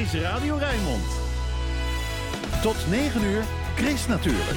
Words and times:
is 0.00 0.14
Radio 0.14 0.56
Rijnmond. 0.56 1.04
Tot 2.62 2.76
9 2.90 3.22
uur, 3.22 3.42
Chris 3.76 4.06
natuurlijk. 4.06 4.56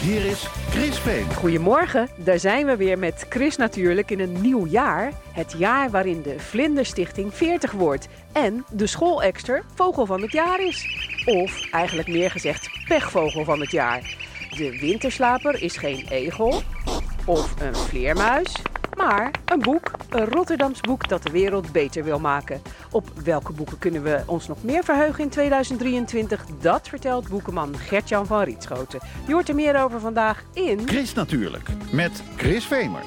Hier 0.00 0.24
is 0.24 0.46
Chris 0.70 0.98
Veen. 0.98 1.34
Goedemorgen, 1.34 2.08
daar 2.16 2.38
zijn 2.38 2.66
we 2.66 2.76
weer 2.76 2.98
met 2.98 3.26
Chris 3.28 3.56
natuurlijk 3.56 4.10
in 4.10 4.20
een 4.20 4.40
nieuw 4.40 4.66
jaar. 4.66 5.12
Het 5.32 5.54
jaar 5.58 5.90
waarin 5.90 6.22
de 6.22 6.38
Vlinderstichting 6.38 7.34
40 7.34 7.72
wordt 7.72 8.08
en 8.32 8.64
de 8.70 8.86
schoolekster 8.86 9.64
vogel 9.74 10.06
van 10.06 10.22
het 10.22 10.32
jaar 10.32 10.60
is. 10.60 10.84
Of 11.24 11.70
eigenlijk 11.70 12.08
meer 12.08 12.30
gezegd 12.30 12.70
pechvogel 12.88 13.44
van 13.44 13.60
het 13.60 13.70
jaar. 13.70 14.16
De 14.50 14.78
winterslaper 14.80 15.62
is 15.62 15.76
geen 15.76 16.06
egel 16.08 16.62
of 17.24 17.60
een 17.60 17.76
vleermuis, 17.76 18.52
maar 18.98 19.30
een 19.44 19.58
boek, 19.58 19.90
een 20.08 20.24
Rotterdams 20.24 20.80
boek 20.80 21.08
dat 21.08 21.22
de 21.22 21.30
wereld 21.30 21.72
beter 21.72 22.04
wil 22.04 22.18
maken. 22.18 22.62
Op 22.90 23.10
welke 23.24 23.52
boeken 23.52 23.78
kunnen 23.78 24.02
we 24.02 24.22
ons 24.26 24.48
nog 24.48 24.62
meer 24.62 24.84
verheugen 24.84 25.24
in 25.24 25.30
2023? 25.30 26.44
Dat 26.60 26.88
vertelt 26.88 27.28
boekenman 27.28 27.78
Gertjan 27.78 28.26
van 28.26 28.42
Rietschoten. 28.42 29.00
Je 29.26 29.32
hoort 29.32 29.48
er 29.48 29.54
meer 29.54 29.82
over 29.82 30.00
vandaag 30.00 30.44
in... 30.52 30.88
Chris 30.88 31.14
natuurlijk, 31.14 31.68
met 31.92 32.22
Chris 32.36 32.64
Vemer. 32.64 33.02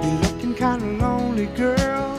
You're 0.00 0.20
looking 0.22 0.54
kind 0.54 0.82
of 0.82 1.00
lonely, 1.00 1.48
girl. 1.56 2.18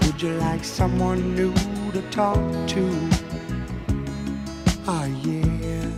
Would 0.00 0.20
you 0.20 0.32
like 0.32 0.64
someone 0.64 1.34
new 1.34 1.52
to 1.92 2.02
talk 2.10 2.38
to? 2.68 3.08
Oh, 4.86 5.04
yeah, 5.24 5.90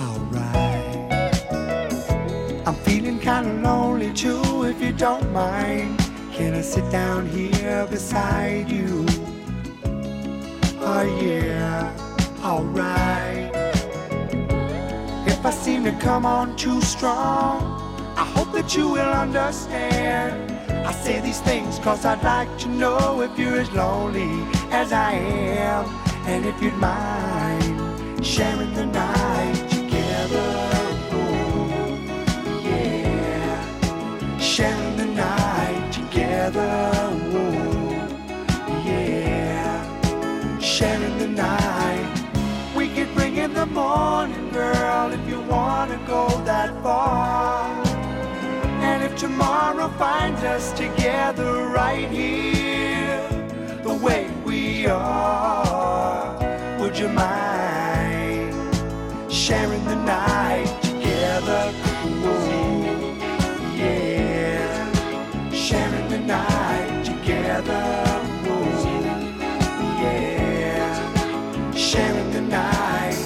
alright. 0.00 1.42
I'm 2.66 2.74
feeling 2.74 3.20
kind 3.20 3.46
of 3.46 3.62
lonely 3.62 4.12
too, 4.12 4.64
if 4.64 4.82
you 4.82 4.92
don't 4.92 5.32
mind. 5.32 5.98
Can 6.32 6.54
I 6.54 6.62
sit 6.62 6.90
down 6.90 7.28
here 7.28 7.86
beside 7.88 8.70
you? 8.70 9.06
Oh, 10.80 11.20
yeah, 11.22 11.92
alright. 12.42 13.52
If 15.26 15.44
I 15.46 15.50
seem 15.50 15.84
to 15.84 15.92
come 15.92 16.26
on 16.26 16.56
too 16.56 16.80
strong, 16.80 17.85
I 18.16 18.24
hope 18.24 18.50
that 18.52 18.74
you 18.74 18.88
will 18.88 19.12
understand. 19.26 20.50
I 20.70 20.92
say 20.92 21.20
these 21.20 21.40
things 21.40 21.78
cause 21.80 22.06
I'd 22.06 22.22
like 22.22 22.56
to 22.60 22.68
know 22.68 23.20
if 23.20 23.38
you're 23.38 23.60
as 23.60 23.70
lonely 23.72 24.42
as 24.70 24.90
I 24.90 25.12
am. 25.12 25.84
And 26.26 26.46
if 26.46 26.60
you'd 26.62 26.74
mind 26.74 28.24
sharing 28.24 28.72
the 28.72 28.86
night 28.86 29.68
together. 29.68 30.48
Oh, 31.12 32.60
yeah. 32.64 34.38
Sharing 34.38 34.96
the 34.96 35.06
night 35.06 35.92
together. 35.92 36.90
Oh, 37.34 37.90
yeah. 38.86 40.58
Sharing 40.58 41.18
the 41.18 41.28
night. 41.28 42.12
We 42.74 42.88
could 42.88 43.12
bring 43.14 43.36
in 43.36 43.52
the 43.52 43.66
morning, 43.66 44.50
girl, 44.52 45.12
if 45.12 45.28
you 45.28 45.40
wanna 45.42 45.98
go 46.06 46.28
that 46.44 46.82
far. 46.82 47.35
Tomorrow 49.38 49.88
finds 49.98 50.42
us 50.44 50.72
together 50.72 51.68
right 51.68 52.08
here, 52.08 53.20
the 53.84 53.92
way 53.92 54.30
we 54.46 54.86
are, 54.86 56.34
would 56.80 56.96
you 56.98 57.10
mind 57.10 58.54
sharing 59.30 59.84
the 59.84 59.96
night 59.96 60.74
together? 60.80 61.70
Ooh, 62.06 63.14
yeah, 63.76 64.90
sharing 65.52 66.08
the 66.08 66.18
night 66.20 67.04
together. 67.04 67.92
Sharing 71.74 72.30
the 72.32 72.40
night. 72.40 73.18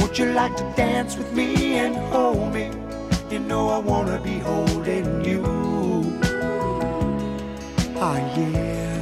Would 0.00 0.18
you 0.18 0.32
like 0.32 0.56
to 0.56 0.64
dance 0.76 1.16
with 1.16 1.32
me 1.32 1.76
and 1.76 1.94
hold 1.94 2.52
me? 2.52 2.75
Know 3.56 3.70
I 3.70 3.78
wanna 3.78 4.20
be 4.20 4.38
holding 4.38 5.24
you. 5.24 5.42
Oh 8.04 8.18
yeah, 8.36 8.92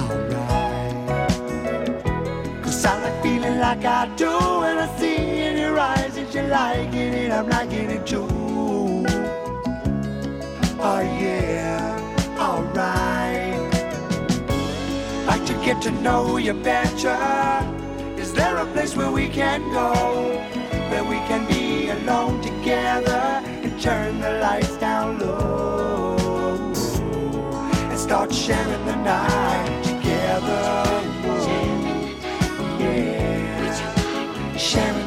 alright. 0.00 1.32
Cause 2.62 2.84
I 2.84 2.92
like 3.02 3.22
feeling 3.22 3.58
like 3.58 3.86
I 3.86 4.14
do 4.14 4.32
when 4.60 4.76
I 4.76 4.86
see 4.98 5.16
in 5.46 5.56
your 5.56 5.78
eyes 5.78 6.14
that 6.16 6.34
you're 6.34 6.46
liking 6.46 7.12
it, 7.22 7.32
I'm 7.32 7.48
liking 7.48 7.88
it 7.96 8.06
too. 8.06 8.28
Oh 10.88 11.02
yeah, 11.22 11.96
alright. 12.38 13.56
Like 15.26 15.46
to 15.46 15.54
get 15.64 15.80
to 15.84 15.90
know 16.02 16.36
you 16.36 16.52
better. 16.52 17.16
Is 18.18 18.34
there 18.34 18.58
a 18.58 18.66
place 18.74 18.94
where 18.94 19.10
we 19.10 19.26
can 19.30 19.62
go? 19.72 20.45
Alone 22.06 22.40
together 22.40 23.42
and 23.64 23.80
turn 23.82 24.20
the 24.20 24.38
lights 24.38 24.76
down 24.76 25.18
low 25.18 26.16
and 27.90 27.98
start 27.98 28.32
sharing 28.32 28.84
the 28.86 28.96
night 28.96 29.82
together. 29.82 30.84
Yeah, 32.78 34.56
sharing 34.56 35.05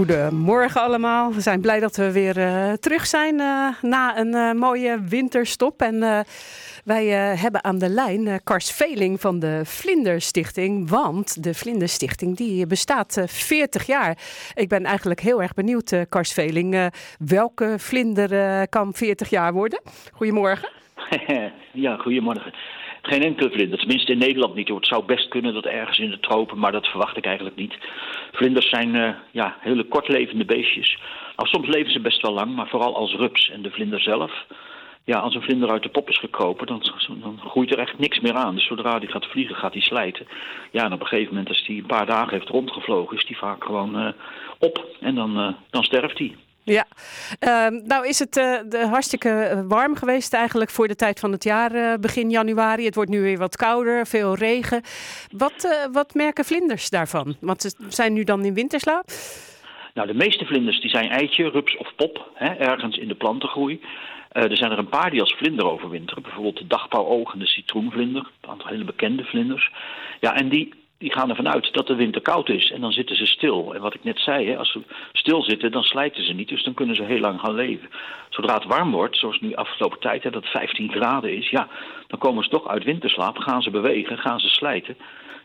Goedemorgen 0.00 0.80
allemaal. 0.80 1.32
We 1.32 1.40
zijn 1.40 1.60
blij 1.60 1.80
dat 1.80 1.96
we 1.96 2.12
weer 2.12 2.38
eh, 2.38 2.72
terug 2.72 3.06
zijn 3.06 3.40
eh, 3.40 3.68
na 3.82 4.18
een 4.18 4.34
eh, 4.34 4.52
mooie 4.52 5.00
winterstop. 5.08 5.82
En 5.82 6.24
wij 6.84 7.06
hebben 7.36 7.64
aan 7.64 7.78
de 7.78 7.88
lijn 7.88 8.40
Kars 8.44 8.70
Veling 8.72 9.20
van 9.20 9.38
de 9.38 9.60
Vlinderstichting. 9.64 10.88
Want 10.88 11.42
de 11.42 11.54
Vlinderstichting 11.54 12.36
die 12.36 12.66
bestaat 12.66 13.16
eh, 13.16 13.26
40 13.26 13.86
jaar. 13.86 14.18
Ik 14.54 14.68
ben 14.68 14.84
eigenlijk 14.84 15.20
heel 15.20 15.42
erg 15.42 15.54
benieuwd, 15.54 15.94
Kars 16.08 16.32
Veling. 16.32 16.90
welke 17.18 17.74
vlinder 17.78 18.68
kan 18.68 18.94
40 18.94 19.30
jaar 19.30 19.52
worden? 19.52 19.80
Goedemorgen. 20.12 20.68
ja, 21.72 21.96
goedemorgen. 21.96 22.52
Geen 23.10 23.22
enkele 23.22 23.50
vlinder, 23.50 23.78
tenminste 23.78 24.12
in 24.12 24.18
Nederland 24.18 24.54
niet. 24.54 24.68
Het 24.68 24.86
zou 24.86 25.04
best 25.04 25.28
kunnen 25.28 25.54
dat 25.54 25.64
ergens 25.64 25.98
in 25.98 26.10
de 26.10 26.20
tropen, 26.20 26.58
maar 26.58 26.72
dat 26.72 26.86
verwacht 26.86 27.16
ik 27.16 27.26
eigenlijk 27.26 27.56
niet. 27.56 27.74
Vlinders 28.32 28.68
zijn 28.68 28.94
eh, 28.94 29.14
ja, 29.30 29.56
hele 29.60 29.84
kortlevende 29.84 30.44
beestjes. 30.44 30.98
Nou, 31.36 31.48
soms 31.48 31.68
leven 31.68 31.92
ze 31.92 32.00
best 32.00 32.22
wel 32.22 32.32
lang, 32.32 32.54
maar 32.54 32.68
vooral 32.68 32.96
als 32.96 33.14
rups. 33.14 33.50
En 33.50 33.62
de 33.62 33.70
vlinder 33.70 34.00
zelf, 34.00 34.46
ja, 35.04 35.18
als 35.18 35.34
een 35.34 35.42
vlinder 35.42 35.70
uit 35.70 35.82
de 35.82 35.88
pop 35.88 36.08
is 36.08 36.18
gekropen, 36.18 36.66
dan, 36.66 36.82
dan 37.20 37.38
groeit 37.38 37.72
er 37.72 37.78
echt 37.78 37.98
niks 37.98 38.20
meer 38.20 38.34
aan. 38.34 38.54
Dus 38.54 38.66
zodra 38.66 38.98
die 38.98 39.08
gaat 39.08 39.26
vliegen, 39.26 39.56
gaat 39.56 39.72
hij 39.72 39.82
slijten. 39.82 40.26
Ja, 40.70 40.84
en 40.84 40.92
op 40.92 41.00
een 41.00 41.06
gegeven 41.06 41.28
moment, 41.28 41.48
als 41.48 41.66
hij 41.66 41.76
een 41.76 41.86
paar 41.86 42.06
dagen 42.06 42.32
heeft 42.32 42.48
rondgevlogen, 42.48 43.16
is 43.16 43.26
die 43.26 43.38
vaak 43.38 43.64
gewoon 43.64 43.98
eh, 43.98 44.12
op. 44.58 44.86
En 45.00 45.14
dan, 45.14 45.38
eh, 45.38 45.52
dan 45.70 45.84
sterft 45.84 46.18
hij. 46.18 46.36
Ja, 46.62 46.86
Ehm, 47.38 47.80
nou 47.84 48.08
is 48.08 48.18
het 48.18 48.36
eh, 48.36 48.58
de 48.68 48.86
hartstikke 48.86 49.28
eh, 49.28 49.60
warm 49.68 49.96
geweest 49.96 50.34
eigenlijk 50.34 50.70
voor 50.70 50.88
de 50.88 50.96
tijd 50.96 51.20
van 51.20 51.32
het 51.32 51.44
jaar, 51.44 51.74
eh, 51.74 51.98
begin 52.00 52.30
januari. 52.30 52.84
Het 52.84 52.94
wordt 52.94 53.10
nu 53.10 53.20
weer 53.20 53.38
wat 53.38 53.56
kouder, 53.56 54.06
veel 54.06 54.34
regen. 54.34 54.82
Wat, 55.36 55.88
wat 55.92 56.14
merken 56.14 56.44
vlinders 56.44 56.90
daarvan? 56.90 57.36
Want 57.40 57.62
ze 57.62 57.72
zijn 57.88 58.12
nu 58.12 58.24
dan 58.24 58.44
in 58.44 58.54
winterslaap? 58.54 59.04
Nou, 59.94 60.06
de 60.06 60.14
meeste 60.14 60.44
vlinders 60.44 60.80
die 60.80 60.90
zijn 60.90 61.10
eitje, 61.10 61.48
rups 61.48 61.76
of 61.76 61.94
pop, 61.96 62.30
hè, 62.34 62.54
ergens 62.54 62.96
in 62.96 63.08
de 63.08 63.14
plantengroei. 63.14 63.80
Er 64.30 64.56
zijn 64.56 64.70
er 64.70 64.78
een 64.78 64.88
paar 64.88 65.10
die 65.10 65.20
als 65.20 65.34
vlinder 65.38 65.70
overwinteren. 65.70 66.22
Bijvoorbeeld 66.22 66.58
de 66.58 66.66
dagpauwoog 66.66 67.32
en 67.32 67.38
de 67.38 67.46
citroenvlinder. 67.46 68.30
Een 68.40 68.50
aantal 68.50 68.68
hele 68.68 68.84
bekende 68.84 69.24
vlinders. 69.24 69.70
Ja, 70.20 70.34
en 70.34 70.48
die 70.48 70.74
die 71.00 71.12
gaan 71.12 71.28
ervan 71.28 71.48
uit 71.48 71.72
dat 71.72 71.86
de 71.86 71.94
winter 71.94 72.20
koud 72.20 72.48
is 72.48 72.70
en 72.70 72.80
dan 72.80 72.92
zitten 72.92 73.16
ze 73.16 73.26
stil. 73.26 73.74
En 73.74 73.80
wat 73.80 73.94
ik 73.94 74.04
net 74.04 74.18
zei, 74.18 74.48
hè, 74.48 74.56
als 74.56 74.72
ze 74.72 74.80
stil 75.12 75.42
zitten, 75.42 75.72
dan 75.72 75.82
slijten 75.82 76.24
ze 76.24 76.32
niet, 76.32 76.48
dus 76.48 76.64
dan 76.64 76.74
kunnen 76.74 76.96
ze 76.96 77.04
heel 77.04 77.18
lang 77.18 77.40
gaan 77.40 77.54
leven. 77.54 77.88
Zodra 78.28 78.54
het 78.54 78.64
warm 78.64 78.90
wordt, 78.90 79.16
zoals 79.16 79.40
nu 79.40 79.54
afgelopen 79.54 79.98
tijd, 80.00 80.22
hè, 80.22 80.30
dat 80.30 80.42
het 80.42 80.52
15 80.52 80.90
graden 80.90 81.36
is, 81.36 81.50
ja, 81.50 81.68
dan 82.06 82.18
komen 82.18 82.44
ze 82.44 82.50
toch 82.50 82.68
uit 82.68 82.84
winterslaap, 82.84 83.38
gaan 83.38 83.62
ze 83.62 83.70
bewegen, 83.70 84.18
gaan 84.18 84.40
ze 84.40 84.48
slijten. 84.48 84.96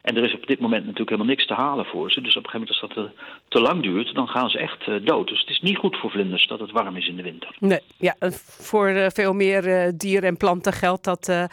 En 0.06 0.18
er 0.18 0.24
is 0.24 0.34
op 0.34 0.48
dit 0.48 0.60
moment 0.60 0.82
natuurlijk 0.82 1.10
helemaal 1.10 1.32
niks 1.32 1.46
te 1.46 1.54
halen 1.54 1.86
voor 1.86 2.12
ze. 2.12 2.22
Dus 2.22 2.38
op 2.38 2.44
een 2.44 2.50
gegeven 2.50 2.76
moment 2.80 2.96
als 2.96 2.96
dat 2.96 3.16
te, 3.16 3.24
te 3.48 3.62
lang 3.62 3.82
duurt, 3.82 4.16
dan 4.16 4.28
gaan 4.28 4.50
ze 4.50 4.58
echt 4.58 4.88
uh, 4.88 4.96
dood. 5.06 5.28
Dus 5.28 5.40
het 5.40 5.50
is 5.50 5.62
niet 5.62 5.78
goed 5.78 5.98
voor 5.98 6.12
vlinders 6.12 6.48
dat 6.48 6.60
het 6.60 6.72
warm 6.72 6.96
is 6.96 7.08
in 7.08 7.16
de 7.16 7.24
winter. 7.24 7.56
Nee, 7.60 7.80
ja, 7.98 8.16
voor 8.60 8.90
uh, 8.90 9.06
veel 9.10 9.34
meer 9.34 9.68
uh, 9.68 9.92
dieren 9.98 10.30
en 10.30 10.38
planten 10.38 10.74
geldt 10.74 11.04
dat 11.04 11.48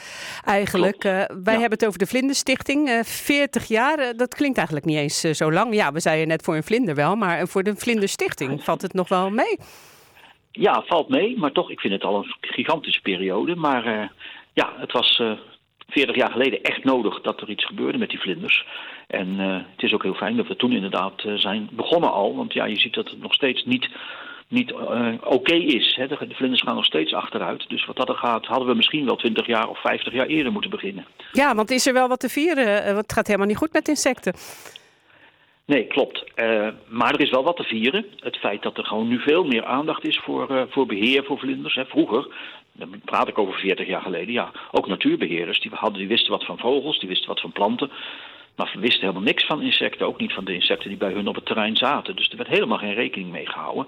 eigenlijk. 0.44 1.02
wij 1.02 1.26
ja. 1.44 1.50
hebben 1.50 1.78
het 1.78 1.86
over 1.86 1.98
de 1.98 2.06
Vlinderstichting. 2.06 3.02
40 3.04 3.68
jaar, 3.68 4.16
dat 4.16 4.34
klinkt 4.34 4.56
eigenlijk 4.56 4.86
niet 4.86 4.98
eens 4.98 5.20
zo 5.20 5.52
lang. 5.52 5.74
Ja, 5.74 5.92
we 5.92 6.00
zeiden 6.00 6.28
net 6.28 6.42
voor 6.42 6.56
een 6.56 6.62
vlinder 6.62 6.94
wel, 6.94 7.16
maar 7.16 7.48
voor 7.48 7.62
de 7.62 7.76
Vlinderstichting 7.76 8.64
valt 8.64 8.82
het 8.82 8.92
nog 8.92 9.08
wel 9.08 9.30
mee. 9.30 9.58
Ja, 10.50 10.82
valt 10.86 11.08
mee, 11.08 11.38
maar 11.38 11.52
toch, 11.52 11.70
ik 11.70 11.80
vind 11.80 11.92
het 11.92 12.04
al 12.04 12.16
een 12.16 12.34
gigantische 12.40 13.00
periode. 13.00 13.54
Maar 13.54 14.12
ja, 14.52 14.72
het 14.76 14.92
was 14.92 15.22
40 15.92 16.16
jaar 16.16 16.30
geleden 16.30 16.62
echt 16.62 16.84
nodig 16.84 17.20
dat 17.20 17.40
er 17.40 17.50
iets 17.50 17.64
gebeurde 17.64 17.98
met 17.98 18.10
die 18.10 18.20
vlinders. 18.20 18.66
En 19.06 19.28
uh, 19.28 19.54
het 19.54 19.82
is 19.82 19.92
ook 19.92 20.02
heel 20.02 20.14
fijn 20.14 20.36
dat 20.36 20.46
we 20.46 20.56
toen 20.56 20.72
inderdaad 20.72 21.24
uh, 21.24 21.34
zijn 21.34 21.68
begonnen 21.72 22.12
al. 22.12 22.36
Want 22.36 22.52
ja, 22.52 22.64
je 22.64 22.78
ziet 22.78 22.94
dat 22.94 23.10
het 23.10 23.20
nog 23.20 23.34
steeds 23.34 23.64
niet, 23.64 23.88
niet 24.48 24.70
uh, 24.70 24.78
oké 25.20 25.34
okay 25.34 25.58
is. 25.58 25.94
Hè. 25.96 26.06
De, 26.08 26.26
de, 26.28 26.34
vlinders 26.34 26.62
gaan 26.62 26.74
nog 26.74 26.84
steeds 26.84 27.14
achteruit. 27.14 27.68
Dus 27.68 27.86
wat 27.86 27.96
dat 27.96 28.08
er 28.08 28.14
gaat, 28.14 28.46
hadden 28.46 28.68
we 28.68 28.74
misschien 28.74 29.04
wel 29.04 29.16
20 29.16 29.46
jaar 29.46 29.68
of 29.68 29.80
50 29.80 30.12
jaar 30.12 30.26
eerder 30.26 30.52
moeten 30.52 30.70
beginnen. 30.70 31.06
Ja, 31.32 31.54
want 31.54 31.70
is 31.70 31.86
er 31.86 31.92
wel 31.92 32.08
wat 32.08 32.20
te 32.20 32.28
vieren? 32.28 32.84
Want 32.84 32.96
het 32.96 33.12
gaat 33.12 33.26
helemaal 33.26 33.48
niet 33.48 33.56
goed 33.56 33.72
met 33.72 33.88
insecten. 33.88 34.34
Nee, 35.64 35.86
klopt. 35.86 36.24
Uh, 36.36 36.68
maar 36.88 37.14
er 37.14 37.20
is 37.20 37.30
wel 37.30 37.42
wat 37.42 37.56
te 37.56 37.62
vieren. 37.62 38.06
Het 38.20 38.36
feit 38.36 38.62
dat 38.62 38.78
er 38.78 38.84
gewoon 38.84 39.08
nu 39.08 39.18
veel 39.18 39.44
meer 39.44 39.64
aandacht 39.64 40.04
is 40.04 40.18
voor, 40.18 40.50
uh, 40.50 40.62
voor 40.68 40.86
beheer 40.86 41.24
voor 41.24 41.38
vlinders. 41.38 41.74
Hè. 41.74 41.84
Vroeger, 41.84 42.26
dan 42.72 43.00
praat 43.04 43.28
ik 43.28 43.38
over 43.38 43.54
40 43.54 43.86
jaar 43.86 44.02
geleden, 44.02 44.32
ja, 44.32 44.52
ook 44.70 44.86
natuurbeheerders. 44.86 45.60
Die, 45.60 45.70
hadden, 45.74 45.98
die 45.98 46.08
wisten 46.08 46.30
wat 46.30 46.44
van 46.44 46.58
vogels, 46.58 46.98
die 46.98 47.08
wisten 47.08 47.28
wat 47.28 47.40
van 47.40 47.52
planten. 47.52 47.90
Maar 48.56 48.74
wisten 48.78 49.00
helemaal 49.00 49.22
niks 49.22 49.46
van 49.46 49.62
insecten. 49.62 50.06
Ook 50.06 50.20
niet 50.20 50.32
van 50.32 50.44
de 50.44 50.54
insecten 50.54 50.88
die 50.88 50.98
bij 50.98 51.12
hun 51.12 51.28
op 51.28 51.34
het 51.34 51.46
terrein 51.46 51.76
zaten. 51.76 52.16
Dus 52.16 52.28
er 52.30 52.36
werd 52.36 52.48
helemaal 52.48 52.78
geen 52.78 52.94
rekening 52.94 53.30
mee 53.30 53.46
gehouden. 53.46 53.86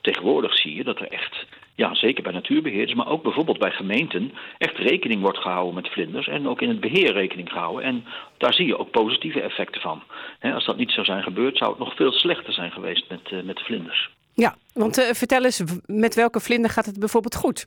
Tegenwoordig 0.00 0.56
zie 0.56 0.74
je 0.74 0.84
dat 0.84 1.00
er 1.00 1.08
echt, 1.08 1.46
ja, 1.74 1.94
zeker 1.94 2.22
bij 2.22 2.32
natuurbeheerders, 2.32 2.94
maar 2.94 3.08
ook 3.08 3.22
bijvoorbeeld 3.22 3.58
bij 3.58 3.70
gemeenten, 3.70 4.32
echt 4.58 4.76
rekening 4.76 5.20
wordt 5.20 5.38
gehouden 5.38 5.74
met 5.74 5.88
vlinders 5.88 6.28
en 6.28 6.48
ook 6.48 6.60
in 6.60 6.68
het 6.68 6.80
beheer 6.80 7.12
rekening 7.12 7.50
gehouden. 7.50 7.84
En 7.84 8.04
daar 8.38 8.54
zie 8.54 8.66
je 8.66 8.78
ook 8.78 8.90
positieve 8.90 9.40
effecten 9.40 9.80
van. 9.80 10.02
als 10.40 10.64
dat 10.64 10.76
niet 10.76 10.90
zou 10.90 11.06
zijn 11.06 11.22
gebeurd, 11.22 11.56
zou 11.56 11.70
het 11.70 11.78
nog 11.78 11.96
veel 11.96 12.12
slechter 12.12 12.52
zijn 12.52 12.70
geweest 12.70 13.04
met, 13.08 13.30
uh, 13.32 13.42
met 13.42 13.56
de 13.56 13.64
vlinders. 13.64 14.10
Ja, 14.34 14.56
want 14.72 14.98
uh, 14.98 15.04
vertel 15.10 15.44
eens, 15.44 15.62
met 15.86 16.14
welke 16.14 16.40
vlinder 16.40 16.70
gaat 16.70 16.86
het 16.86 16.98
bijvoorbeeld 16.98 17.36
goed? 17.36 17.66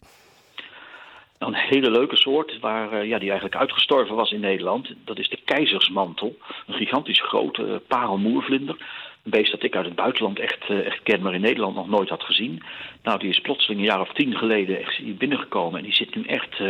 Een 1.37 1.55
hele 1.55 1.91
leuke 1.91 2.15
soort 2.15 2.59
waar, 2.59 2.93
uh, 2.93 3.09
ja, 3.09 3.19
die 3.19 3.29
eigenlijk 3.29 3.59
uitgestorven 3.59 4.15
was 4.15 4.31
in 4.31 4.39
Nederland. 4.39 4.93
Dat 5.05 5.19
is 5.19 5.29
de 5.29 5.39
keizersmantel. 5.45 6.37
Een 6.67 6.73
gigantisch 6.73 7.21
grote 7.21 7.81
parelmoervlinder. 7.87 8.75
Een 9.23 9.31
beest 9.31 9.51
dat 9.51 9.63
ik 9.63 9.75
uit 9.75 9.85
het 9.85 9.95
buitenland 9.95 10.39
echt, 10.39 10.69
uh, 10.69 10.85
echt 10.85 11.03
ken, 11.03 11.21
maar 11.21 11.33
in 11.33 11.41
Nederland 11.41 11.75
nog 11.75 11.87
nooit 11.87 12.09
had 12.09 12.23
gezien. 12.23 12.63
Nou, 13.03 13.19
die 13.19 13.29
is 13.29 13.39
plotseling 13.39 13.79
een 13.79 13.85
jaar 13.85 14.01
of 14.01 14.13
tien 14.13 14.35
geleden 14.35 14.79
echt 14.79 14.95
hier 14.95 15.15
binnengekomen. 15.15 15.77
En 15.79 15.85
die 15.85 15.93
zit 15.93 16.15
nu 16.15 16.23
echt 16.23 16.61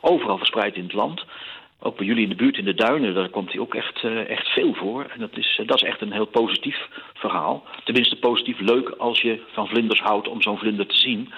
overal 0.00 0.38
verspreid 0.38 0.74
in 0.74 0.82
het 0.82 0.92
land. 0.92 1.24
Ook 1.78 1.96
bij 1.96 2.06
jullie 2.06 2.22
in 2.22 2.28
de 2.28 2.34
buurt 2.34 2.58
in 2.58 2.64
de 2.64 2.74
duinen, 2.74 3.14
daar 3.14 3.28
komt 3.28 3.52
hij 3.52 3.60
ook 3.60 3.74
echt, 3.74 4.04
echt 4.28 4.48
veel 4.48 4.74
voor. 4.74 5.06
En 5.12 5.20
dat 5.20 5.36
is, 5.36 5.60
dat 5.66 5.82
is 5.82 5.88
echt 5.88 6.00
een 6.00 6.12
heel 6.12 6.26
positief 6.26 6.88
verhaal. 7.14 7.64
Tenminste 7.84 8.18
positief 8.18 8.60
leuk 8.60 8.88
als 8.88 9.20
je 9.20 9.40
van 9.52 9.68
vlinders 9.68 10.00
houdt 10.00 10.28
om 10.28 10.42
zo'n 10.42 10.58
vlinder 10.58 10.86
te 10.86 10.96
zien 10.96 11.32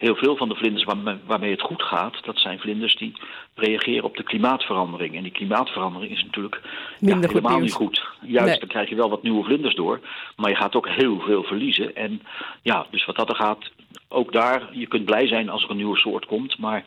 heel 0.00 0.16
veel 0.16 0.36
van 0.36 0.48
de 0.48 0.54
vlinders 0.54 0.84
waarmee 1.26 1.50
het 1.50 1.60
goed 1.60 1.82
gaat, 1.82 2.24
dat 2.24 2.38
zijn 2.38 2.58
vlinders 2.58 2.96
die 2.96 3.12
reageren 3.54 4.04
op 4.04 4.16
de 4.16 4.22
klimaatverandering. 4.22 5.16
En 5.16 5.22
die 5.22 5.32
klimaatverandering 5.32 6.12
is 6.12 6.24
natuurlijk 6.24 6.60
ja, 6.98 7.18
helemaal 7.18 7.58
niet 7.58 7.72
goed. 7.72 8.06
Juist, 8.20 8.48
nee. 8.48 8.58
dan 8.58 8.68
krijg 8.68 8.88
je 8.88 8.94
wel 8.94 9.10
wat 9.10 9.22
nieuwe 9.22 9.44
vlinders 9.44 9.74
door, 9.74 10.00
maar 10.36 10.50
je 10.50 10.56
gaat 10.56 10.74
ook 10.74 10.88
heel 10.88 11.20
veel 11.20 11.42
verliezen. 11.42 11.96
En 11.96 12.22
ja, 12.62 12.86
dus 12.90 13.04
wat 13.04 13.16
dat 13.16 13.28
er 13.28 13.34
gaat, 13.34 13.70
ook 14.08 14.32
daar, 14.32 14.68
je 14.72 14.86
kunt 14.86 15.04
blij 15.04 15.26
zijn 15.26 15.48
als 15.48 15.64
er 15.64 15.70
een 15.70 15.76
nieuwe 15.76 15.98
soort 15.98 16.26
komt, 16.26 16.58
maar 16.58 16.84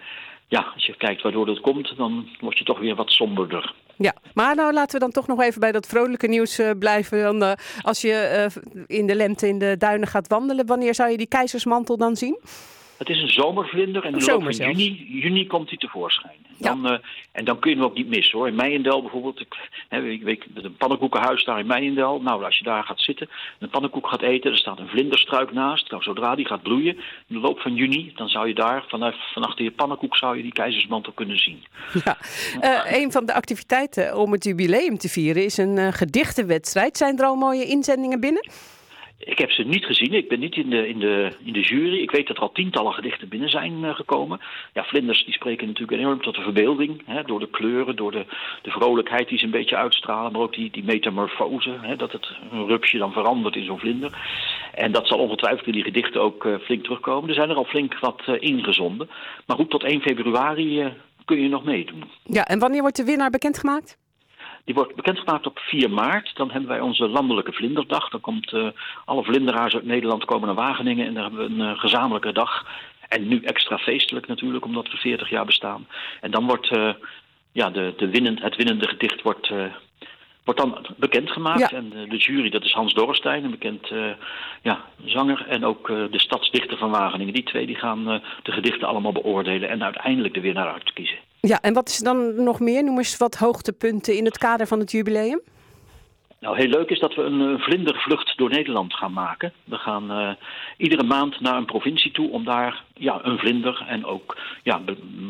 ja, 0.48 0.72
als 0.74 0.86
je 0.86 0.98
kijkt 0.98 1.22
waardoor 1.22 1.46
dat 1.46 1.60
komt, 1.60 1.94
dan 1.98 2.28
word 2.40 2.58
je 2.58 2.64
toch 2.64 2.80
weer 2.80 2.96
wat 2.96 3.12
somberder. 3.12 3.74
Ja, 3.96 4.16
maar 4.34 4.56
nou 4.56 4.74
laten 4.74 4.94
we 4.94 5.00
dan 5.00 5.12
toch 5.12 5.28
nog 5.28 5.42
even 5.42 5.60
bij 5.60 5.72
dat 5.72 5.88
vrolijke 5.88 6.28
nieuws 6.28 6.60
uh, 6.60 6.70
blijven. 6.80 7.24
Dan, 7.24 7.44
uh, 7.44 7.52
als 7.82 8.02
je 8.02 8.48
uh, 8.56 8.88
in 8.88 9.08
de 9.08 9.16
lente 9.16 9.48
in 9.48 9.60
de 9.60 9.76
duinen 9.78 10.08
gaat 10.08 10.28
wandelen, 10.28 10.66
wanneer 10.66 10.96
zou 10.96 11.12
je 11.12 11.18
die 11.18 11.28
keizersmantel 11.28 11.98
dan 11.98 12.16
zien? 12.16 12.40
Het 12.98 13.10
is 13.10 13.22
een 13.22 13.30
zomervlinder 13.30 14.04
en 14.04 14.14
in 14.14 14.20
de 14.20 14.26
loop 14.26 14.44
van 14.44 14.52
juni, 14.52 15.06
juni 15.22 15.48
komt 15.48 15.70
hij 15.70 15.78
tevoorschijn. 15.78 16.38
Dan, 16.58 16.82
ja. 16.82 16.92
uh, 16.92 16.98
en 17.32 17.46
dan 17.46 17.60
kun 17.60 17.70
je 17.70 17.76
hem 17.76 17.86
ook 17.86 17.96
niet 17.96 18.08
missen 18.08 18.38
hoor. 18.38 18.48
In 18.48 18.56
Meijendel 18.56 19.02
bijvoorbeeld, 19.02 19.40
ik, 19.40 19.56
hè, 19.90 20.10
ik 20.10 20.24
weet 20.24 20.44
een 20.54 20.78
pannenkoekenhuis 20.78 21.46
daar 21.46 21.60
in 21.60 21.68
Meijendel. 21.68 22.22
Nou, 22.22 22.44
als 22.44 22.58
je 22.58 22.64
daar 22.64 22.84
gaat 22.84 23.02
zitten 23.02 23.28
en 23.30 23.56
een 23.60 23.70
pannenkoek 23.70 24.08
gaat 24.08 24.22
eten, 24.22 24.52
er 24.52 24.58
staat 24.58 24.80
een 24.80 24.88
vlinderstruik 24.88 25.54
naast. 25.54 25.92
Nou, 25.92 26.04
zodra 26.04 26.36
die 26.36 26.46
gaat 26.46 26.62
bloeien, 26.62 26.96
in 27.28 27.36
de 27.36 27.40
loop 27.40 27.60
van 27.60 27.76
juni, 27.76 28.12
dan 28.16 28.30
zou 28.30 28.48
je 28.48 28.54
daar 28.54 28.84
vanaf, 28.88 29.16
van 29.34 29.44
achter 29.44 29.64
je 29.64 29.72
pannenkoek 29.72 30.18
zou 30.18 30.38
je 30.38 30.44
die 30.44 30.54
keizersmantel 30.54 31.14
kunnen 31.14 31.38
zien. 31.38 31.64
Ja. 32.04 32.18
Uh, 32.62 33.02
een 33.02 33.12
van 33.12 33.26
de 33.26 33.34
activiteiten 33.34 34.18
om 34.18 34.32
het 34.32 34.44
jubileum 34.44 34.98
te 34.98 35.10
vieren 35.10 35.44
is 35.44 35.58
een 35.58 35.78
uh, 35.78 35.88
gedichtenwedstrijd. 35.92 36.98
Zijn 36.98 37.20
er 37.20 37.26
al 37.26 37.36
mooie 37.36 37.66
inzendingen 37.66 38.20
binnen? 38.20 38.50
Ik 39.18 39.38
heb 39.38 39.52
ze 39.52 39.64
niet 39.64 39.86
gezien. 39.86 40.14
Ik 40.14 40.28
ben 40.28 40.40
niet 40.40 40.56
in 40.56 40.70
de, 40.70 40.88
in 40.88 41.00
de, 41.00 41.32
in 41.44 41.54
de 41.54 41.62
jury. 41.62 42.02
Ik 42.02 42.12
weet 42.12 42.28
dat 42.28 42.36
er 42.36 42.42
al 42.42 42.52
tientallen 42.52 42.94
gedichten 42.94 43.28
binnen 43.28 43.50
zijn 43.50 43.84
uh, 43.84 43.96
gekomen. 43.96 44.40
Ja, 44.74 44.84
vlinders 44.84 45.26
die 45.26 45.34
spreken 45.34 45.68
natuurlijk 45.68 46.00
enorm 46.00 46.22
tot 46.22 46.36
de 46.36 46.42
verbeelding. 46.42 47.02
Hè, 47.06 47.24
door 47.24 47.40
de 47.40 47.50
kleuren, 47.50 47.96
door 47.96 48.12
de, 48.12 48.26
de 48.62 48.72
vrolijkheid 48.72 49.28
die 49.28 49.38
ze 49.38 49.46
een 49.46 49.52
beetje 49.52 49.76
uitstralen. 49.76 50.32
Maar 50.32 50.42
ook 50.42 50.54
die, 50.54 50.72
die 50.72 50.84
metamorfose. 50.84 51.78
Hè, 51.82 51.96
dat 51.96 52.12
het 52.12 52.32
een 52.52 52.68
rupsje 52.68 52.98
dan 52.98 53.12
verandert 53.12 53.56
in 53.56 53.66
zo'n 53.66 53.80
vlinder. 53.80 54.18
En 54.74 54.92
dat 54.92 55.08
zal 55.08 55.20
ongetwijfeld 55.20 55.68
in 55.68 55.74
die 55.74 55.84
gedichten 55.84 56.22
ook 56.22 56.46
uh, 56.46 56.56
flink 56.58 56.84
terugkomen. 56.84 57.30
Er 57.30 57.36
zijn 57.36 57.50
er 57.50 57.56
al 57.56 57.66
flink 57.66 58.00
wat 58.00 58.22
uh, 58.30 58.36
ingezonden. 58.40 59.10
Maar 59.46 59.58
goed, 59.58 59.70
tot 59.70 59.84
1 59.84 60.02
februari 60.02 60.94
kun 61.26 61.42
je 61.42 61.50
nog 61.50 61.64
meedoen. 61.64 62.04
Ja, 62.24 62.46
en 62.46 62.60
wanneer 62.60 62.82
wordt 62.82 62.96
de 62.98 63.04
winnaar 63.04 63.30
bekendgemaakt? 63.30 63.98
Die 64.66 64.76
wordt 64.76 64.96
bekendgemaakt 64.96 65.46
op 65.46 65.60
4 65.60 65.90
maart. 65.90 66.36
Dan 66.36 66.52
hebben 66.52 66.70
wij 66.70 66.80
onze 66.80 67.08
landelijke 67.08 67.54
vlinderdag. 67.54 68.10
Dan 68.10 68.22
komt 68.22 68.52
uh, 68.52 68.68
alle 69.06 69.24
vlinderaars 69.24 69.74
uit 69.74 69.86
Nederland 69.86 70.26
komen 70.26 70.48
naar 70.48 70.56
Wageningen 70.56 71.08
en 71.08 71.14
daar 71.14 71.24
hebben 71.24 71.40
we 71.40 71.64
een 71.64 71.72
uh, 71.72 71.80
gezamenlijke 71.80 72.32
dag. 72.32 72.66
En 73.10 73.28
nu 73.28 73.42
extra 73.44 73.78
feestelijk 73.78 74.28
natuurlijk, 74.28 74.66
omdat 74.66 74.92
we 74.92 74.98
40 74.98 75.30
jaar 75.30 75.46
bestaan. 75.46 75.88
En 76.22 76.32
dan 76.32 76.46
wordt 76.46 76.72
uh, 76.72 76.94
ja, 77.52 77.70
de, 77.70 77.94
de 77.98 78.10
winnend, 78.10 78.42
het 78.42 78.56
winnende 78.56 78.88
gedicht 78.88 79.22
wordt, 79.22 79.52
wordt 80.44 80.60
dan 80.60 80.86
bekendgemaakt. 80.98 81.70
Ja. 81.70 81.78
En 81.78 81.90
de 82.10 82.18
jury, 82.18 82.50
dat 82.50 82.64
is 82.64 82.74
Hans 82.74 82.94
Dorrestein, 82.94 83.44
een 83.44 83.52
bekend 83.52 83.92
ja, 84.62 84.86
zanger. 85.06 85.46
En 85.48 85.66
ook 85.66 85.88
de 85.88 86.20
stadsdichter 86.20 86.78
van 86.78 86.90
Wageningen. 86.90 87.34
Die 87.34 87.44
twee 87.44 87.66
die 87.66 87.76
gaan 87.76 88.22
de 88.44 88.52
gedichten 88.52 88.88
allemaal 88.88 89.12
beoordelen 89.12 89.70
en 89.70 89.84
uiteindelijk 89.84 90.34
de 90.34 90.42
winnaar 90.42 90.74
uitkiezen. 90.74 91.18
Ja, 91.48 91.62
en 91.62 91.74
wat 91.74 91.90
is 91.90 91.98
dan 91.98 92.44
nog 92.44 92.60
meer? 92.60 92.84
Noem 92.84 92.98
eens 92.98 93.18
wat 93.18 93.36
hoogtepunten 93.36 94.18
in 94.18 94.26
het 94.26 94.38
kader 94.38 94.68
van 94.68 94.80
het 94.80 94.92
jubileum. 94.92 95.42
Nou, 96.40 96.58
heel 96.58 96.68
leuk 96.68 96.90
is 96.90 97.00
dat 97.00 97.16
we 97.16 97.22
een 97.22 97.60
vlindervlucht 97.60 98.38
door 98.38 98.50
Nederland 98.50 98.94
gaan 98.94 99.14
maken. 99.14 99.54
We 99.64 99.78
gaan 99.78 100.12
uh, 100.12 100.30
iedere 100.78 101.04
maand 101.04 101.40
naar 101.40 101.56
een 101.56 101.66
provincie 101.66 102.12
toe 102.12 102.30
om 102.30 102.44
daar 102.44 102.84
ja, 102.94 103.20
een 103.24 103.38
vlinder 103.38 103.86
en 103.88 104.06
ook 104.06 104.38
ja, 104.64 104.82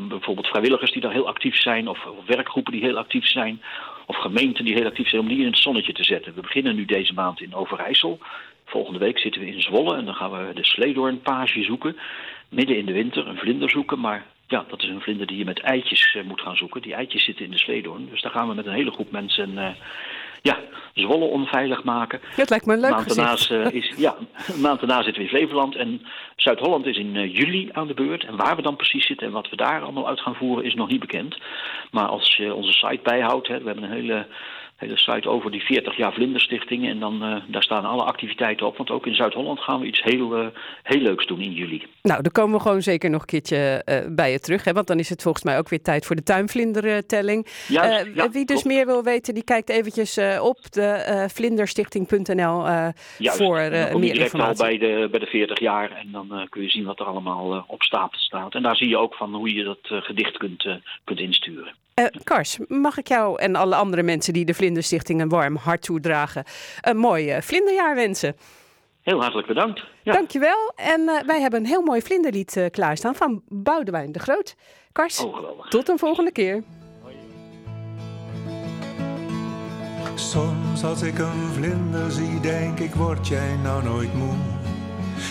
bijvoorbeeld 0.08 0.48
vrijwilligers 0.48 0.92
die 0.92 1.02
daar 1.02 1.12
heel 1.12 1.28
actief 1.28 1.56
zijn, 1.56 1.88
of, 1.88 2.06
of, 2.06 2.26
werkgroepen 2.26 2.72
die 2.72 2.82
heel 2.82 2.98
actief 2.98 3.28
zijn, 3.28 3.62
of 4.06 4.16
gemeenten 4.16 4.66
die 4.66 4.74
heel 4.74 4.86
actief 4.86 5.10
zijn, 5.10 5.22
om 5.22 5.28
die 5.28 5.40
in 5.40 5.46
het 5.46 5.58
zonnetje 5.58 5.94
te 5.94 6.04
zetten. 6.04 6.34
We 6.34 6.42
beginnen 6.42 6.76
nu 6.76 6.86
deze 6.86 7.14
maand 7.14 7.42
in 7.42 7.56
Overijssel. 7.56 8.20
Volgende 8.66 9.00
week 9.00 9.20
zitten 9.20 9.42
we 9.42 9.48
in 9.48 9.62
Zwolle 9.62 9.96
en 9.96 10.06
dan 10.06 10.16
gaan 10.16 10.32
we 10.32 10.54
de 10.54 10.66
Sleedoornpage 10.66 11.64
zoeken. 11.64 11.98
Midden 12.50 12.78
in 12.78 12.86
de 12.86 12.94
winter 12.94 13.28
een 13.28 13.38
vlinder 13.38 13.70
zoeken, 13.70 14.00
maar 14.00 14.26
ja, 14.54 14.66
dat 14.68 14.84
is 14.84 14.90
een 14.90 15.02
vlinder 15.02 15.28
die 15.28 15.38
je 15.38 15.46
met 15.46 15.60
eitjes 15.60 16.14
uh, 16.14 16.24
moet 16.24 16.42
gaan 16.42 16.56
zoeken. 16.56 16.82
Die 16.82 16.94
eitjes 16.94 17.24
zitten 17.24 17.46
in 17.46 17.52
de 17.52 17.58
sleedoorn. 17.58 18.08
Dus 18.10 18.22
daar 18.22 18.32
gaan 18.32 18.48
we 18.48 18.54
met 18.54 18.66
een 18.66 18.74
hele 18.74 18.92
groep 18.92 19.12
mensen 19.12 19.52
uh, 19.52 19.68
ja, 20.42 20.58
Zwolle 20.94 21.26
onveilig 21.26 21.84
maken. 21.84 22.20
Het 22.36 22.50
lijkt 22.50 22.66
me 22.66 22.74
een 22.74 22.80
leuk 22.80 22.92
maand 22.92 23.16
daarnaast, 23.16 23.52
uh, 23.52 23.72
is, 23.72 23.94
Ja, 23.98 24.16
een 24.54 24.62
maand 24.68 24.80
daarna 24.80 25.04
zitten 25.04 25.24
we 25.24 25.30
in 25.30 25.38
Flevoland. 25.38 25.76
En 25.76 26.02
Zuid-Holland 26.36 26.86
is 26.86 26.98
in 26.98 27.30
juli 27.30 27.70
aan 27.72 27.88
de 27.88 27.94
beurt. 27.94 28.24
En 28.24 28.36
waar 28.36 28.56
we 28.56 28.62
dan 28.62 28.76
precies 28.76 29.06
zitten 29.06 29.28
en 29.28 29.34
wat 29.34 29.50
we 29.50 29.56
daar 29.56 29.82
allemaal 29.82 30.08
uit 30.08 30.20
gaan 30.20 30.36
voeren 30.36 30.66
is 30.66 30.74
nog 30.74 30.90
niet 30.90 31.00
bekend. 31.00 31.38
Maar 31.92 32.08
als 32.08 32.36
je 32.36 32.54
onze 32.54 32.72
site 32.72 33.00
bijhoudt, 33.04 33.48
hè, 33.48 33.60
we 33.60 33.66
hebben 33.66 33.84
een 33.84 34.02
hele 34.02 34.28
hele 34.76 34.98
site 34.98 35.30
over 35.30 35.52
die 35.52 35.62
40 35.62 35.98
jaar 35.98 36.14
Vlinderstichting. 36.14 36.88
En 36.88 37.00
dan, 37.00 37.24
uh, 37.24 37.36
daar 37.48 37.64
staan 37.64 37.86
alle 37.86 38.04
activiteiten 38.04 38.68
op. 38.68 38.78
Want 38.78 38.90
ook 38.90 39.06
in 39.06 39.16
Zuid-Holland 39.16 39.60
gaan 39.60 39.80
we 39.80 39.86
iets 39.86 40.04
heel, 40.04 40.40
uh, 40.40 40.48
heel 40.84 41.02
leuks 41.02 41.26
doen 41.26 41.40
in 41.40 41.52
juli. 41.52 41.86
Nou, 42.02 42.22
dan 42.22 42.32
komen 42.32 42.58
we 42.58 42.62
gewoon 42.62 42.82
zeker 42.82 43.10
nog 43.10 43.22
een 43.22 43.28
keertje 43.28 43.82
uh, 43.86 44.16
bij 44.16 44.32
je 44.32 44.40
terug. 44.40 44.64
Hè? 44.64 44.74
Want 44.74 44.88
dan 44.88 45.00
is 45.00 45.10
het 45.10 45.22
volgens 45.22 45.44
mij 45.44 45.58
ook 45.58 45.70
weer 45.70 45.82
tijd 45.82 46.06
voor 46.06 46.16
de 46.16 46.24
tuinvlindertelling. 46.24 47.48
Ja, 47.68 48.06
wie 48.32 48.46
dus 48.46 48.64
meer 48.64 48.86
wil 48.86 49.04
weten, 49.04 49.34
die 49.34 49.44
kijkt 49.44 49.70
eventjes 49.70 50.20
op 50.40 50.72
de 50.72 51.26
vlinderstichting.nl 51.34 52.66
voor 53.18 53.58
meer 54.00 54.20
informatie. 54.20 54.64
al 54.64 54.70
bij 54.70 54.78
de, 54.78 55.08
bij 55.12 55.20
de 55.20 55.26
40 55.26 55.60
jaar. 55.60 55.92
En 55.92 56.12
dan 56.12 56.48
kun 56.50 56.62
je 56.62 56.70
zien 56.70 56.86
wat 56.86 57.00
er 57.00 57.06
allemaal 57.06 57.66
op 57.68 57.84
stapel 57.84 58.20
staat. 58.20 58.56
En 58.56 58.64
daar 58.64 58.76
zie 58.76 58.90
je 58.90 58.98
ook 58.98 59.16
van 59.16 59.36
hoe 59.36 59.54
je 59.54 59.64
dat 59.64 60.04
gedicht 60.04 60.38
kunt, 60.38 60.68
kunt 61.04 61.20
insturen. 61.20 61.74
Uh, 61.96 62.06
Kars, 62.24 62.58
mag 62.68 62.98
ik 62.98 63.08
jou 63.08 63.40
en 63.40 63.56
alle 63.56 63.76
andere 63.76 64.04
mensen 64.04 64.34
die 64.34 64.46
de 64.46 64.54
Vlinderstichting 64.54 65.22
een 65.22 65.30
warm 65.30 65.56
hart 65.56 65.82
toedragen 65.82 66.44
een 66.82 66.98
mooi 66.98 67.36
uh, 67.36 67.42
vlinderjaar 67.42 67.96
wensen? 67.96 68.36
Heel 69.02 69.22
hartelijk 69.22 69.48
bedankt. 69.48 69.84
Ja. 70.04 70.14
Dankjewel. 70.14 70.74
En 70.76 71.02
uh, 71.02 71.22
wij 71.26 71.42
hebben 71.42 71.60
een 71.60 71.66
heel 71.66 71.82
mooi 71.82 72.02
vlinderlied 72.02 72.68
klaarstaan 72.72 73.16
van 73.16 73.42
Boudewijn 73.48 74.12
de 74.12 74.20
Groot. 74.20 74.56
Kars, 74.92 75.20
oh, 75.20 75.68
tot 75.70 75.90
een 75.90 76.00
volgende 76.00 76.32
keer. 76.32 76.64
Soms 80.16 80.84
als 80.84 81.02
ik 81.02 81.18
een 81.20 81.52
vlinder 81.54 82.12
zie, 82.12 82.40
denk 82.40 82.80
ik, 82.80 82.94
word 82.94 83.28
jij 83.28 83.56
nou 83.64 83.84
nooit 83.84 84.14
moe? 84.14 84.34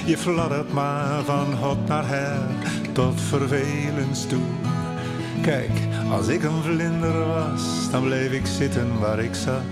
Je 0.07 0.19
fladdert 0.19 0.73
maar 0.73 1.23
van 1.23 1.53
hot 1.53 1.89
naar 1.89 2.09
her, 2.09 2.41
tot 2.93 3.21
vervelens 3.21 4.27
toe. 4.27 4.43
Kijk, 5.43 5.71
als 6.11 6.29
ik 6.29 6.43
een 6.43 6.63
vlinder 6.63 7.27
was, 7.27 7.91
dan 7.91 8.03
bleef 8.03 8.33
ik 8.33 8.47
zitten 8.47 8.99
waar 8.99 9.19
ik 9.19 9.35
zat. 9.35 9.63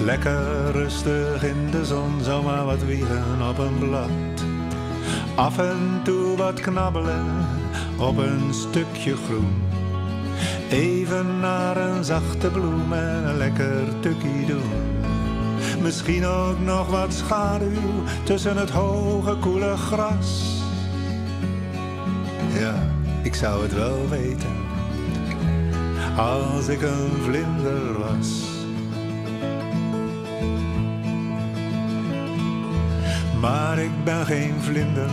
Lekker 0.00 0.70
rustig 0.72 1.44
in 1.44 1.70
de 1.70 1.84
zon, 1.84 2.20
zomaar 2.22 2.64
wat 2.64 2.84
wiegen 2.84 3.48
op 3.48 3.58
een 3.58 3.78
blad. 3.78 4.44
Af 5.34 5.58
en 5.58 6.00
toe 6.04 6.36
wat 6.36 6.60
knabbelen 6.60 7.26
op 7.98 8.16
een 8.16 8.54
stukje 8.54 9.16
groen. 9.16 9.62
Even 10.70 11.40
naar 11.40 11.76
een 11.76 12.04
zachte 12.04 12.50
bloem 12.50 12.92
en 12.92 13.28
een 13.28 13.36
lekker 13.36 14.00
tukkie 14.00 14.46
doen. 14.46 14.70
Misschien 15.82 16.26
ook 16.26 16.60
nog 16.60 16.86
wat 16.86 17.12
schaduw 17.12 18.02
tussen 18.22 18.56
het 18.56 18.70
hoge 18.70 19.36
koele 19.36 19.76
gras. 19.76 20.62
Ja 22.58 22.97
ik 23.22 23.34
zou 23.34 23.62
het 23.62 23.74
wel 23.74 24.08
weten 24.08 24.56
als 26.18 26.68
ik 26.68 26.82
een 26.82 27.10
vlinder 27.22 27.98
was. 27.98 28.46
Maar 33.40 33.78
ik 33.78 34.04
ben 34.04 34.26
geen 34.26 34.54
vlinder, 34.60 35.10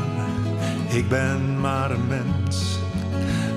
ik 0.87 1.09
ben 1.09 1.59
maar 1.59 1.91
een 1.91 2.07
mens. 2.07 2.79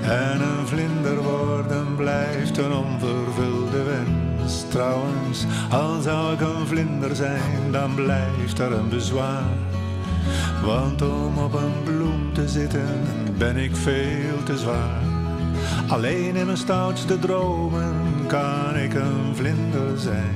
En 0.01 0.41
een 0.41 0.67
vlinder 0.67 1.23
worden 1.23 1.95
blijft 1.95 2.57
een 2.57 2.73
onvervulde 2.73 3.83
wens. 3.83 4.65
Trouwens, 4.69 5.45
al 5.69 6.01
zou 6.01 6.33
ik 6.33 6.41
een 6.41 6.67
vlinder 6.67 7.15
zijn, 7.15 7.71
dan 7.71 7.95
blijft 7.95 8.59
er 8.59 8.71
een 8.71 8.89
bezwaar. 8.89 9.68
Want 10.65 11.01
om 11.01 11.37
op 11.37 11.53
een 11.53 11.83
bloem 11.83 12.33
te 12.33 12.47
zitten 12.47 13.01
ben 13.37 13.57
ik 13.57 13.75
veel 13.75 14.43
te 14.43 14.57
zwaar. 14.57 15.01
Alleen 15.87 16.35
in 16.35 16.45
mijn 16.45 16.57
stoutste 16.57 17.19
dromen 17.19 17.93
kan 18.27 18.75
ik 18.75 18.93
een 18.93 19.35
vlinder 19.35 19.97
zijn. 19.97 20.35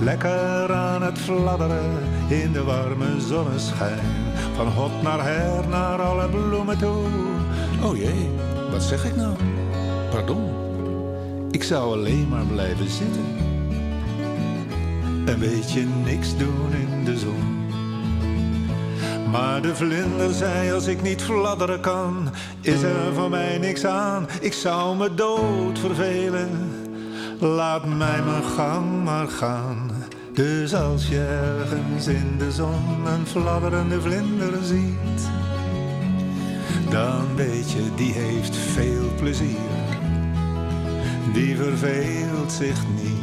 Lekker 0.00 0.72
aan 0.72 1.02
het 1.02 1.18
fladderen 1.18 2.02
in 2.28 2.52
de 2.52 2.62
warme 2.64 3.20
zonneschijn. 3.20 3.98
Van 4.54 4.66
hot 4.66 5.02
naar 5.02 5.24
her 5.24 5.68
naar 5.68 6.02
alle 6.02 6.28
bloemen 6.28 6.78
toe. 6.78 7.06
Oh 7.82 7.96
jee, 7.96 8.30
wat 8.70 8.82
zeg 8.82 9.04
ik 9.04 9.16
nou? 9.16 9.34
Pardon, 10.10 10.50
ik 11.50 11.62
zou 11.62 11.92
alleen 11.92 12.28
maar 12.28 12.44
blijven 12.44 12.88
zitten. 12.88 13.24
Een 15.26 15.38
beetje 15.38 15.84
niks 16.04 16.36
doen 16.36 16.72
in 16.72 17.04
de 17.04 17.18
zon. 17.18 17.53
Maar 19.34 19.62
de 19.62 19.74
vlinder 19.74 20.32
zei, 20.32 20.72
als 20.72 20.86
ik 20.86 21.02
niet 21.02 21.22
fladderen 21.22 21.80
kan, 21.80 22.28
is 22.60 22.82
er 22.82 23.14
voor 23.14 23.30
mij 23.30 23.58
niks 23.58 23.84
aan. 23.84 24.28
Ik 24.40 24.52
zou 24.52 24.96
me 24.96 25.14
dood 25.14 25.78
vervelen. 25.78 26.50
Laat 27.38 27.84
mij 27.84 28.22
mijn 28.22 28.42
gang 28.56 29.04
maar 29.04 29.28
gaan. 29.28 29.90
Dus 30.32 30.74
als 30.74 31.08
je 31.08 31.50
ergens 31.60 32.06
in 32.06 32.34
de 32.38 32.52
zon 32.52 33.06
een 33.06 33.26
fladderende 33.26 34.00
vlinder 34.00 34.62
ziet, 34.62 35.28
dan 36.90 37.36
weet 37.36 37.70
je, 37.70 37.94
die 37.94 38.12
heeft 38.12 38.56
veel 38.56 39.14
plezier. 39.16 39.88
Die 41.32 41.56
verveelt 41.56 42.52
zich 42.52 42.82
niet. 43.02 43.13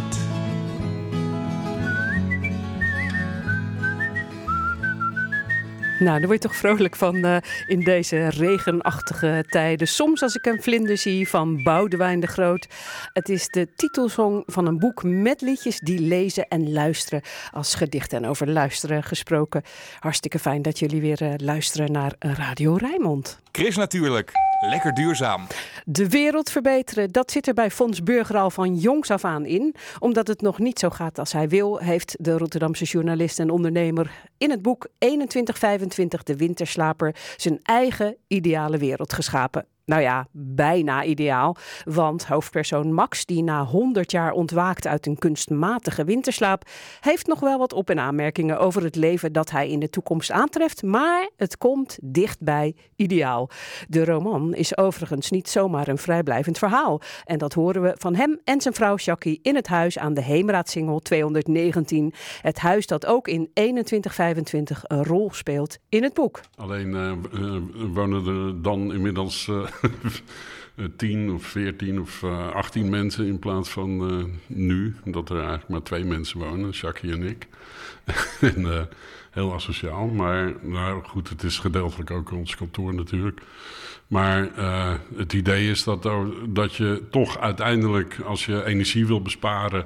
Nou, 6.02 6.18
daar 6.18 6.28
word 6.28 6.42
je 6.42 6.48
toch 6.48 6.58
vrolijk 6.58 6.96
van 6.96 7.16
uh, 7.16 7.38
in 7.68 7.80
deze 7.80 8.28
regenachtige 8.28 9.46
tijden. 9.48 9.88
Soms 9.88 10.22
als 10.22 10.36
ik 10.36 10.46
een 10.46 10.62
vlinder 10.62 10.98
zie 10.98 11.30
van 11.30 11.64
Boudewijn 11.64 12.20
de 12.20 12.28
Groot. 12.28 12.68
Het 13.14 13.30
is 13.30 13.48
de 13.48 13.68
titelsong 13.76 14.44
van 14.46 14.68
een 14.68 14.80
boek 14.80 15.04
met 15.04 15.42
liedjes 15.42 15.80
die 15.80 16.00
lezen 16.00 16.48
en 16.48 16.72
luisteren 16.72 17.22
als 17.52 17.76
gedichten. 17.76 18.18
En 18.18 18.30
over 18.30 18.50
luisteren 18.50 19.04
gesproken. 19.04 19.64
Hartstikke 20.00 20.40
fijn 20.40 20.62
dat 20.62 20.80
jullie 20.80 21.02
weer 21.02 21.22
uh, 21.22 21.34
luisteren 21.38 21.92
naar 21.92 22.16
Radio 22.20 22.76
Rijnmond. 22.76 23.40
Chris 23.52 23.76
natuurlijk. 23.76 24.32
Lekker 24.64 24.94
duurzaam. 24.94 25.48
De 25.86 26.10
wereld 26.10 26.50
verbeteren, 26.50 27.12
dat 27.12 27.32
zit 27.32 27.48
er 27.48 27.54
bij 27.54 27.72
Fons 27.72 28.04
Burger 28.04 28.38
al 28.38 28.50
van 28.50 28.76
jongs 28.76 29.12
af 29.12 29.26
aan 29.26 29.46
in. 29.46 29.76
Omdat 30.00 30.28
het 30.28 30.42
nog 30.42 30.60
niet 30.60 30.80
zo 30.80 30.90
gaat 30.90 31.20
als 31.20 31.34
hij 31.34 31.50
wil, 31.50 31.78
heeft 31.78 32.16
de 32.20 32.38
Rotterdamse 32.38 32.86
journalist 32.86 33.40
en 33.40 33.50
ondernemer 33.50 34.12
in 34.38 34.50
het 34.50 34.62
boek 34.62 34.88
2125 34.98 36.24
De 36.24 36.36
Winterslaper 36.36 37.16
zijn 37.38 37.60
eigen 37.64 38.16
ideale 38.28 38.78
wereld 38.78 39.14
geschapen 39.14 39.66
nou 39.92 40.04
ja, 40.04 40.28
bijna 40.32 41.04
ideaal. 41.04 41.56
Want 41.84 42.26
hoofdpersoon 42.26 42.94
Max, 42.94 43.26
die 43.26 43.44
na 43.44 43.66
100 43.66 44.12
jaar 44.12 44.32
ontwaakt 44.32 44.88
uit 44.88 45.06
een 45.06 45.18
kunstmatige 45.18 46.04
winterslaap, 46.04 46.64
heeft 47.00 47.28
nog 47.28 47.40
wel 47.40 47.58
wat 47.58 47.74
op- 47.74 47.90
en 47.90 48.00
aanmerkingen 48.00 48.60
over 48.60 48.84
het 48.84 48.96
leven 48.96 49.34
dat 49.34 49.50
hij 49.52 49.70
in 49.70 49.80
de 49.80 49.90
toekomst 49.90 50.32
aantreft. 50.32 50.84
Maar 50.84 51.30
het 51.38 51.58
komt 51.58 51.98
dichtbij 52.02 52.76
ideaal. 52.96 53.50
De 53.88 54.06
roman 54.06 54.54
is 54.54 54.78
overigens 54.78 55.32
niet 55.32 55.50
zomaar 55.50 55.88
een 55.88 55.98
vrijblijvend 55.98 56.58
verhaal. 56.58 57.02
En 57.24 57.38
dat 57.38 57.54
horen 57.54 57.82
we 57.82 57.96
van 57.98 58.16
hem 58.16 58.40
en 58.44 58.62
zijn 58.62 58.74
vrouw 58.74 58.96
Jackie 58.96 59.40
in 59.42 59.56
het 59.56 59.68
huis 59.68 59.98
aan 59.98 60.14
de 60.14 60.24
Heemraadsingel 60.24 61.00
219. 61.00 62.14
Het 62.42 62.60
huis 62.60 62.88
dat 62.88 63.06
ook 63.06 63.28
in 63.28 63.50
2125 63.54 64.84
een 64.84 65.04
rol 65.04 65.30
speelt 65.34 65.78
in 65.90 66.04
het 66.04 66.14
boek. 66.14 66.42
Alleen 66.56 66.88
uh, 66.88 67.58
wonen 67.94 68.26
er 68.26 68.62
dan 68.62 68.94
inmiddels 68.94 69.48
uh, 69.48 69.68
10 70.98 71.32
of 71.32 71.44
14 71.44 72.02
of 72.02 72.24
eh, 72.24 72.52
18 72.52 72.90
mensen 72.90 73.26
in 73.26 73.40
plaats 73.40 73.70
van 73.70 74.12
uh, 74.12 74.26
nu. 74.48 74.96
Dat 75.06 75.30
er 75.30 75.38
eigenlijk 75.38 75.70
maar 75.70 75.82
twee 75.82 76.04
mensen 76.04 76.40
wonen, 76.40 76.70
Jackie 76.70 77.12
en 77.12 77.24
ik. 77.24 77.48
en, 78.56 78.62
uh, 78.62 78.82
heel 79.32 79.54
asociaal, 79.54 80.08
maar 80.08 80.54
nou 80.62 81.04
goed, 81.04 81.30
het 81.30 81.44
is 81.44 81.60
gedeeltelijk 81.60 82.12
ook 82.12 82.32
ons 82.32 82.56
kantoor 82.56 82.94
natuurlijk. 82.94 83.42
Maar 84.08 84.50
het 85.16 85.34
idee 85.34 85.70
is 85.70 85.84
dat, 85.84 86.10
dat 86.48 86.76
je 86.76 87.04
toch 87.12 87.38
uiteindelijk, 87.38 88.20
als 88.26 88.46
je 88.46 88.66
energie 88.66 89.08
wil 89.08 89.22
besparen 89.22 89.86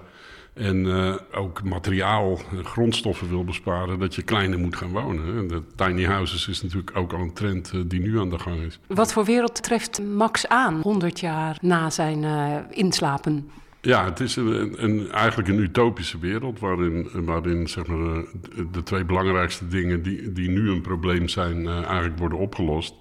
en 0.55 0.85
uh, 0.85 1.15
ook 1.33 1.63
materiaal, 1.63 2.39
grondstoffen 2.63 3.29
wil 3.29 3.43
besparen, 3.43 3.99
dat 3.99 4.15
je 4.15 4.21
kleiner 4.21 4.59
moet 4.59 4.75
gaan 4.75 4.91
wonen. 4.91 5.47
De 5.47 5.61
tiny 5.75 6.03
houses 6.03 6.47
is 6.47 6.61
natuurlijk 6.61 6.97
ook 6.97 7.13
al 7.13 7.19
een 7.19 7.33
trend 7.33 7.71
uh, 7.75 7.81
die 7.85 7.99
nu 7.99 8.19
aan 8.19 8.29
de 8.29 8.39
gang 8.39 8.61
is. 8.61 8.79
Wat 8.87 9.13
voor 9.13 9.25
wereld 9.25 9.63
treft 9.63 10.01
Max 10.03 10.47
aan, 10.47 10.79
100 10.81 11.19
jaar 11.19 11.57
na 11.61 11.89
zijn 11.89 12.23
uh, 12.23 12.55
inslapen? 12.69 13.49
Ja, 13.81 14.05
het 14.05 14.19
is 14.19 14.35
een, 14.35 14.83
een, 14.83 15.11
eigenlijk 15.11 15.49
een 15.49 15.59
utopische 15.59 16.19
wereld 16.19 16.59
waarin, 16.59 17.09
waarin 17.13 17.67
zeg 17.67 17.87
maar, 17.87 18.23
de 18.71 18.83
twee 18.83 19.05
belangrijkste 19.05 19.67
dingen 19.67 20.01
die, 20.01 20.31
die 20.31 20.49
nu 20.49 20.69
een 20.69 20.81
probleem 20.81 21.27
zijn, 21.27 21.67
eigenlijk 21.67 22.17
worden 22.17 22.37
opgelost. 22.37 22.93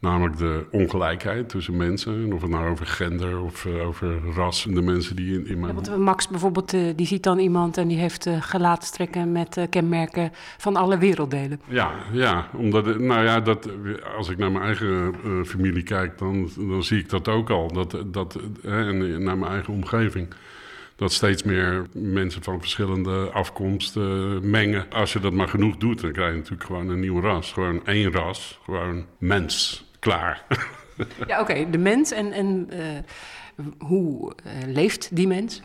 Namelijk 0.00 0.38
de 0.38 0.66
ongelijkheid 0.70 1.48
tussen 1.48 1.76
mensen. 1.76 2.24
En 2.24 2.32
of 2.32 2.40
het 2.40 2.50
nou 2.50 2.70
over 2.70 2.86
gender 2.86 3.40
of 3.40 3.64
uh, 3.64 3.86
over 3.86 4.20
ras. 4.34 4.66
De 4.70 4.82
mensen 4.82 5.16
die 5.16 5.32
in, 5.32 5.46
in 5.46 5.60
mijn... 5.60 5.74
Ja, 5.74 5.80
want 5.80 5.98
Max 5.98 6.28
bijvoorbeeld, 6.28 6.72
uh, 6.72 6.80
die 6.96 7.06
ziet 7.06 7.22
dan 7.22 7.38
iemand 7.38 7.76
en 7.76 7.88
die 7.88 7.98
heeft 7.98 8.26
uh, 8.26 8.42
gelaatstrekken 8.42 9.32
met 9.32 9.66
kenmerken 9.70 10.30
van 10.58 10.76
alle 10.76 10.98
werelddelen. 10.98 11.60
Ja, 11.68 11.90
ja, 12.12 12.48
omdat, 12.52 12.98
nou 12.98 13.24
ja, 13.24 13.40
dat, 13.40 13.68
als 14.16 14.28
ik 14.28 14.38
naar 14.38 14.52
mijn 14.52 14.64
eigen 14.64 15.14
familie 15.46 15.82
kijk, 15.82 16.18
dan, 16.18 16.50
dan 16.56 16.82
zie 16.82 16.98
ik 16.98 17.08
dat 17.08 17.28
ook 17.28 17.50
al. 17.50 17.72
Dat, 17.72 17.96
dat, 18.06 18.38
en 18.62 19.22
naar 19.22 19.38
mijn 19.38 19.52
eigen 19.52 19.74
omgeving 19.74 20.28
dat 20.96 21.12
steeds 21.12 21.42
meer 21.42 21.86
mensen 21.92 22.42
van 22.42 22.60
verschillende 22.60 23.30
afkomsten 23.32 24.50
mengen. 24.50 24.86
Als 24.90 25.12
je 25.12 25.20
dat 25.20 25.32
maar 25.32 25.48
genoeg 25.48 25.76
doet, 25.76 26.00
dan 26.00 26.12
krijg 26.12 26.30
je 26.30 26.36
natuurlijk 26.36 26.64
gewoon 26.64 26.88
een 26.88 27.00
nieuw 27.00 27.20
ras. 27.20 27.52
Gewoon 27.52 27.86
één 27.86 28.12
ras, 28.12 28.58
gewoon 28.64 29.04
mens. 29.18 29.86
Klaar. 29.98 30.44
Ja, 31.26 31.40
oké, 31.40 31.70
de 31.70 31.78
mens 31.78 32.12
en, 32.12 32.32
en 32.32 32.68
uh, 32.72 33.66
hoe 33.78 34.32
uh, 34.46 34.52
leeft 34.66 35.16
die 35.16 35.26
mens? 35.26 35.62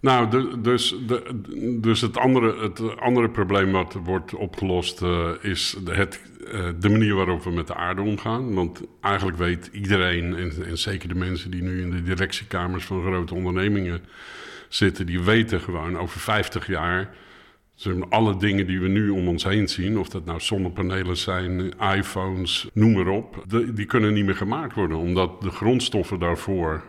Nou, 0.00 0.30
de, 0.30 0.60
dus, 0.60 0.94
de, 1.06 1.40
dus 1.80 2.00
het, 2.00 2.16
andere, 2.16 2.62
het 2.62 3.00
andere 3.00 3.30
probleem 3.30 3.72
wat 3.72 3.92
wordt 4.04 4.34
opgelost 4.34 5.02
uh, 5.02 5.30
is 5.40 5.76
het, 5.84 6.20
uh, 6.40 6.68
de 6.78 6.88
manier 6.88 7.14
waarop 7.14 7.44
we 7.44 7.50
met 7.50 7.66
de 7.66 7.74
aarde 7.74 8.02
omgaan. 8.02 8.54
Want 8.54 8.82
eigenlijk 9.00 9.36
weet 9.36 9.68
iedereen, 9.72 10.36
en, 10.36 10.66
en, 10.66 10.78
zeker 10.78 11.08
de 11.08 11.14
mensen 11.14 11.50
die 11.50 11.62
nu 11.62 11.82
in 11.82 11.90
de 11.90 12.02
directiekamers 12.02 12.84
van 12.84 13.02
grote 13.02 13.34
ondernemingen 13.34 14.00
zitten, 14.68 15.06
die 15.06 15.22
weten 15.22 15.60
gewoon 15.60 15.98
over 15.98 16.20
50 16.20 16.66
jaar. 16.66 17.14
Alle 18.08 18.36
dingen 18.36 18.66
die 18.66 18.80
we 18.80 18.88
nu 18.88 19.10
om 19.10 19.28
ons 19.28 19.44
heen 19.44 19.68
zien, 19.68 19.98
of 19.98 20.08
dat 20.08 20.24
nou 20.24 20.40
zonnepanelen 20.40 21.16
zijn, 21.16 21.72
iPhones, 21.78 22.68
noem 22.72 22.92
maar 22.92 23.08
op, 23.08 23.44
die 23.74 23.86
kunnen 23.86 24.12
niet 24.12 24.24
meer 24.24 24.36
gemaakt 24.36 24.74
worden, 24.74 24.96
omdat 24.96 25.42
de 25.42 25.50
grondstoffen 25.50 26.18
daarvoor 26.18 26.84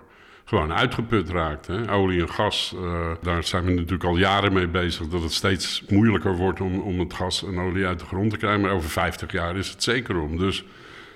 gewoon 0.48 0.74
uitgeput 0.74 1.30
raakt. 1.30 1.70
Olie 1.90 2.22
en 2.22 2.30
gas, 2.30 2.76
uh, 2.76 3.12
daar 3.22 3.44
zijn 3.44 3.66
we 3.66 3.72
natuurlijk 3.72 4.04
al 4.04 4.18
jaren 4.18 4.54
mee 4.54 4.68
bezig. 4.68 5.08
Dat 5.08 5.22
het 5.22 5.34
steeds 5.34 5.84
moeilijker 5.90 6.36
wordt 6.36 6.62
om, 6.62 6.80
om 6.80 7.00
het 7.00 7.14
gas 7.14 7.44
en 7.46 7.60
olie 7.60 7.86
uit 7.86 8.00
de 8.00 8.06
grond 8.06 8.32
te 8.32 8.38
krijgen. 8.38 8.62
Maar 8.62 8.72
over 8.72 8.90
50 8.90 9.32
jaar 9.32 9.58
is 9.58 9.70
het 9.70 9.84
zeker 9.84 10.20
om. 10.20 10.38
Dus 10.38 10.66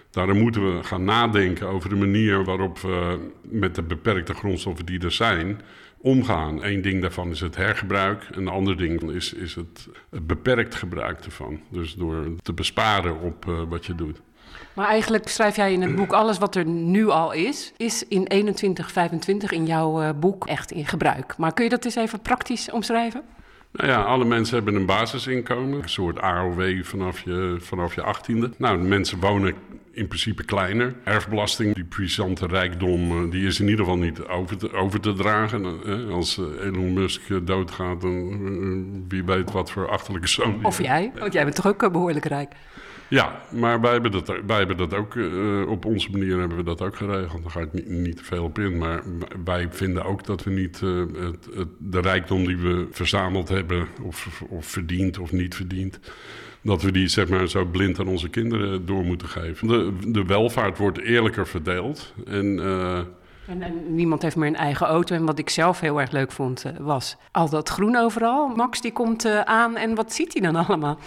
daarom 0.10 0.38
moeten 0.38 0.76
we 0.76 0.84
gaan 0.84 1.04
nadenken 1.04 1.68
over 1.68 1.90
de 1.90 1.96
manier 1.96 2.44
waarop 2.44 2.80
we 2.80 3.20
met 3.42 3.76
de 3.76 3.84
beperkte 3.84 4.34
grondstoffen 4.34 4.86
die 4.86 5.04
er 5.04 5.12
zijn 5.12 5.62
omgaan. 6.02 6.64
Eén 6.64 6.82
ding 6.82 7.02
daarvan 7.02 7.30
is 7.30 7.40
het 7.40 7.56
hergebruik. 7.56 8.28
En 8.32 8.42
een 8.42 8.48
ander 8.48 8.78
ding 8.78 9.12
is, 9.12 9.34
is 9.34 9.56
het, 9.56 9.88
beperkt 10.10 10.76
gebruik 10.76 11.26
ervan. 11.26 11.60
Dus 11.70 11.94
door 11.94 12.36
te 12.42 12.54
besparen 12.54 13.20
op 13.20 13.46
uh, 13.46 13.62
wat 13.70 13.86
je 13.86 13.96
doet. 13.96 14.22
Maar 14.74 14.88
eigenlijk 14.88 15.28
schrijf 15.28 15.56
jij 15.56 15.74
in 15.74 15.82
het 15.82 15.96
boek 15.96 16.12
alles 16.12 16.38
wat 16.38 16.56
er 16.56 16.66
nu 16.66 17.10
al 17.10 17.32
is, 17.32 17.74
is 17.78 18.08
in 18.08 18.26
2125 18.26 19.52
in 19.52 19.66
jouw 19.66 20.02
uh, 20.02 20.10
boek 20.20 20.48
echt 20.48 20.72
in 20.72 20.86
gebruik. 20.86 21.38
Maar 21.38 21.54
kun 21.54 21.64
je 21.64 21.70
dat 21.70 21.86
eens 21.86 21.96
even 21.96 22.22
praktisch 22.22 22.72
omschrijven? 22.72 23.22
Nou 23.72 23.90
ja, 23.90 24.02
alle 24.02 24.26
mensen 24.26 24.56
hebben 24.56 24.76
een 24.76 24.86
basisinkomen, 24.86 25.82
een 25.82 25.90
soort 25.90 26.20
AOW 26.20 26.84
vanaf 26.84 27.20
je, 27.20 27.58
vanaf 27.60 27.96
je 27.96 28.02
achttiende. 28.02 28.52
Nou, 28.58 28.82
de 28.82 28.88
mensen 28.88 29.20
wonen 29.20 29.56
in 29.92 30.08
principe 30.08 30.44
kleiner. 30.44 30.96
Erfbelasting, 31.04 31.76
die 31.76 31.84
puissante 31.84 32.48
rijkdom, 32.48 33.30
die 33.30 33.46
is 33.46 33.60
in 33.60 33.68
ieder 33.68 33.86
geval 33.86 34.00
niet 34.00 34.22
over 34.22 34.58
te, 34.58 34.74
over 34.74 35.00
te 35.00 35.14
dragen. 35.14 35.84
Als 36.12 36.38
Elon 36.38 36.94
Musk 36.94 37.22
doodgaat, 37.48 38.02
dan 38.02 39.06
wie 39.08 39.24
weet 39.24 39.52
wat 39.52 39.72
voor 39.72 39.90
achterlijke 39.90 40.28
zoon. 40.28 40.66
Of 40.66 40.82
jij, 40.82 41.12
want 41.20 41.34
jij 41.34 41.44
bent 41.44 41.56
toch 41.56 41.68
ook 41.68 41.92
behoorlijk 41.92 42.26
rijk. 42.26 42.54
Ja, 43.12 43.42
maar 43.50 43.82
wij 43.82 43.92
hebben 43.92 44.12
dat, 44.12 44.28
wij 44.46 44.58
hebben 44.58 44.78
dat 44.78 44.94
ook, 44.94 45.16
uh, 45.16 45.70
op 45.70 45.86
onze 45.86 46.12
manier 46.12 46.40
hebben 46.40 46.58
we 46.58 46.64
dat 46.64 46.82
ook 46.82 46.96
geregeld. 46.96 47.42
Daar 47.42 47.52
ga 47.52 47.60
ik 47.60 47.74
niet, 47.74 47.88
niet 47.88 48.18
te 48.18 48.24
veel 48.24 48.44
op 48.44 48.60
in. 48.60 48.78
Maar 48.78 49.04
wij 49.44 49.68
vinden 49.70 50.04
ook 50.04 50.26
dat 50.26 50.44
we 50.44 50.52
niet 50.52 50.82
uh, 50.84 51.06
het, 51.20 51.48
het, 51.56 51.68
de 51.78 52.00
rijkdom 52.00 52.46
die 52.46 52.58
we 52.58 52.88
verzameld 52.92 53.50
hebben, 53.50 53.88
of, 54.02 54.44
of 54.50 54.66
verdiend 54.66 55.20
of 55.20 55.32
niet 55.32 55.56
verdiend, 55.56 56.00
dat 56.62 56.82
we 56.82 56.92
die 56.92 57.08
zeg 57.08 57.28
maar 57.28 57.48
zo 57.48 57.66
blind 57.66 58.00
aan 58.00 58.08
onze 58.08 58.30
kinderen 58.30 58.86
door 58.86 59.04
moeten 59.04 59.28
geven. 59.28 59.68
De, 59.68 59.94
de 60.08 60.26
welvaart 60.26 60.78
wordt 60.78 61.00
eerlijker 61.00 61.48
verdeeld. 61.48 62.14
En, 62.26 62.46
uh, 62.46 62.98
en, 63.48 63.62
en, 63.62 63.96
niemand 63.96 64.22
heeft 64.22 64.36
meer 64.36 64.48
een 64.48 64.56
eigen 64.56 64.88
auto. 64.88 65.16
En 65.16 65.26
wat 65.26 65.40
ik 65.40 65.50
zelf 65.50 65.80
heel 65.80 66.02
erg 66.02 66.12
leuk 66.12 66.32
vond, 66.32 66.66
was 66.80 67.18
al 67.32 67.50
dat 67.50 67.70
groen 67.70 67.96
overal. 67.96 68.48
Max 68.48 68.82
die 68.82 68.92
komt 68.92 69.26
aan 69.46 69.78
en 69.78 69.96
wat 69.96 70.14
ziet 70.14 70.34
hij 70.34 70.42
dan 70.52 70.66
allemaal? 70.66 71.00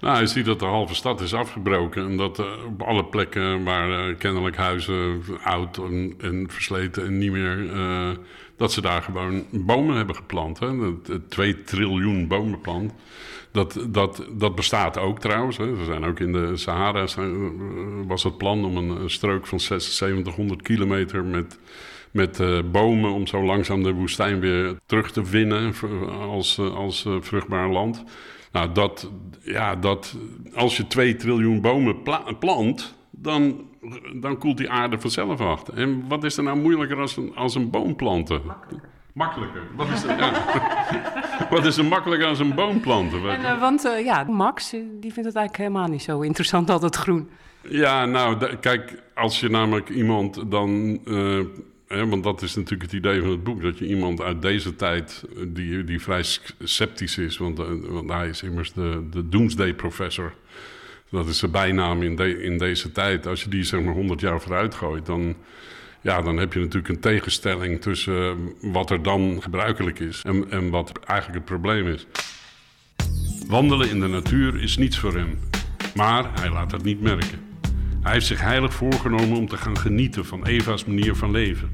Nou, 0.00 0.16
hij 0.16 0.26
ziet 0.26 0.44
dat 0.44 0.58
de 0.58 0.64
halve 0.64 0.94
stad 0.94 1.20
is 1.20 1.34
afgebroken. 1.34 2.04
En 2.04 2.16
dat 2.16 2.38
op 2.66 2.82
alle 2.82 3.04
plekken 3.04 3.64
waar 3.64 4.14
kennelijk 4.14 4.56
huizen 4.56 5.22
oud 5.42 5.76
en, 5.76 6.14
en, 6.20 6.46
versleten 6.50 7.04
en 7.04 7.18
niet 7.18 7.32
meer... 7.32 7.70
Dat 8.56 8.72
ze 8.72 8.80
daar 8.80 9.02
gewoon 9.02 9.44
bomen 9.50 9.96
hebben 9.96 10.16
geplant. 10.16 10.58
Hè? 10.58 10.66
Het 11.06 11.30
2 11.30 11.62
triljoen 11.62 12.26
bomenplant. 12.26 12.92
Dat, 13.52 13.86
dat, 13.88 14.26
dat 14.32 14.54
bestaat 14.54 14.98
ook 14.98 15.20
trouwens. 15.20 15.56
Hè? 15.56 15.84
Zijn 15.84 16.04
ook 16.04 16.20
in 16.20 16.32
de 16.32 16.56
Sahara 16.56 17.06
zijn, 17.06 18.06
was 18.06 18.22
het 18.22 18.36
plan 18.36 18.64
om 18.64 18.76
een, 18.76 19.10
strook 19.10 19.46
van 19.46 19.60
7600 19.60 20.62
kilometer 20.62 21.24
met 21.24 21.58
met 22.10 22.40
uh, 22.40 22.58
bomen 22.70 23.12
om 23.12 23.26
zo 23.26 23.44
langzaam 23.44 23.82
de 23.82 23.92
woestijn 23.92 24.40
weer 24.40 24.76
terug 24.86 25.10
te 25.10 25.22
winnen 25.22 25.74
als, 26.10 26.58
als 26.58 27.04
uh, 27.04 27.16
vruchtbaar 27.20 27.68
land. 27.70 28.04
Nou, 28.52 28.72
dat, 28.72 29.10
ja, 29.40 29.76
dat, 29.76 30.16
als 30.54 30.76
je 30.76 30.86
2 30.86 31.16
triljoen 31.16 31.60
bomen 31.60 32.02
pla 32.02 32.22
plant, 32.38 32.94
dan, 33.10 33.64
dan 34.20 34.38
koelt 34.38 34.56
die 34.56 34.70
aarde 34.70 34.98
vanzelf 34.98 35.40
af. 35.40 35.68
En 35.68 36.04
wat 36.08 36.24
is 36.24 36.36
er 36.36 36.42
nou 36.42 36.58
moeilijker 36.58 37.00
als 37.00 37.16
een, 37.16 37.36
als 37.36 37.54
een 37.54 37.70
boom 37.70 37.96
planten? 37.96 38.42
Makkelijker. 39.18 39.62
Wat 39.74 39.88
is 39.88 40.02
er, 40.02 40.18
ja. 40.18 40.32
Wat 41.50 41.64
is 41.64 41.76
er 41.76 41.84
makkelijker 41.84 42.26
als 42.28 42.38
een 42.38 42.54
boom 42.54 42.80
planten? 42.80 43.30
En, 43.30 43.40
uh, 43.40 43.60
want 43.60 43.84
uh, 43.84 44.04
ja, 44.04 44.24
Max, 44.24 44.70
die 44.70 45.12
vindt 45.12 45.28
het 45.28 45.36
eigenlijk 45.36 45.56
helemaal 45.56 45.88
niet 45.88 46.02
zo 46.02 46.20
interessant, 46.20 46.70
altijd 46.70 46.96
groen. 46.96 47.28
Ja, 47.62 48.06
nou, 48.06 48.56
kijk, 48.56 49.02
als 49.14 49.40
je 49.40 49.48
namelijk 49.48 49.88
iemand 49.88 50.50
dan 50.50 50.98
uh, 51.04 51.40
want 51.88 52.22
dat 52.22 52.42
is 52.42 52.54
natuurlijk 52.54 52.82
het 52.82 52.92
idee 52.92 53.20
van 53.20 53.30
het 53.30 53.44
boek. 53.44 53.62
Dat 53.62 53.78
je 53.78 53.86
iemand 53.86 54.20
uit 54.20 54.42
deze 54.42 54.76
tijd, 54.76 55.24
eh, 55.36 55.42
die, 55.46 55.84
die 55.84 56.00
vrij 56.00 56.22
sceptisch 56.62 57.18
is, 57.18 57.38
want, 57.38 57.58
eh, 57.58 57.66
want 57.88 58.10
hij 58.10 58.28
is 58.28 58.42
immers 58.42 58.72
de, 58.72 59.06
de 59.10 59.28
doomsday 59.28 59.74
professor. 59.74 60.34
Dat 61.10 61.26
is 61.26 61.38
zijn 61.38 61.50
bijnaam 61.50 62.02
in, 62.02 62.16
de, 62.16 62.42
in 62.42 62.58
deze 62.58 62.92
tijd. 62.92 63.26
Als 63.26 63.42
je 63.42 63.50
die 63.50 63.62
zeg 63.62 63.80
maar 63.80 63.94
100 63.94 64.20
jaar 64.20 64.40
vooruit 64.40 64.74
gooit, 64.74 65.06
dan, 65.06 65.36
ja, 66.00 66.22
dan 66.22 66.36
heb 66.36 66.52
je 66.52 66.58
natuurlijk 66.58 66.88
een 66.88 67.00
tegenstelling 67.00 67.80
tussen 67.80 68.28
eh, 68.28 68.72
wat 68.72 68.90
er 68.90 69.02
dan 69.02 69.42
gebruikelijk 69.42 69.98
is 69.98 70.22
en, 70.24 70.50
en 70.50 70.70
wat 70.70 70.92
eigenlijk 71.04 71.38
het 71.38 71.48
probleem 71.48 71.86
is. 71.86 72.06
Wandelen 73.46 73.90
in 73.90 74.00
de 74.00 74.06
natuur 74.06 74.62
is 74.62 74.76
niets 74.76 74.98
voor 74.98 75.14
hem, 75.14 75.38
maar 75.94 76.40
hij 76.40 76.50
laat 76.50 76.72
het 76.72 76.82
niet 76.82 77.00
merken. 77.00 77.46
Hij 78.02 78.12
heeft 78.12 78.26
zich 78.26 78.40
heilig 78.40 78.74
voorgenomen 78.74 79.36
om 79.36 79.48
te 79.48 79.56
gaan 79.56 79.78
genieten 79.78 80.24
van 80.24 80.46
Eva's 80.46 80.84
manier 80.84 81.14
van 81.14 81.30
leven. 81.30 81.70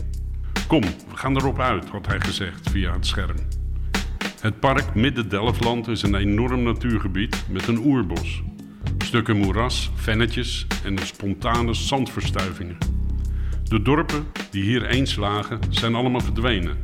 Kom, 0.67 0.81
we 0.83 1.17
gaan 1.17 1.37
erop 1.37 1.61
uit, 1.61 1.89
had 1.89 2.07
hij 2.07 2.21
gezegd 2.21 2.71
via 2.71 2.93
het 2.93 3.07
scherm. 3.07 3.37
Het 4.41 4.61
park 4.61 4.95
Midden 4.95 5.29
Delftland 5.29 5.89
is 5.89 6.03
een 6.03 6.15
enorm 6.15 6.63
natuurgebied 6.63 7.45
met 7.49 7.67
een 7.67 7.79
oerbos. 7.79 8.43
Stukken 8.99 9.37
moeras, 9.37 9.91
vennetjes 9.95 10.67
en 10.85 10.99
spontane 10.99 11.75
zandverstuivingen. 11.75 13.04
De 13.64 13.83
dorpen 13.83 14.27
die 14.50 14.62
hier 14.62 14.87
eens 14.87 15.16
lagen 15.16 15.59
zijn 15.70 15.94
allemaal 15.94 16.20
verdwenen. 16.20 16.77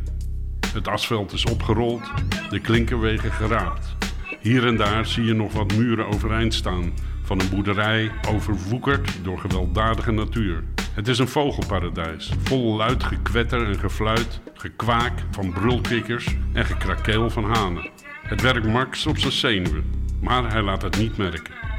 Het 0.72 0.88
asfalt 0.88 1.32
is 1.32 1.44
opgerold, 1.44 2.10
de 2.50 2.60
klinkerwegen 2.60 3.32
geraapt. 3.32 3.96
Hier 4.40 4.66
en 4.66 4.76
daar 4.76 5.06
zie 5.06 5.24
je 5.24 5.34
nog 5.34 5.52
wat 5.52 5.76
muren 5.76 6.06
overeind 6.06 6.54
staan 6.54 6.92
van 7.22 7.40
een 7.40 7.48
boerderij 7.48 8.10
overwoekerd 8.28 9.18
door 9.22 9.38
gewelddadige 9.38 10.10
natuur. 10.10 10.64
Het 10.94 11.08
is 11.08 11.18
een 11.18 11.28
vogelparadijs, 11.28 12.32
vol 12.42 12.76
luid 12.76 13.04
gekwetter 13.04 13.66
en 13.66 13.78
gefluit, 13.78 14.40
gekwaak 14.54 15.12
van 15.30 15.52
brulkikkers 15.52 16.26
en 16.52 16.64
gekrakeel 16.64 17.30
van 17.30 17.44
hanen. 17.44 17.90
Het 18.22 18.40
werkt 18.40 18.66
Max 18.66 19.06
op 19.06 19.18
zijn 19.18 19.32
zenuwen, 19.32 19.84
maar 20.20 20.52
hij 20.52 20.62
laat 20.62 20.82
het 20.82 20.98
niet 20.98 21.16
merken. 21.16 21.69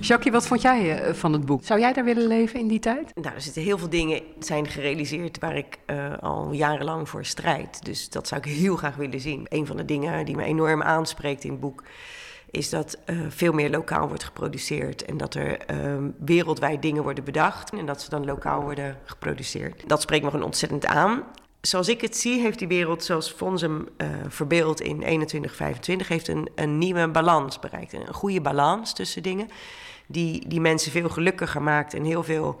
Jackie, 0.00 0.32
wat 0.32 0.46
vond 0.46 0.62
jij 0.62 1.08
uh, 1.08 1.14
van 1.14 1.32
het 1.32 1.46
boek? 1.46 1.64
Zou 1.64 1.80
jij 1.80 1.92
daar 1.92 2.04
willen 2.04 2.26
leven 2.26 2.60
in 2.60 2.68
die 2.68 2.78
tijd? 2.78 3.14
Nou, 3.14 3.34
er 3.34 3.40
zitten 3.40 3.62
heel 3.62 3.78
veel 3.78 3.88
dingen 3.88 4.22
zijn 4.38 4.66
gerealiseerd 4.66 5.38
waar 5.38 5.56
ik 5.56 5.78
uh, 5.86 6.18
al 6.20 6.52
jarenlang 6.52 7.08
voor 7.08 7.24
strijd. 7.24 7.84
Dus 7.84 8.10
dat 8.10 8.28
zou 8.28 8.40
ik 8.40 8.52
heel 8.52 8.76
graag 8.76 8.96
willen 8.96 9.20
zien. 9.20 9.46
Een 9.48 9.66
van 9.66 9.76
de 9.76 9.84
dingen 9.84 10.24
die 10.24 10.36
me 10.36 10.44
enorm 10.44 10.82
aanspreekt 10.82 11.44
in 11.44 11.50
het 11.50 11.60
boek 11.60 11.82
is 12.50 12.70
dat 12.70 12.98
uh, 13.06 13.20
veel 13.28 13.52
meer 13.52 13.70
lokaal 13.70 14.08
wordt 14.08 14.24
geproduceerd 14.24 15.04
en 15.04 15.16
dat 15.16 15.34
er 15.34 15.58
wereldwijd 16.18 16.82
dingen 16.82 17.02
worden 17.02 17.24
bedacht 17.24 17.72
en 17.72 17.86
dat 17.86 18.02
ze 18.02 18.10
dan 18.10 18.24
lokaal 18.24 18.62
worden 18.62 18.96
geproduceerd. 19.04 19.82
Dat 19.86 20.02
spreekt 20.02 20.24
me 20.24 20.30
gewoon 20.30 20.44
ontzettend 20.44 20.86
aan 20.86 21.22
zoals 21.60 21.88
ik 21.88 22.00
het 22.00 22.16
zie, 22.16 22.40
heeft 22.40 22.58
die 22.58 22.68
wereld, 22.68 23.04
zoals 23.04 23.30
Fons 23.30 23.60
hem 23.60 23.88
verbeeldt 24.28 24.80
in 24.80 24.96
2125, 24.96 26.08
heeft 26.08 26.28
een, 26.28 26.48
een 26.54 26.78
nieuwe 26.78 27.08
balans 27.08 27.58
bereikt. 27.58 27.92
Een 27.92 28.14
goede 28.14 28.40
balans 28.40 28.92
tussen 28.94 29.22
dingen 29.22 29.48
die, 30.10 30.48
die 30.48 30.60
mensen 30.60 30.92
veel 30.92 31.08
gelukkiger 31.08 31.62
maakt 31.62 31.94
en 31.94 32.04
heel 32.04 32.22
veel 32.22 32.60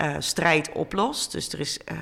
uh, 0.00 0.14
strijd 0.18 0.72
oplost. 0.72 1.32
Dus 1.32 1.52
er 1.52 1.60
is 1.60 1.78
uh, 1.92 1.98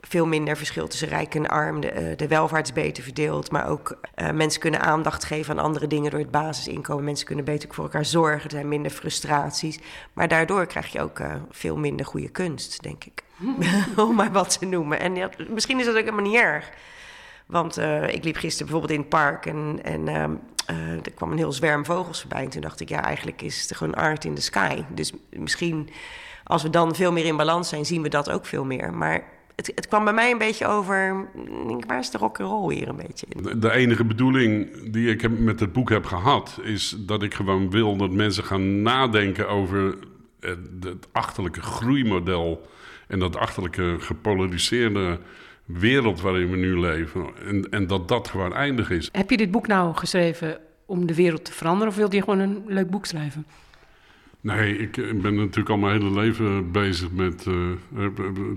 veel 0.00 0.26
minder 0.26 0.56
verschil 0.56 0.88
tussen 0.88 1.08
rijk 1.08 1.34
en 1.34 1.48
arm. 1.48 1.80
De, 1.80 1.90
eh, 1.90 2.16
de 2.16 2.28
welvaart 2.28 2.66
is 2.66 2.72
beter 2.72 3.02
verdeeld. 3.02 3.50
Maar 3.50 3.68
ook 3.68 3.98
mensen 4.34 4.60
kunnen 4.60 4.80
aandacht 4.80 5.24
geven 5.24 5.58
aan 5.58 5.64
andere 5.64 5.86
dingen 5.86 6.10
door 6.10 6.20
het 6.20 6.30
basisinkomen. 6.30 7.04
Mensen 7.04 7.26
kunnen 7.26 7.44
beter 7.44 7.74
voor 7.74 7.84
elkaar 7.84 8.04
zorgen. 8.04 8.44
Er 8.44 8.50
zijn 8.50 8.68
minder 8.68 8.90
frustraties. 8.90 9.78
Maar 10.12 10.28
daardoor 10.28 10.66
krijg 10.66 10.92
je 10.92 11.00
ook 11.00 11.22
veel 11.50 11.76
minder 11.76 12.06
goede 12.06 12.28
kunst, 12.28 12.82
denk 12.82 13.04
ik. 13.04 13.22
Om 13.96 14.14
maar 14.14 14.32
wat 14.32 14.58
te 14.58 14.66
noemen. 14.66 15.00
En 15.00 15.30
misschien 15.48 15.78
is 15.78 15.84
dat 15.84 15.94
ook 15.94 16.04
helemaal 16.04 16.24
niet 16.24 16.40
erg. 16.40 16.70
Want 17.46 17.78
ik 18.06 18.24
liep 18.24 18.36
gisteren 18.36 18.72
bijvoorbeeld 18.72 18.92
in 18.92 19.00
het 19.00 19.08
park 19.08 19.46
en, 19.46 19.80
en 19.82 20.40
ehm, 20.66 20.98
er 21.02 21.12
kwam 21.14 21.32
een 21.32 21.38
heel 21.38 21.52
zwerm 21.52 21.84
vogels 21.84 22.20
voorbij. 22.20 22.42
En 22.42 22.50
toen 22.50 22.60
dacht 22.60 22.80
ik, 22.80 22.88
ja, 22.88 23.04
eigenlijk 23.04 23.42
is 23.42 23.62
het 23.62 23.76
gewoon 23.76 23.94
art 23.94 24.24
in 24.24 24.34
the 24.34 24.42
sky. 24.42 24.82
Dus 24.94 25.12
misschien 25.30 25.88
als 26.44 26.62
we 26.62 26.70
dan 26.70 26.94
veel 26.94 27.12
meer 27.12 27.24
in 27.24 27.36
balans 27.36 27.68
zijn, 27.68 27.86
zien 27.86 28.02
we 28.02 28.08
dat 28.08 28.30
ook 28.30 28.46
veel 28.46 28.64
meer. 28.64 28.94
Maar 28.94 29.24
het, 29.56 29.72
het, 29.74 29.88
kwam 29.88 30.04
bij 30.04 30.12
mij 30.12 30.30
een 30.30 30.38
beetje 30.38 30.66
over. 30.66 31.26
Denk, 31.66 31.86
waar 31.86 31.98
is 31.98 32.10
de 32.10 32.18
rock 32.18 32.38
roll 32.38 32.74
hier 32.74 32.88
een 32.88 32.96
beetje 32.96 33.26
in? 33.28 33.60
De 33.60 33.72
enige 33.72 34.04
bedoeling 34.04 34.68
die 34.90 35.10
ik 35.10 35.38
met 35.38 35.60
het 35.60 35.72
boek 35.72 35.90
heb 35.90 36.04
gehad, 36.04 36.58
is 36.62 36.96
dat 36.98 37.22
ik 37.22 37.34
gewoon 37.34 37.70
wil 37.70 37.96
dat 37.96 38.10
mensen 38.10 38.44
gaan 38.44 38.82
nadenken 38.82 39.48
over 39.48 39.98
het, 40.40 40.58
het 40.80 41.08
achterlijke 41.12 41.62
groeimodel 41.62 42.66
en 43.08 43.18
dat 43.18 43.36
achterlijke 43.36 43.96
gepolariseerde 43.98 45.18
wereld 45.64 46.20
waarin 46.20 46.50
we 46.50 46.56
nu 46.56 46.80
leven. 46.80 47.26
En, 47.46 47.70
en 47.70 47.86
dat 47.86 48.08
dat 48.08 48.28
gewoon 48.28 48.54
eindig 48.54 48.90
is. 48.90 49.08
Heb 49.12 49.30
je 49.30 49.36
dit 49.36 49.50
boek 49.50 49.66
nou 49.66 49.94
geschreven 49.94 50.58
om 50.86 51.06
de 51.06 51.14
wereld 51.14 51.44
te 51.44 51.52
veranderen 51.52 51.88
of 51.88 51.96
wilde 51.96 52.16
je 52.16 52.22
gewoon 52.22 52.38
een 52.38 52.62
leuk 52.66 52.90
boek 52.90 53.06
schrijven? 53.06 53.46
Nee, 54.42 54.78
ik 54.78 55.20
ben 55.22 55.34
natuurlijk 55.34 55.68
al 55.68 55.76
mijn 55.76 56.00
hele 56.00 56.20
leven 56.20 56.72
bezig 56.72 57.10
met... 57.10 57.46
Uh, 57.46 58.06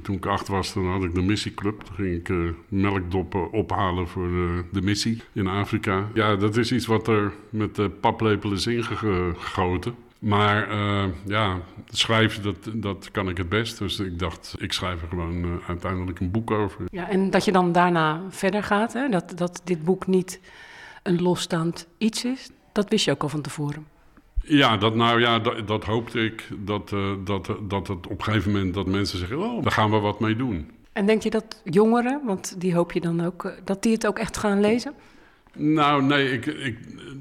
toen 0.01 0.15
ik 0.15 0.25
acht 0.25 0.47
was, 0.47 0.73
dan 0.73 0.87
had 0.87 1.03
ik 1.03 1.15
de 1.15 1.21
missieclub. 1.21 1.81
Toen 1.81 1.95
ging 1.95 2.15
ik 2.15 2.29
uh, 2.29 2.49
melkdoppen 2.69 3.51
ophalen 3.51 4.07
voor 4.07 4.27
de, 4.27 4.63
de, 4.71 4.81
missie 4.81 5.21
in 5.33 5.47
Afrika. 5.47 6.07
Ja, 6.13 6.35
dat 6.35 6.57
is 6.57 6.71
iets 6.71 6.85
wat 6.85 7.07
er 7.07 7.31
met 7.49 7.75
de 7.75 7.89
paplepel 7.89 8.51
is 8.51 8.67
ingegoten. 8.67 9.95
Maar 10.19 10.71
uh, 10.71 11.03
ja, 11.25 11.59
schrijven, 11.89 12.43
dat, 12.43 12.55
dat 12.73 13.11
kan 13.11 13.29
ik 13.29 13.37
het 13.37 13.49
best. 13.49 13.77
Dus 13.77 13.99
ik 13.99 14.19
dacht, 14.19 14.55
ik 14.57 14.73
schrijf 14.73 15.01
er 15.01 15.07
gewoon 15.07 15.61
uiteindelijk 15.67 16.19
een 16.19 16.31
boek 16.31 16.51
over. 16.51 16.85
Ja, 16.91 17.09
en 17.09 17.29
dat 17.29 17.45
je 17.45 17.51
dan 17.51 17.71
daarna 17.71 18.21
verder 18.29 18.63
gaat, 18.63 18.93
hè? 18.93 19.09
Dat, 19.09 19.33
dat 19.35 19.61
dit 19.63 19.83
boek 19.83 20.07
niet 20.07 20.39
een 21.03 21.21
losstaand 21.21 21.87
iets 21.97 22.25
is... 22.25 22.49
dat 22.71 22.89
wist 22.89 23.05
je 23.05 23.11
ook 23.11 23.23
al 23.23 23.29
van 23.29 23.41
tevoren. 23.41 23.85
Ja, 24.41 24.77
dat, 24.77 24.95
nou 24.95 25.19
ja, 25.19 25.39
dat, 25.39 25.67
dat 25.67 25.83
hoopte 25.83 26.19
ik. 26.19 26.47
Dat, 26.57 26.91
uh, 26.91 27.11
dat, 27.23 27.55
dat 27.61 27.87
het 27.87 28.07
op 28.07 28.17
een 28.17 28.23
gegeven 28.23 28.51
moment 28.51 28.73
dat 28.73 28.85
mensen 28.85 29.19
zeggen: 29.19 29.39
Oh, 29.39 29.63
daar 29.63 29.71
gaan 29.71 29.91
we 29.91 29.99
wat 29.99 30.19
mee 30.19 30.35
doen. 30.35 30.71
En 30.93 31.05
denk 31.05 31.21
je 31.21 31.29
dat 31.29 31.61
jongeren, 31.63 32.21
want 32.25 32.61
die 32.61 32.75
hoop 32.75 32.91
je 32.91 33.01
dan 33.01 33.25
ook, 33.25 33.53
dat 33.63 33.83
die 33.83 33.93
het 33.93 34.07
ook 34.07 34.19
echt 34.19 34.37
gaan 34.37 34.59
lezen? 34.59 34.93
Nou, 35.57 36.03
nee, 36.03 36.31
ik, 36.31 36.45
ik, 36.45 36.77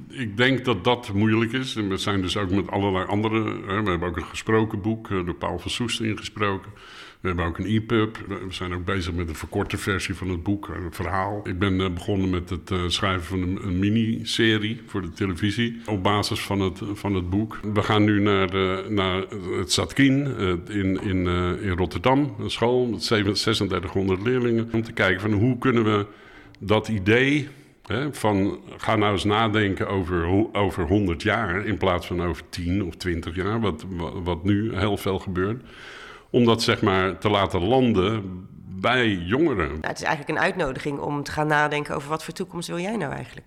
ik 0.08 0.36
denk 0.36 0.64
dat 0.64 0.84
dat 0.84 1.12
moeilijk 1.12 1.52
is. 1.52 1.76
En 1.76 1.88
we 1.88 1.96
zijn 1.96 2.20
dus 2.20 2.36
ook 2.36 2.50
met 2.50 2.70
allerlei 2.70 3.06
andere. 3.06 3.44
Hè, 3.66 3.82
we 3.82 3.90
hebben 3.90 4.08
ook 4.08 4.16
een 4.16 4.24
gesproken 4.24 4.80
boek, 4.80 5.08
uh, 5.08 5.24
door 5.24 5.34
Paul 5.34 5.58
van 5.58 5.70
Soest 5.70 6.00
ingesproken. 6.00 6.70
We 7.20 7.30
hebben 7.30 7.46
ook 7.46 7.58
een 7.58 7.66
e-pub. 7.66 8.18
We 8.28 8.46
zijn 8.48 8.74
ook 8.74 8.84
bezig 8.84 9.12
met 9.12 9.28
een 9.28 9.34
verkorte 9.34 9.76
versie 9.76 10.14
van 10.14 10.28
het 10.28 10.42
boek, 10.42 10.68
een 10.68 10.92
verhaal. 10.92 11.48
Ik 11.48 11.58
ben 11.58 11.80
uh, 11.80 11.90
begonnen 11.90 12.30
met 12.30 12.50
het 12.50 12.92
schrijven 12.92 13.24
van 13.24 13.42
een, 13.42 13.78
miniserie 13.78 14.80
voor 14.86 15.02
de 15.02 15.10
televisie. 15.10 15.80
Op 15.86 16.02
basis 16.02 16.40
van 16.40 16.60
het, 16.60 16.80
van 16.92 17.14
het 17.14 17.30
boek. 17.30 17.60
We 17.72 17.82
gaan 17.82 18.04
nu 18.04 18.20
naar, 18.20 18.50
de, 18.50 18.86
naar 18.88 19.24
het 19.58 19.72
Zatkin 19.72 20.36
in, 20.68 21.02
in, 21.02 21.26
in 21.62 21.76
Rotterdam, 21.76 22.34
een 22.38 22.50
school 22.50 22.86
met 22.86 23.06
3600 23.06 24.22
leerlingen. 24.22 24.68
Om 24.72 24.82
te 24.82 24.92
kijken 24.92 25.20
van 25.20 25.32
hoe 25.32 25.58
kunnen 25.58 25.84
we 25.84 26.06
dat 26.58 26.88
idee 26.88 27.48
Van 28.10 28.60
ga 28.76 28.96
nou 28.96 29.12
eens 29.12 29.24
nadenken 29.24 29.88
over, 29.88 30.48
over 30.52 30.86
100 30.86 31.22
jaar 31.22 31.66
in 31.66 31.76
plaats 31.76 32.06
van 32.06 32.22
over 32.22 32.48
10 32.48 32.84
of 32.84 32.94
20 32.94 33.34
jaar, 33.34 33.60
wat, 33.60 33.84
wat 34.22 34.44
nu 34.44 34.76
heel 34.76 34.96
veel 34.96 35.18
gebeurt. 35.18 35.62
Om 36.30 36.44
dat 36.44 36.62
zeg 36.62 36.82
maar 36.82 37.18
te 37.18 37.28
laten 37.28 37.62
landen 37.62 38.22
bij 38.80 39.08
jongeren. 39.08 39.68
Nou, 39.68 39.80
het 39.80 39.96
is 39.96 40.02
eigenlijk 40.02 40.38
een 40.38 40.44
uitnodiging 40.44 40.98
om 40.98 41.22
te 41.22 41.30
gaan 41.30 41.46
nadenken 41.46 41.94
over 41.94 42.08
wat 42.08 42.24
voor 42.24 42.34
toekomst 42.34 42.68
wil 42.68 42.78
jij 42.78 42.96
nou 42.96 43.12
eigenlijk. 43.12 43.46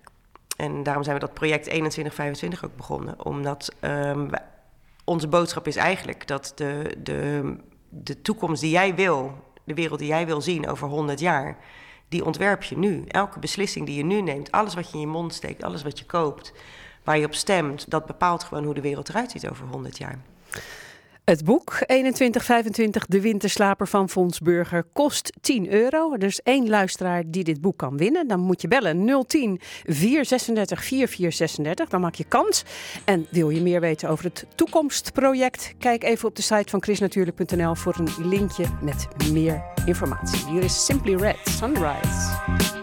En 0.56 0.82
daarom 0.82 1.02
zijn 1.02 1.14
we 1.14 1.20
dat 1.20 1.34
project 1.34 1.64
2125 1.64 2.64
ook 2.64 2.76
begonnen. 2.76 3.24
Omdat 3.24 3.74
um, 3.80 4.30
onze 5.04 5.28
boodschap 5.28 5.66
is 5.66 5.76
eigenlijk 5.76 6.26
dat 6.26 6.52
de, 6.54 6.96
de, 7.02 7.56
de 7.88 8.22
toekomst 8.22 8.60
die 8.60 8.70
jij 8.70 8.94
wil, 8.94 9.44
de 9.64 9.74
wereld 9.74 9.98
die 9.98 10.08
jij 10.08 10.26
wil 10.26 10.40
zien 10.40 10.68
over 10.68 10.88
100 10.88 11.20
jaar 11.20 11.56
die 12.08 12.24
ontwerp 12.24 12.62
je 12.62 12.78
nu. 12.78 13.04
Elke 13.08 13.38
beslissing 13.38 13.86
die 13.86 13.96
je 13.96 14.04
nu 14.04 14.20
neemt, 14.20 14.52
alles 14.52 14.74
wat 14.74 14.86
je 14.86 14.94
in 14.94 15.00
je 15.00 15.06
mond 15.06 15.34
steekt, 15.34 15.62
alles 15.62 15.82
wat 15.82 15.98
je 15.98 16.04
koopt, 16.04 16.52
waar 17.04 17.18
je 17.18 17.26
op 17.26 17.34
stemt, 17.34 17.90
dat 17.90 18.06
bepaalt 18.06 18.44
gewoon 18.44 18.64
hoe 18.64 18.74
de 18.74 18.80
wereld 18.80 19.08
eruit 19.08 19.30
ziet 19.30 19.48
over 19.48 19.66
100 19.66 19.98
jaar. 19.98 20.18
Het 21.28 21.44
boek 21.44 21.70
2125 21.70 23.06
De 23.06 23.20
Winterslaper 23.20 23.88
van 23.88 24.08
Fons 24.08 24.38
Burger 24.40 24.84
kost 24.92 25.32
10 25.40 25.72
euro. 25.72 26.12
Er 26.12 26.22
is 26.22 26.40
één 26.40 26.68
luisteraar 26.68 27.22
die 27.26 27.44
dit 27.44 27.60
boek 27.60 27.78
kan 27.78 27.96
winnen. 27.96 28.28
Dan 28.28 28.40
moet 28.40 28.62
je 28.62 28.68
bellen 28.68 29.24
010 29.26 29.60
436 29.84 30.84
4436. 30.84 31.88
Dan 31.88 32.00
maak 32.00 32.14
je 32.14 32.24
kans. 32.24 32.64
En 33.04 33.26
wil 33.30 33.50
je 33.50 33.60
meer 33.60 33.80
weten 33.80 34.08
over 34.08 34.24
het 34.24 34.46
toekomstproject? 34.54 35.74
Kijk 35.78 36.04
even 36.04 36.28
op 36.28 36.36
de 36.36 36.42
site 36.42 36.70
van 36.70 36.82
chrisnatuurlijk.nl 36.82 37.74
voor 37.74 37.96
een 37.98 38.28
linkje 38.28 38.64
met 38.82 39.08
meer 39.32 39.62
informatie. 39.84 40.46
Hier 40.46 40.62
is 40.62 40.84
Simply 40.84 41.14
Red 41.14 41.38
Sunrise. 41.44 42.77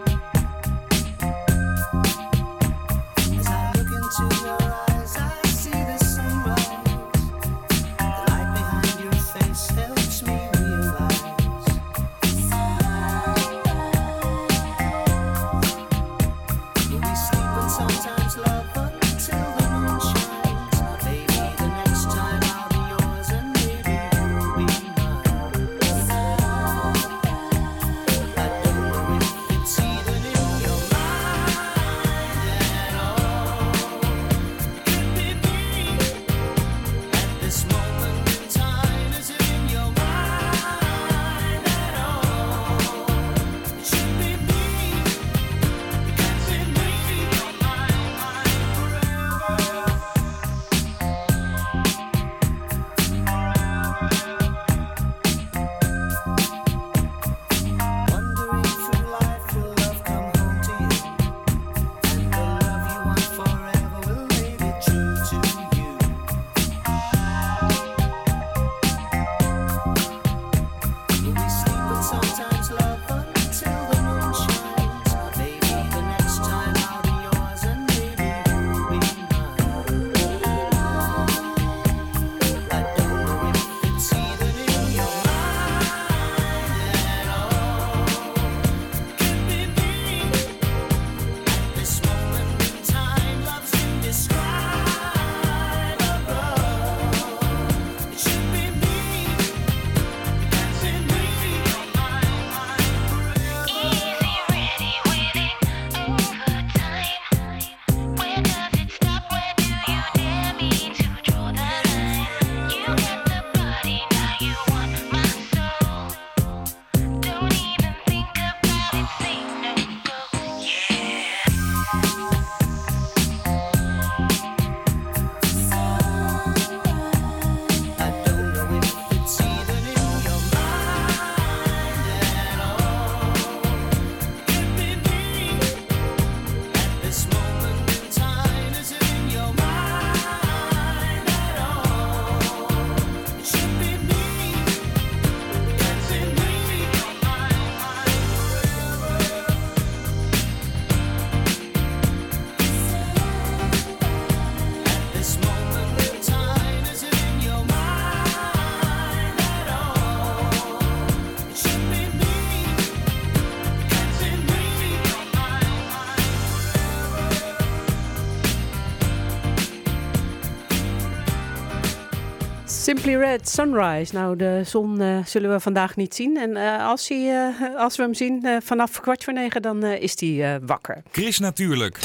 Simply 173.06 173.24
Red, 173.24 173.48
Sunrise. 173.48 174.14
Nou, 174.14 174.36
de 174.36 174.62
zon 174.64 175.00
uh, 175.00 175.24
zullen 175.24 175.50
we 175.50 175.60
vandaag 175.60 175.96
niet 175.96 176.14
zien. 176.14 176.36
En 176.36 176.50
uh, 176.50 176.86
als, 176.86 177.08
hij, 177.08 177.50
uh, 177.60 177.76
als 177.76 177.96
we 177.96 178.02
hem 178.02 178.14
zien 178.14 178.60
vanaf 178.62 179.00
kwart 179.00 179.24
voor 179.24 179.32
negen, 179.32 179.62
dan 179.62 179.84
is 179.84 180.20
hij 180.20 180.60
wakker. 180.66 181.02
Chris 181.10 181.38
natuurlijk. 181.38 181.98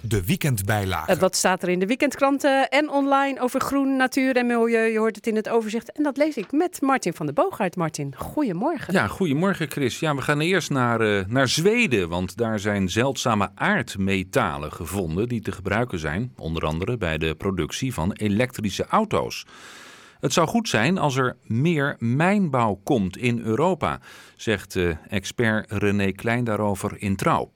De 0.00 0.24
weekendbijlage. 0.24 1.16
wat 1.16 1.36
staat 1.36 1.62
er 1.62 1.68
in 1.68 1.78
de 1.78 1.86
weekendkranten 1.86 2.68
en 2.68 2.90
online 2.90 3.40
over 3.40 3.60
groen, 3.60 3.96
natuur 3.96 4.36
en 4.36 4.46
milieu? 4.46 4.92
Je 4.92 4.98
hoort 4.98 5.16
het 5.16 5.26
in 5.26 5.36
het 5.36 5.48
overzicht. 5.48 5.92
En 5.92 6.02
dat 6.02 6.16
lees 6.16 6.36
ik 6.36 6.52
met 6.52 6.80
Martin 6.80 7.14
van 7.14 7.26
der 7.26 7.34
Boogaard. 7.34 7.76
Martin, 7.76 8.14
goedemorgen. 8.16 8.92
Ja, 8.92 9.06
goedemorgen 9.06 9.70
Chris. 9.70 9.98
Ja, 9.98 10.14
we 10.14 10.22
gaan 10.22 10.40
eerst 10.40 10.70
naar, 10.70 11.24
naar 11.28 11.48
Zweden, 11.48 12.08
want 12.08 12.36
daar 12.36 12.58
zijn 12.58 12.88
zeldzame 12.88 13.50
aardmetalen 13.54 14.72
gevonden 14.72 15.28
die 15.28 15.40
te 15.40 15.52
gebruiken 15.52 15.98
zijn, 15.98 16.32
onder 16.36 16.64
andere 16.64 16.96
bij 16.96 17.18
de 17.18 17.34
productie 17.34 17.94
van 17.94 18.12
elektrische 18.12 18.86
auto's. 18.86 19.44
Het 20.24 20.32
zou 20.32 20.48
goed 20.48 20.68
zijn 20.68 20.98
als 20.98 21.16
er 21.16 21.36
meer 21.46 21.96
mijnbouw 21.98 22.80
komt 22.82 23.16
in 23.16 23.40
Europa, 23.40 24.00
zegt 24.36 24.78
expert 25.08 25.70
René 25.72 26.12
Klein 26.12 26.44
daarover 26.44 26.96
in 26.98 27.16
Trouw. 27.16 27.50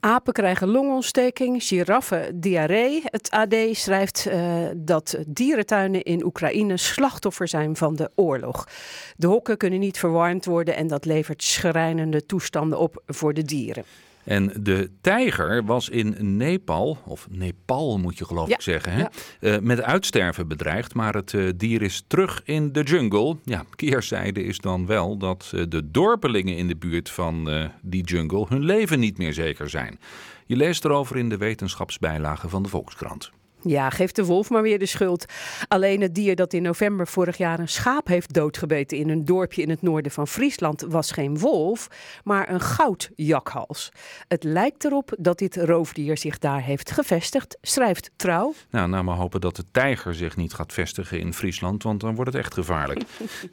Apen 0.00 0.32
krijgen 0.32 0.68
longontsteking, 0.68 1.62
giraffen 1.62 2.40
diarree. 2.40 3.02
Het 3.04 3.30
AD 3.30 3.54
schrijft 3.72 4.26
uh, 4.28 4.66
dat 4.76 5.18
dierentuinen 5.26 6.02
in 6.02 6.24
Oekraïne 6.24 6.76
slachtoffer 6.76 7.48
zijn 7.48 7.76
van 7.76 7.96
de 7.96 8.10
oorlog. 8.14 8.68
De 9.16 9.26
hokken 9.26 9.56
kunnen 9.56 9.80
niet 9.80 9.98
verwarmd 9.98 10.44
worden 10.44 10.76
en 10.76 10.86
dat 10.86 11.04
levert 11.04 11.42
schrijnende 11.42 12.26
toestanden 12.26 12.78
op 12.78 13.02
voor 13.06 13.34
de 13.34 13.42
dieren. 13.42 13.84
En 14.24 14.52
de 14.60 14.90
tijger 15.00 15.64
was 15.64 15.88
in 15.88 16.36
Nepal, 16.36 16.98
of 17.04 17.26
Nepal 17.30 17.98
moet 17.98 18.18
je 18.18 18.24
geloof 18.24 18.48
ik 18.48 18.60
zeggen, 18.60 18.92
hè? 18.92 19.04
Uh, 19.40 19.58
met 19.58 19.82
uitsterven 19.82 20.48
bedreigd. 20.48 20.94
Maar 20.94 21.14
het 21.14 21.32
uh, 21.32 21.50
dier 21.56 21.82
is 21.82 22.04
terug 22.06 22.42
in 22.44 22.72
de 22.72 22.82
jungle. 22.82 23.36
Ja, 23.44 23.64
keerzijde 23.74 24.44
is 24.44 24.58
dan 24.58 24.86
wel 24.86 25.16
dat 25.16 25.52
uh, 25.54 25.64
de 25.68 25.90
dorpelingen 25.90 26.56
in 26.56 26.68
de 26.68 26.76
buurt 26.76 27.10
van 27.10 27.68
die 27.82 28.04
jungle 28.04 28.46
hun 28.48 28.64
leven 28.64 29.00
niet 29.00 29.18
meer 29.18 29.32
zeker 29.32 29.70
zijn. 29.70 29.98
Je 30.46 30.56
leest 30.56 30.84
erover 30.84 31.16
in 31.16 31.28
de 31.28 31.36
wetenschapsbijlage 31.36 32.48
van 32.48 32.62
de 32.62 32.68
Volkskrant. 32.68 33.30
Ja, 33.62 33.90
geeft 33.90 34.16
de 34.16 34.24
wolf 34.24 34.50
maar 34.50 34.62
weer 34.62 34.78
de 34.78 34.86
schuld. 34.86 35.24
Alleen 35.68 36.00
het 36.00 36.14
dier 36.14 36.36
dat 36.36 36.52
in 36.52 36.62
november 36.62 37.06
vorig 37.06 37.36
jaar 37.36 37.58
een 37.58 37.68
schaap 37.68 38.06
heeft 38.06 38.32
doodgebeten 38.32 38.98
in 38.98 39.08
een 39.08 39.24
dorpje 39.24 39.62
in 39.62 39.70
het 39.70 39.82
noorden 39.82 40.12
van 40.12 40.28
Friesland 40.28 40.80
was 40.88 41.10
geen 41.10 41.38
wolf, 41.38 41.88
maar 42.24 42.50
een 42.50 42.60
goudjakhals. 42.60 43.88
Het 44.28 44.44
lijkt 44.44 44.84
erop 44.84 45.14
dat 45.18 45.38
dit 45.38 45.56
roofdier 45.56 46.18
zich 46.18 46.38
daar 46.38 46.62
heeft 46.62 46.90
gevestigd, 46.90 47.58
schrijft 47.62 48.10
Trouw. 48.16 48.54
Nou, 48.70 48.88
nou 48.88 49.04
maar 49.04 49.16
hopen 49.16 49.40
dat 49.40 49.56
de 49.56 49.64
tijger 49.70 50.14
zich 50.14 50.36
niet 50.36 50.52
gaat 50.52 50.72
vestigen 50.72 51.20
in 51.20 51.34
Friesland, 51.34 51.82
want 51.82 52.00
dan 52.00 52.14
wordt 52.14 52.32
het 52.32 52.42
echt 52.42 52.54
gevaarlijk. 52.54 53.02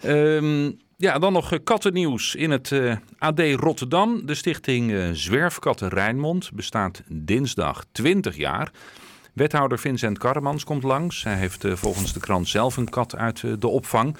um, 0.03 0.79
ja, 0.97 1.19
dan 1.19 1.33
nog 1.33 1.63
kattennieuws 1.63 2.35
in 2.35 2.51
het 2.51 2.71
uh, 2.71 2.91
eh, 2.91 2.97
AD 3.17 3.39
Rotterdam. 3.39 4.25
De 4.25 4.35
stichting 4.35 4.91
uh, 4.91 5.09
Zwerfkatten 5.11 5.89
Rijnmond 5.89 6.51
bestaat 6.53 7.03
dinsdag 7.07 7.85
20 7.91 8.35
jaar. 8.35 8.71
Wethouder 9.37 9.79
Vincent 9.79 10.17
Karremans 10.17 10.63
komt 10.63 10.83
langs. 10.83 11.23
Hij 11.23 11.35
heeft 11.35 11.63
eh, 11.63 11.75
volgens 11.75 12.13
de 12.13 12.19
krant 12.19 12.47
zelf 12.47 12.77
een 12.77 12.89
kat 12.89 13.15
uit 13.15 13.43
eh, 13.43 13.51
de 13.59 13.67
opvang. 13.67 14.15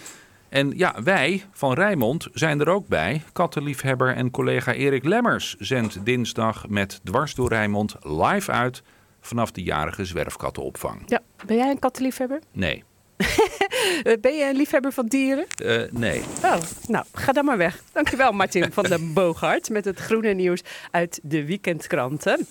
En 0.49 0.73
ja, 0.75 0.95
wij 1.03 1.43
van 1.51 1.73
Rijmond 1.73 2.27
zijn 2.33 2.59
er 2.59 2.69
ook 2.69 2.87
bij. 2.87 3.23
Kattenliefhebber 3.33 4.15
en 4.15 4.31
collega 4.31 4.73
Erik 4.73 5.03
Lemmers 5.03 5.55
zendt 5.59 6.05
dinsdag 6.05 6.67
met 6.67 6.99
Dwars 7.03 7.35
door 7.35 7.49
Rijmond 7.49 7.95
live 8.01 8.51
uit 8.51 8.83
vanaf 9.21 9.51
de 9.51 9.63
jarige 9.63 10.05
zwerfkattenopvang. 10.05 11.01
Ja, 11.05 11.21
ben 11.45 11.57
jij 11.57 11.69
een 11.69 11.79
kattenliefhebber? 11.79 12.39
Nee. 12.51 12.83
ben 14.21 14.35
je 14.35 14.45
een 14.49 14.55
liefhebber 14.55 14.91
van 14.91 15.05
dieren? 15.05 15.45
Uh, 15.63 15.81
nee. 15.91 16.23
Oh, 16.43 16.57
nou, 16.87 17.05
ga 17.13 17.31
dan 17.31 17.45
maar 17.45 17.57
weg. 17.57 17.81
Dankjewel 17.91 18.31
Martin 18.31 18.73
van 18.73 18.83
den 18.83 19.13
Boogaard 19.13 19.69
met 19.69 19.85
het 19.85 19.99
groene 19.99 20.33
nieuws 20.33 20.61
uit 20.91 21.19
de 21.23 21.45
weekendkranten. 21.45 22.47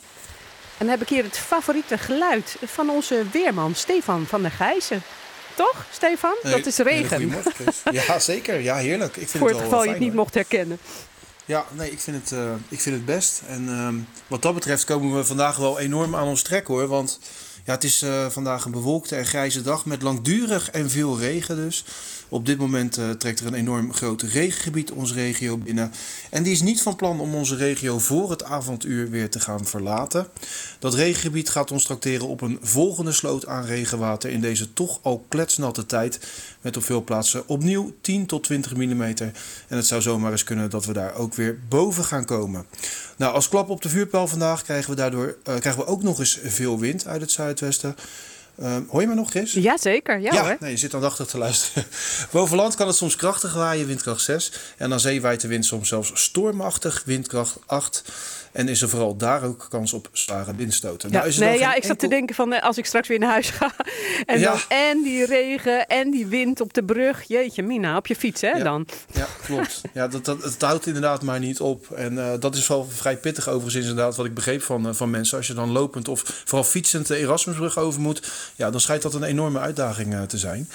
En 0.79 0.87
dan 0.87 0.89
heb 0.89 1.03
ik 1.03 1.09
hier 1.09 1.25
het 1.25 1.39
favoriete 1.39 1.99
geluid 1.99 2.57
van 2.65 2.91
onze 2.91 3.25
weerman 3.33 3.75
Stefan 3.75 4.27
van 4.27 4.43
der 4.43 4.51
Gijzen. 4.51 5.03
Toch, 5.55 5.87
Stefan? 5.93 6.37
dat 6.43 6.67
is 6.67 6.77
regen. 6.77 7.33
Ja, 7.91 8.19
zeker. 8.19 8.61
Ja, 8.61 8.77
heerlijk. 8.77 9.17
Ik 9.17 9.29
vind 9.29 9.43
Voor 9.45 9.53
het, 9.53 9.61
geval 9.61 9.85
je 9.85 9.91
het 9.91 9.99
niet 9.99 10.15
mocht 10.15 10.35
herkennen. 10.35 10.79
Ja, 11.45 11.65
nee, 11.73 11.91
ik 11.91 12.01
vind 12.01 12.31
het, 12.31 12.39
uh, 12.39 12.53
ik 12.69 12.81
vind 12.81 12.97
het 12.97 13.05
best. 13.05 13.43
En 13.49 13.69
uh, 13.69 13.89
wat 14.27 14.43
dat 14.43 14.55
betreft 14.55 14.85
komen 14.85 15.17
we 15.17 15.25
vandaag 15.25 15.57
wel 15.57 15.79
enorm 15.79 16.17
aan 16.17 16.27
ons 16.27 16.43
trek 16.43 16.67
hoor. 16.67 16.87
Want 16.87 17.19
ja, 17.65 17.73
het 17.73 17.85
is 17.85 18.03
uh, 18.03 18.27
vandaag 18.27 18.65
een 18.65 18.71
bewolkte 18.71 19.17
en 19.17 19.27
grijze 19.27 19.63
dag 19.63 19.85
met 19.85 20.03
langdurig 20.03 20.71
en 20.71 20.91
veel 20.91 21.19
regen 21.19 21.57
dus. 21.57 21.85
Op 22.29 22.47
dit 22.47 22.59
moment 22.59 22.99
uh, 22.99 23.11
trekt 23.11 23.41
er 23.41 23.47
een 23.47 23.55
enorm 23.55 23.93
groot 23.93 24.23
regengebied 24.23 24.91
onze 24.91 25.15
regio 25.15 25.57
binnen. 25.57 25.93
En 26.31 26.43
die 26.43 26.53
is 26.53 26.63
niet 26.63 26.83
van 26.83 26.97
plan 26.97 27.21
om 27.21 27.35
onze 27.35 27.57
regio 27.57 27.99
voor 27.99 28.31
het 28.31 28.45
avonduur 28.45 29.11
weer 29.11 29.31
te 29.31 29.41
gaan 29.41 29.67
verlaten. 29.67 30.27
Dat 30.79 30.95
regengebied 30.95 31.49
gaat 31.49 31.71
ons 31.71 31.85
tracteren 31.85 32.29
op 32.29 32.41
een 32.41 32.59
volgende 32.63 33.13
sloot 33.13 33.47
aan 33.47 33.65
regenwater 33.65 34.31
in 34.31 34.41
deze 34.41 34.73
toch 34.73 34.99
al 35.03 35.25
kletsnatte 35.29 35.87
tijd. 35.87 36.19
Met 36.61 36.77
op 36.77 36.85
veel 36.85 37.05
plaatsen 37.05 37.49
opnieuw 37.49 37.93
10 38.01 38.27
tot 38.27 38.45
20 38.45 38.77
mm. 38.77 39.03
En 39.03 39.33
het 39.69 39.87
zou 39.87 40.03
zomaar 40.03 40.33
eens 40.33 40.45
kunnen 40.45 40.71
dat 40.71 40.85
we 40.85 40.93
daar 40.93 41.15
ook 41.15 41.35
weer 41.35 41.59
boven 41.69 42.05
gaan 42.05 42.25
komen. 42.25 42.67
Nou, 43.17 43.35
als 43.35 43.49
klap 43.49 43.69
op 43.69 43.83
de 43.83 43.89
vuurpijl 43.89 44.29
vandaag 44.29 44.63
krijgen 44.63 44.91
we 44.91 44.97
daardoor 44.97 45.27
uh, 45.27 45.35
krijgen 45.43 45.77
we 45.77 45.87
ook 45.87 46.03
nog 46.03 46.19
eens 46.19 46.39
veel 46.45 46.79
wind 46.79 47.07
uit 47.07 47.21
het 47.21 47.31
zuidwesten. 47.31 47.97
Uh, 48.61 48.77
hoor 48.89 49.01
je 49.01 49.07
me 49.07 49.15
nog, 49.15 49.31
Chris? 49.31 49.53
Jazeker, 49.53 50.19
ja, 50.19 50.33
ja 50.33 50.57
Nee, 50.61 50.71
je 50.71 50.77
zit 50.77 50.95
aandachtig 50.95 51.27
te 51.27 51.39
luisteren. 51.39 51.85
Boven 52.33 52.57
land 52.57 52.75
kan 52.75 52.87
het 52.87 52.97
soms 52.97 53.17
krachtig 53.17 53.55
waaien, 53.55 53.87
windkracht 53.87 54.23
6. 54.23 54.53
En 54.77 54.93
aan 54.93 55.01
zee 55.01 55.21
waait 55.21 55.41
de 55.41 55.49
wind 55.49 55.65
soms 55.65 55.89
zelfs 55.89 56.11
stormachtig, 56.15 57.03
windkracht 57.05 57.59
8. 57.67 58.05
En 58.57 58.69
is 58.69 58.83
er 58.83 58.89
vooral 58.89 59.17
daar 59.17 59.43
ook 59.43 59.67
kans 59.69 59.93
op 59.93 60.09
zware 60.13 60.55
windstoten. 60.55 61.11
Ja, 61.11 61.17
nou, 61.17 61.29
is 61.29 61.37
nee, 61.37 61.59
ja, 61.59 61.75
ik 61.75 61.85
zat 61.85 61.99
te 61.99 62.09
denken 62.09 62.35
van 62.35 62.53
eh, 62.53 62.63
als 62.63 62.79
ik 62.79 62.87
straks 62.87 63.09
weer 63.09 63.19
naar 63.19 63.31
huis 63.31 63.51
ga. 63.51 63.73
En, 64.27 64.41
dan, 64.41 64.59
en 64.69 65.03
die 65.03 65.27
regen 65.27 65.87
en 65.87 66.11
die 66.11 66.27
wind 66.27 66.61
op 66.61 66.75
de 66.75 66.85
brug. 66.85 67.23
Jeetje, 67.23 67.63
Mina, 67.63 67.97
op 67.97 68.07
je 68.07 68.17
fiets 68.17 68.41
hè 68.41 68.51
ja. 68.51 68.63
dan. 68.63 68.87
Ja, 69.13 69.27
klopt. 69.45 69.81
Ja, 69.93 70.09
dat, 70.09 70.25
dat, 70.25 70.43
het 70.43 70.63
houdt 70.63 70.87
inderdaad 70.87 71.23
maar 71.23 71.39
niet 71.39 71.61
op. 71.61 71.91
En 71.91 72.13
uh, 72.13 72.33
dat 72.41 72.55
is 72.55 72.69
wel 72.69 72.89
vrij 72.91 73.17
pittig 73.17 73.49
overigens 73.49 73.87
inderdaad 73.87 74.17
wat 74.17 74.27
ik 74.27 74.35
begreep 74.35 74.63
van, 74.63 74.87
uh, 74.87 74.95
van 74.95 75.11
mensen. 75.11 75.37
Als 75.37 75.47
je 75.47 75.55
dan 75.55 75.71
lopend 75.71 76.09
of 76.09 76.43
vooral 76.45 76.65
fietsend 76.65 77.07
de 77.07 77.17
Erasmusbrug 77.17 77.79
over 77.79 78.01
moet. 78.01 78.33
Ja, 78.55 78.71
dan 78.71 78.81
schijnt 78.81 79.03
dat 79.03 79.15
een 79.15 79.23
enorme 79.23 79.59
uitdaging 79.59 80.15
uh, 80.15 80.23
te 80.23 80.39
zijn. 80.39 80.69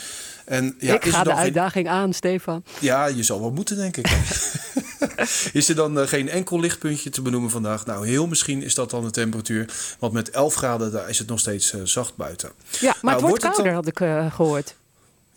En, 0.45 0.75
ja, 0.79 0.93
ik 0.93 1.05
ga 1.05 1.23
de 1.23 1.33
uitdaging 1.33 1.87
aan, 1.87 2.13
Stefan. 2.13 2.63
Ja, 2.79 3.05
je 3.05 3.23
zal 3.23 3.39
wel 3.39 3.51
moeten, 3.51 3.77
denk 3.77 3.97
ik. 3.97 4.09
is 5.53 5.69
er 5.69 5.75
dan 5.75 5.97
uh, 5.97 6.07
geen 6.07 6.29
enkel 6.29 6.59
lichtpuntje 6.59 7.09
te 7.09 7.21
benoemen 7.21 7.49
vandaag? 7.49 7.85
Nou, 7.85 8.07
heel 8.07 8.27
misschien 8.27 8.63
is 8.63 8.75
dat 8.75 8.89
dan 8.89 9.03
de 9.03 9.11
temperatuur. 9.11 9.73
Want 9.99 10.13
met 10.13 10.29
11 10.29 10.53
graden 10.53 10.91
daar 10.91 11.09
is 11.09 11.17
het 11.17 11.27
nog 11.27 11.39
steeds 11.39 11.73
uh, 11.73 11.81
zacht 11.83 12.15
buiten. 12.15 12.51
Ja, 12.69 12.79
maar 12.79 12.97
nou, 13.01 13.13
het 13.13 13.21
wordt, 13.21 13.21
wordt 13.21 13.43
kouder, 13.43 13.75
het 13.75 13.85
dan... 13.85 14.05
had 14.05 14.17
ik 14.17 14.25
uh, 14.25 14.35
gehoord. 14.35 14.75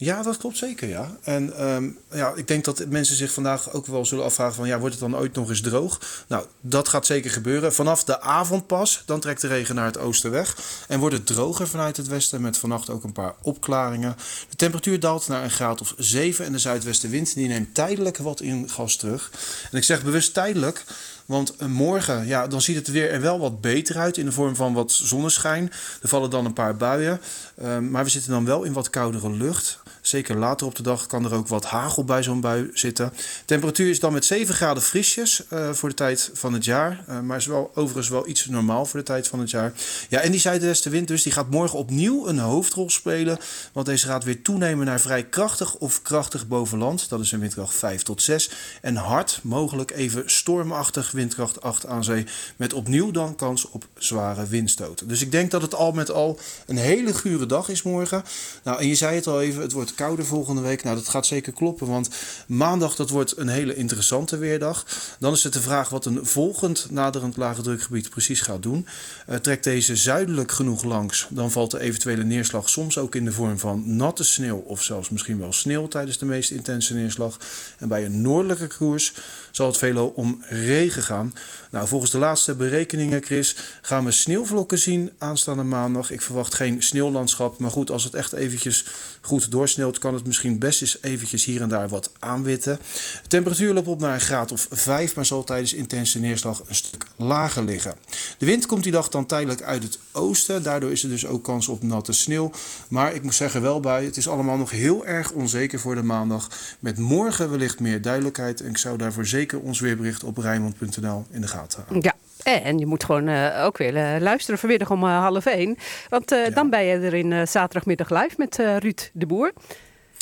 Ja, 0.05 0.23
dat 0.23 0.37
klopt 0.37 0.57
zeker, 0.57 0.89
ja. 0.89 1.17
En 1.23 1.67
um, 1.67 1.99
ja, 2.13 2.33
ik 2.37 2.49
denk 2.49 2.65
dat 2.65 2.87
mensen 2.89 3.17
zich 3.17 3.33
vandaag 3.33 3.73
ook 3.73 3.87
wel 3.87 4.05
zullen 4.05 4.25
afvragen 4.25 4.55
van... 4.55 4.67
ja, 4.67 4.79
wordt 4.79 4.95
het 5.01 5.11
dan 5.11 5.21
ooit 5.21 5.35
nog 5.35 5.49
eens 5.49 5.61
droog? 5.61 6.25
Nou, 6.27 6.47
dat 6.61 6.89
gaat 6.89 7.07
zeker 7.07 7.31
gebeuren. 7.31 7.75
Vanaf 7.75 8.05
de 8.05 8.21
avond 8.21 8.67
pas, 8.67 9.03
dan 9.07 9.21
trekt 9.21 9.41
de 9.41 9.47
regen 9.47 9.75
naar 9.75 9.85
het 9.85 9.99
oosten 9.99 10.31
weg... 10.31 10.59
en 10.89 11.01
wordt 11.01 11.15
het 11.15 11.27
droger 11.27 11.69
vanuit 11.69 11.97
het 11.97 12.07
westen 12.07 12.41
met 12.41 12.59
vannacht 12.59 12.91
ook 12.91 13.05
een 13.05 13.13
paar 13.13 13.35
opklaringen. 13.43 14.17
De 14.49 14.57
temperatuur 14.57 15.01
daalt 15.01 15.29
naar 15.29 15.45
een 15.45 15.51
graad 15.51 15.81
of 15.81 15.95
7 15.99 16.45
en 16.45 16.53
de 16.53 16.59
zuidwestenwind 16.59 17.35
die 17.35 17.49
neemt 17.49 17.75
tijdelijk 17.75 18.17
wat 18.19 18.41
in 18.41 18.71
gas 18.71 18.97
terug. 18.97 19.31
En 19.71 19.79
ik 19.79 19.85
zeg 19.85 20.03
bewust 20.03 20.35
tijdelijk... 20.35 20.85
Want 21.27 21.69
morgen, 21.69 22.27
ja, 22.27 22.47
dan 22.47 22.61
ziet 22.61 22.77
het 22.77 22.89
weer 22.89 23.11
er 23.11 23.21
wel 23.21 23.39
wat 23.39 23.61
beter 23.61 23.99
uit 23.99 24.17
in 24.17 24.25
de 24.25 24.33
vorm 24.33 24.57
van 24.57 24.73
wat 24.73 24.93
zonneschijn. 24.93 25.73
Er 26.03 26.09
vallen 26.09 26.31
dan 26.31 26.45
een 26.45 26.53
paar 26.53 26.77
buien. 26.77 27.21
Um, 27.63 27.91
maar 27.91 28.05
we 28.05 28.11
zitten 28.11 28.31
dan 28.31 28.45
wel 28.45 28.63
in 28.63 28.73
wat 28.73 28.91
koudere 28.91 29.31
lucht. 29.31 29.83
Zeker 30.07 30.37
later 30.37 30.67
op 30.67 30.75
de 30.75 30.83
dag 30.83 31.07
kan 31.07 31.25
er 31.25 31.35
ook 31.35 31.49
wat 31.49 31.65
hagel 31.65 32.05
bij 32.05 32.23
zo'n 32.23 32.41
bui 32.41 32.71
zitten. 32.73 33.13
Temperatuur 33.45 33.91
is 33.91 34.01
dan 34.01 34.13
met 34.13 34.25
7 34.25 34.55
graden 34.55 34.83
frisjes 34.83 35.43
uh, 35.53 35.73
voor 35.73 35.89
de 35.89 35.95
tijd 35.95 36.31
van 36.35 36.53
het 36.53 36.65
jaar. 36.65 37.05
Uh, 37.09 37.21
maar 37.21 37.37
is 37.37 37.47
wel 37.47 37.71
overigens 37.75 38.09
wel 38.09 38.29
iets 38.29 38.47
normaal 38.47 38.87
voor 38.87 38.99
de 38.99 39.07
tijd 39.07 39.29
van 39.29 39.41
het 39.41 39.51
jaar. 39.51 39.73
Ja, 40.09 40.21
en 40.21 40.31
die 40.31 40.41
zuidwestenwind 40.41 41.09
dus, 41.09 41.23
die 41.23 41.33
gaat 41.33 41.51
morgen 41.51 41.79
opnieuw 41.79 42.27
een 42.27 42.39
hoofdrol 42.39 42.91
spelen. 42.91 43.39
Want 43.73 43.87
deze 43.87 44.07
gaat 44.07 44.25
weer 44.25 44.43
toenemen 44.43 44.87
naar 44.87 45.01
vrij 45.01 45.25
krachtig 45.25 45.75
of 45.75 46.03
krachtig 46.03 46.47
bovenland. 46.47 47.09
Dat 47.09 47.21
is 47.21 47.33
een 47.33 47.41
windkracht 47.41 47.75
5 47.75 48.03
tot 48.03 48.23
6. 48.23 48.51
En 48.81 48.97
hard, 48.97 49.41
mogelijk 49.43 49.91
even 49.91 50.23
stormachtig 50.27 51.11
windkracht 51.11 51.63
8 51.63 51.87
aan 51.87 52.05
zee. 52.05 52.27
Met 52.57 52.73
opnieuw 52.73 53.11
dan 53.11 53.37
kans 53.37 53.69
op 53.69 53.87
zware 53.99 54.47
windstoten. 54.47 55.09
Dus 55.09 55.21
ik 55.21 55.31
denk 55.33 55.51
dat 55.51 55.63
het 55.63 55.75
al 55.75 55.93
met 55.93 56.11
al 56.11 56.39
een 56.67 56.77
hele 56.77 57.15
gure 57.15 57.47
dag 57.47 57.69
is 57.69 57.83
morgen. 57.83 58.25
Nou, 58.63 58.81
en 58.81 58.89
je 58.89 58.95
zei 58.95 59.15
het 59.15 59.27
al 59.27 59.41
even, 59.41 59.63
het 59.63 59.73
wordt 59.73 59.94
kouder 59.95 60.25
volgende 60.25 60.61
week. 60.61 60.83
Nou, 60.83 60.97
dat 60.97 61.09
gaat 61.09 61.27
zeker 61.27 61.53
kloppen, 61.53 61.87
want 61.87 62.09
maandag 62.47 62.97
dat 62.97 63.11
wordt 63.11 63.37
een 63.37 63.49
hele 63.49 63.75
interessante 63.75 64.37
weerdag. 64.37 64.87
Dan 65.19 65.33
is 65.33 65.43
het 65.43 65.53
de 65.53 65.61
vraag 65.61 65.89
wat 65.89 66.05
een 66.05 66.27
volgend 66.27 66.87
naderend 66.91 67.37
lage 67.37 67.63
drukgebied 67.63 68.11
precies 68.11 68.41
gaat 68.41 68.63
doen. 68.63 68.87
Uh, 69.29 69.37
trekt 69.37 69.65
deze 69.65 69.97
zuidelijk 69.97 70.53
genoeg 70.53 70.85
langs, 70.85 71.27
dan 71.31 71.51
valt 71.51 71.71
de 71.71 71.81
eventuele 71.81 72.25
neerslag 72.25 72.69
soms 72.69 72.99
ook 72.99 73.15
in 73.15 73.25
de 73.25 73.33
vorm 73.33 73.59
van 73.59 73.97
natte 73.97 74.25
sneeuw 74.25 74.59
of 74.67 74.83
zelfs 74.83 75.11
misschien 75.11 75.39
wel 75.39 75.53
sneeuw 75.53 75.89
tijdens 75.89 76.19
de 76.19 76.27
meest 76.27 76.51
intense 76.51 76.95
neerslag. 76.95 77.39
En 77.79 77.89
bij 77.89 78.05
een 78.05 78.21
noordelijke 78.21 78.67
koers 78.67 79.13
zal 79.57 79.67
het 79.67 79.77
veelal 79.77 80.09
om 80.09 80.43
regen 80.49 81.03
gaan. 81.03 81.35
Nou, 81.71 81.89
volgens 81.89 82.11
de 82.11 82.19
laatste 82.19 82.55
berekeningen, 82.55 83.23
Chris, 83.23 83.57
gaan 83.83 84.05
we 84.05 84.11
sneeuwvlokken 84.11 84.79
zien 84.79 85.11
aanstaande 85.19 85.63
maandag. 85.63 86.11
Ik 86.11 86.21
verwacht 86.21 86.55
geen 86.55 86.83
sneeuwlandschap, 86.83 87.59
maar 87.59 87.71
goed, 87.71 87.91
als 87.91 88.05
het 88.05 88.15
echt 88.15 88.33
eventjes 88.33 88.85
goed 89.21 89.51
doorsneeuwt, 89.51 89.99
kan 89.99 90.15
het 90.15 90.27
misschien 90.27 90.59
best 90.59 90.81
eens 90.81 90.99
eventjes 91.03 91.45
hier 91.45 91.63
en 91.63 91.69
daar 91.69 91.89
wat 91.89 92.11
aanwitten. 92.19 92.79
De 93.23 93.29
temperatuur 93.29 93.75
loopt 93.75 93.89
op 93.89 94.01
naar 94.01 94.15
een 94.15 94.21
graad 94.21 94.53
of 94.53 94.67
5, 94.71 95.15
maar 95.15 95.27
zal 95.27 95.45
tijdens 95.45 95.75
intense 95.75 96.19
neerslag 96.19 96.63
een 96.67 96.75
stuk 96.75 97.07
lager 97.17 97.65
liggen. 97.65 97.95
De 98.39 98.47
wind 98.47 98.67
komt 98.67 98.83
die 98.83 98.93
dag 98.93 99.09
dan 99.09 99.27
tijdelijk 99.27 99.63
uit 99.63 99.83
het 99.83 99.99
oosten, 100.13 100.63
daardoor 100.63 100.93
is 100.93 101.03
er 101.03 101.09
dus 101.09 101.27
ook 101.27 101.45
kans 101.45 101.69
op 101.69 101.83
natte 101.83 102.13
sneeuw. 102.13 102.51
Maar 102.89 103.15
ik 103.15 103.23
moet 103.23 103.35
zeggen 103.35 103.63
wel 103.63 103.81
bij, 103.81 104.05
het 104.05 104.17
is 104.17 104.29
allemaal 104.29 104.57
nog 104.57 104.71
heel 104.71 105.07
erg 105.07 105.31
onzeker 105.31 105.81
voor 105.81 105.95
de 105.95 106.03
maandag. 106.03 106.51
Met 106.79 106.99
morgen 106.99 107.51
wellicht 107.51 107.81
meer 107.81 108.03
duidelijkheid 108.03 108.61
en 108.61 108.71
ik 108.71 108.79
zou 108.79 108.99
daarvoor 108.99 109.27
zeker 109.27 109.43
ons 109.53 109.81
weerbericht 109.81 110.25
op 110.25 110.39
Rijnmond.nl 110.39 111.25
in 111.31 111.41
de 111.41 111.47
gaten 111.47 111.85
houden. 111.87 112.03
Ja, 112.03 112.15
en 112.63 112.79
je 112.79 112.87
moet 112.87 113.05
gewoon 113.05 113.29
uh, 113.29 113.65
ook 113.65 113.79
weer 113.79 113.95
uh, 113.95 114.21
luisteren 114.21 114.59
vanmiddag 114.59 114.91
om 114.91 115.05
uh, 115.05 115.19
half 115.19 115.47
één. 115.47 115.77
Want 116.09 116.31
ja. 116.31 116.51
dan 116.51 116.71
ben 116.71 116.85
je 116.85 116.99
er 116.99 117.15
in 117.15 117.49
zaterdagmiddag 117.49 118.11
live 118.11 118.35
met 118.37 118.57
Ruud 118.57 119.11
de 119.13 119.27
Boer. 119.27 119.53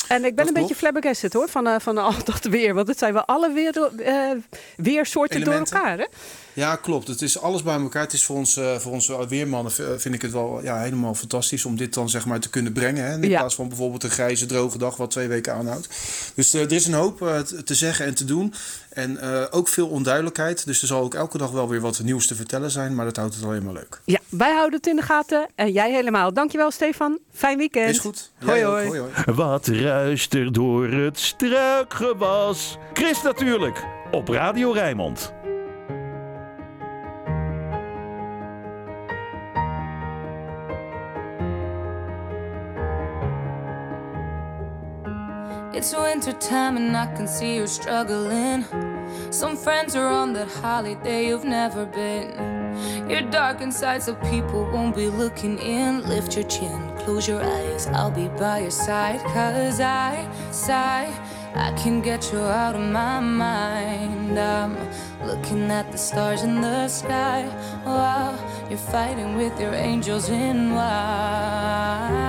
En 0.07 0.15
ik 0.15 0.21
ben 0.21 0.35
dat 0.35 0.47
een 0.47 0.53
klopt. 0.53 0.53
beetje 0.53 0.75
flabbergasted 0.75 1.33
hoor, 1.33 1.49
van, 1.49 1.81
van 1.81 1.97
al 1.97 2.23
dat 2.33 2.43
weer. 2.43 2.73
Want 2.73 2.87
het 2.87 2.97
zijn 2.97 3.13
wel 3.13 3.25
alle 3.25 3.53
weer, 3.53 3.89
weersoorten 4.75 5.41
Elementen. 5.41 5.73
door 5.73 5.81
elkaar 5.81 5.97
hè? 5.97 6.05
Ja, 6.53 6.75
klopt. 6.75 7.07
Het 7.07 7.21
is 7.21 7.39
alles 7.39 7.63
bij 7.63 7.79
elkaar. 7.79 8.01
Het 8.01 8.13
is 8.13 8.25
voor 8.25 8.35
ons, 8.35 8.57
uh, 8.57 8.75
voor 8.75 8.91
ons 8.91 9.11
weermannen 9.27 9.71
vind 9.71 10.15
ik 10.15 10.21
het 10.21 10.31
wel 10.31 10.59
ja, 10.63 10.79
helemaal 10.79 11.15
fantastisch 11.15 11.65
om 11.65 11.77
dit 11.77 11.93
dan 11.93 12.09
zeg 12.09 12.25
maar 12.25 12.39
te 12.39 12.49
kunnen 12.49 12.73
brengen. 12.73 13.05
Hè? 13.05 13.13
In 13.13 13.29
ja. 13.29 13.39
plaats 13.39 13.55
van 13.55 13.67
bijvoorbeeld 13.67 14.03
een 14.03 14.09
grijze 14.09 14.45
droge 14.45 14.77
dag 14.77 14.97
wat 14.97 15.11
twee 15.11 15.27
weken 15.27 15.53
aanhoudt. 15.53 15.87
Dus 16.35 16.55
uh, 16.55 16.61
er 16.61 16.71
is 16.71 16.85
een 16.85 16.93
hoop 16.93 17.21
uh, 17.21 17.39
te 17.39 17.75
zeggen 17.75 18.05
en 18.05 18.13
te 18.13 18.25
doen. 18.25 18.53
En 18.89 19.21
ook 19.51 19.67
veel 19.67 19.87
onduidelijkheid. 19.87 20.65
Dus 20.65 20.81
er 20.81 20.87
zal 20.87 21.01
ook 21.01 21.13
elke 21.13 21.37
dag 21.37 21.51
wel 21.51 21.69
weer 21.69 21.81
wat 21.81 21.99
nieuws 21.99 22.27
te 22.27 22.35
vertellen 22.35 22.71
zijn. 22.71 22.95
Maar 22.95 23.05
dat 23.05 23.15
houdt 23.15 23.35
het 23.35 23.43
alleen 23.43 23.63
maar 23.63 23.73
leuk. 23.73 23.99
Ja, 24.05 24.19
wij 24.29 24.53
houden 24.53 24.77
het 24.77 24.87
in 24.87 24.95
de 24.95 25.01
gaten. 25.01 25.47
En 25.55 25.71
jij 25.71 25.91
helemaal. 25.91 26.33
Dankjewel 26.33 26.71
Stefan. 26.71 27.19
Fijn 27.33 27.57
weekend. 27.57 27.89
Is 27.89 27.99
goed. 27.99 28.31
Hoi 28.45 28.63
hoi. 28.63 28.87
hoi, 28.87 28.99
hoi. 28.99 29.35
Wat 29.35 29.67
ruist 29.67 30.33
er 30.33 30.51
door 30.51 30.87
het 30.87 31.19
struikgewas? 31.19 32.77
Chris 32.93 33.21
natuurlijk. 33.21 33.83
Op 34.11 34.27
Radio 34.27 34.71
Rijnmond. 34.71 35.33
It's 45.83 45.93
winter 45.93 46.31
time 46.31 46.77
and 46.77 46.95
I 46.95 47.13
can 47.13 47.27
see 47.27 47.57
you're 47.57 47.67
struggling. 47.67 48.63
Some 49.31 49.57
friends 49.57 49.97
are 49.97 50.07
on 50.07 50.31
that 50.31 50.47
holiday 50.47 51.27
you've 51.27 51.43
never 51.43 51.85
been. 51.85 53.09
You're 53.09 53.29
dark 53.29 53.59
inside, 53.59 54.01
so 54.01 54.15
people 54.31 54.63
won't 54.71 54.95
be 54.95 55.09
looking 55.09 55.59
in. 55.59 56.07
Lift 56.07 56.37
your 56.37 56.45
chin, 56.45 56.79
close 56.99 57.27
your 57.27 57.43
eyes, 57.43 57.87
I'll 57.87 58.11
be 58.11 58.29
by 58.29 58.59
your 58.59 58.71
side. 58.71 59.19
Cause 59.33 59.81
I 59.81 60.25
sigh, 60.51 61.13
I 61.53 61.73
can 61.73 62.01
get 62.01 62.31
you 62.31 62.39
out 62.39 62.77
of 62.77 62.89
my 62.89 63.19
mind. 63.19 64.39
I'm 64.39 64.77
looking 65.27 65.69
at 65.69 65.91
the 65.91 65.97
stars 65.97 66.43
in 66.43 66.61
the 66.61 66.87
sky 66.87 67.43
while 67.83 68.39
you're 68.69 68.77
fighting 68.77 69.35
with 69.35 69.59
your 69.59 69.73
angels 69.73 70.29
in 70.29 70.73
white. 70.75 72.22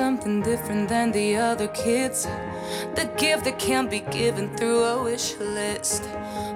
Something 0.00 0.40
different 0.40 0.88
than 0.88 1.12
the 1.12 1.36
other 1.36 1.68
kids. 1.68 2.26
The 2.94 3.06
gift 3.18 3.44
that 3.44 3.58
can't 3.58 3.90
be 3.90 4.00
given 4.00 4.46
through 4.56 4.82
a 4.82 5.02
wish 5.04 5.36
list. 5.38 6.02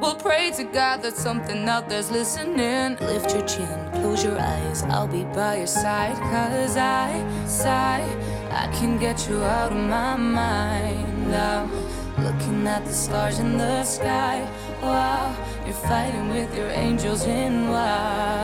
We'll 0.00 0.20
pray 0.28 0.50
to 0.52 0.64
God 0.64 1.02
that 1.02 1.14
something 1.14 1.68
out 1.68 1.90
there's 1.90 2.10
listening. 2.10 2.96
Lift 3.10 3.34
your 3.34 3.46
chin, 3.46 3.78
close 3.92 4.24
your 4.24 4.38
eyes, 4.40 4.82
I'll 4.84 5.12
be 5.18 5.24
by 5.24 5.58
your 5.58 5.66
side. 5.66 6.16
Cause 6.32 6.78
I 6.78 7.08
sigh, 7.46 8.08
I 8.62 8.66
can 8.78 8.98
get 8.98 9.28
you 9.28 9.42
out 9.42 9.72
of 9.72 9.82
my 9.98 10.16
mind. 10.16 11.34
I'm 11.34 11.68
looking 12.24 12.66
at 12.66 12.82
the 12.86 12.94
stars 12.94 13.40
in 13.40 13.58
the 13.58 13.84
sky. 13.84 14.36
Wow, 14.80 15.36
you're 15.66 15.82
fighting 15.90 16.28
with 16.30 16.50
your 16.56 16.70
angels 16.70 17.26
in 17.26 17.68
white. 17.68 18.43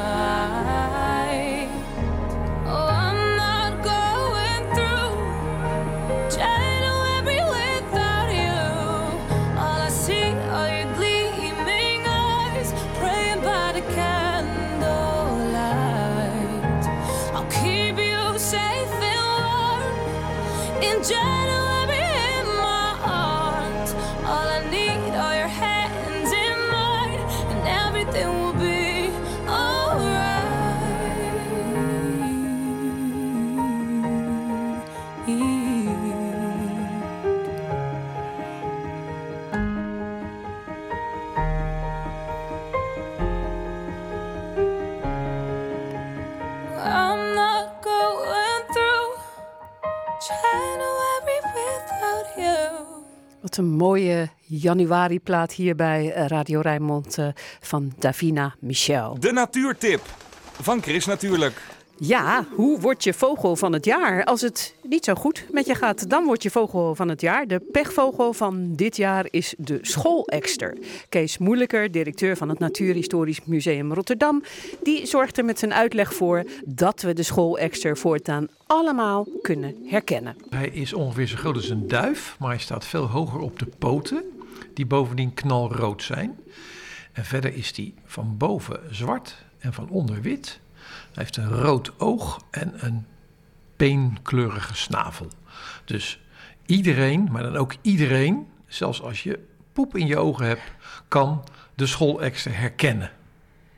Januari-plaat 54.61 55.53
hier 55.53 55.75
bij 55.75 56.13
eh, 56.13 56.27
Radio 56.27 56.61
Rijnmond 56.61 57.19
eh, 57.19 57.27
van 57.61 57.93
Davina 57.99 58.55
Michel. 58.59 59.17
De 59.21 59.33
natuurtip 59.33 60.01
van 60.61 60.83
Chris 60.83 61.07
natuurlijk. 61.07 61.63
Ja, 62.03 62.45
hoe 62.55 62.81
word 62.81 63.05
je 63.05 63.15
vogel 63.15 63.57
van 63.57 63.73
het 63.73 63.85
jaar? 63.85 64.25
Als 64.25 64.41
het 64.41 64.75
niet 64.83 65.05
zo 65.05 65.15
goed 65.15 65.47
met 65.51 65.67
je 65.67 65.75
gaat, 65.75 66.11
dan 66.11 66.25
word 66.25 66.43
je 66.43 66.51
vogel 66.51 66.95
van 66.95 67.09
het 67.09 67.21
jaar. 67.21 67.47
De 67.47 67.61
pechvogel 67.73 68.33
van 68.33 68.75
dit 68.75 68.97
jaar 68.97 69.27
is 69.31 69.55
de 69.59 69.79
schoolekster. 69.83 70.77
Kees 71.09 71.39
Moeilijker, 71.39 71.91
directeur 71.91 72.37
van 72.37 72.49
het 72.49 72.59
Natuurhistorisch 72.59 73.45
Museum 73.45 73.93
Rotterdam, 73.93 74.43
die 74.83 75.07
zorgt 75.07 75.39
er 75.39 75.45
met 75.45 75.59
zijn 75.59 75.75
uitleg 75.75 76.15
voor 76.15 76.45
dat 76.65 77.03
we 77.03 77.13
de 77.13 77.23
schoolekster 77.23 77.97
voortaan 77.97 78.49
allemaal 78.67 79.27
kunnen 79.43 79.77
herkennen. 79.85 80.37
Hij 80.51 80.69
is 80.69 80.93
ongeveer 80.93 81.27
zo 81.27 81.37
groot 81.37 81.57
als 81.57 81.69
een 81.69 81.89
duif, 81.89 82.37
maar 82.39 82.51
hij 82.51 82.59
staat 82.59 82.85
veel 82.87 83.07
hoger 83.07 83.41
op 83.41 83.59
de 83.59 83.67
poten, 83.79 84.25
die 84.81 84.89
bovendien 84.89 85.35
knalrood 85.35 86.03
zijn. 86.03 86.39
En 87.13 87.25
verder 87.25 87.55
is 87.55 87.77
hij 87.77 87.95
van 88.05 88.37
boven 88.37 88.95
zwart 88.95 89.37
en 89.59 89.73
van 89.73 89.89
onder 89.89 90.21
wit. 90.21 90.61
Hij 90.83 91.23
heeft 91.23 91.37
een 91.37 91.49
rood 91.49 92.01
oog 92.01 92.45
en 92.51 92.87
een 92.87 93.07
peenkleurige 93.77 94.75
snavel. 94.75 95.31
Dus 95.85 96.21
iedereen, 96.67 97.29
maar 97.33 97.43
dan 97.43 97.57
ook 97.57 97.75
iedereen, 97.83 98.47
zelfs 98.67 99.03
als 99.03 99.23
je 99.23 99.47
poep 99.73 99.97
in 99.97 100.07
je 100.07 100.17
ogen 100.17 100.47
hebt, 100.47 100.63
kan 101.09 101.45
de 101.75 101.87
schoolexter 101.87 102.59
herkennen. 102.59 103.11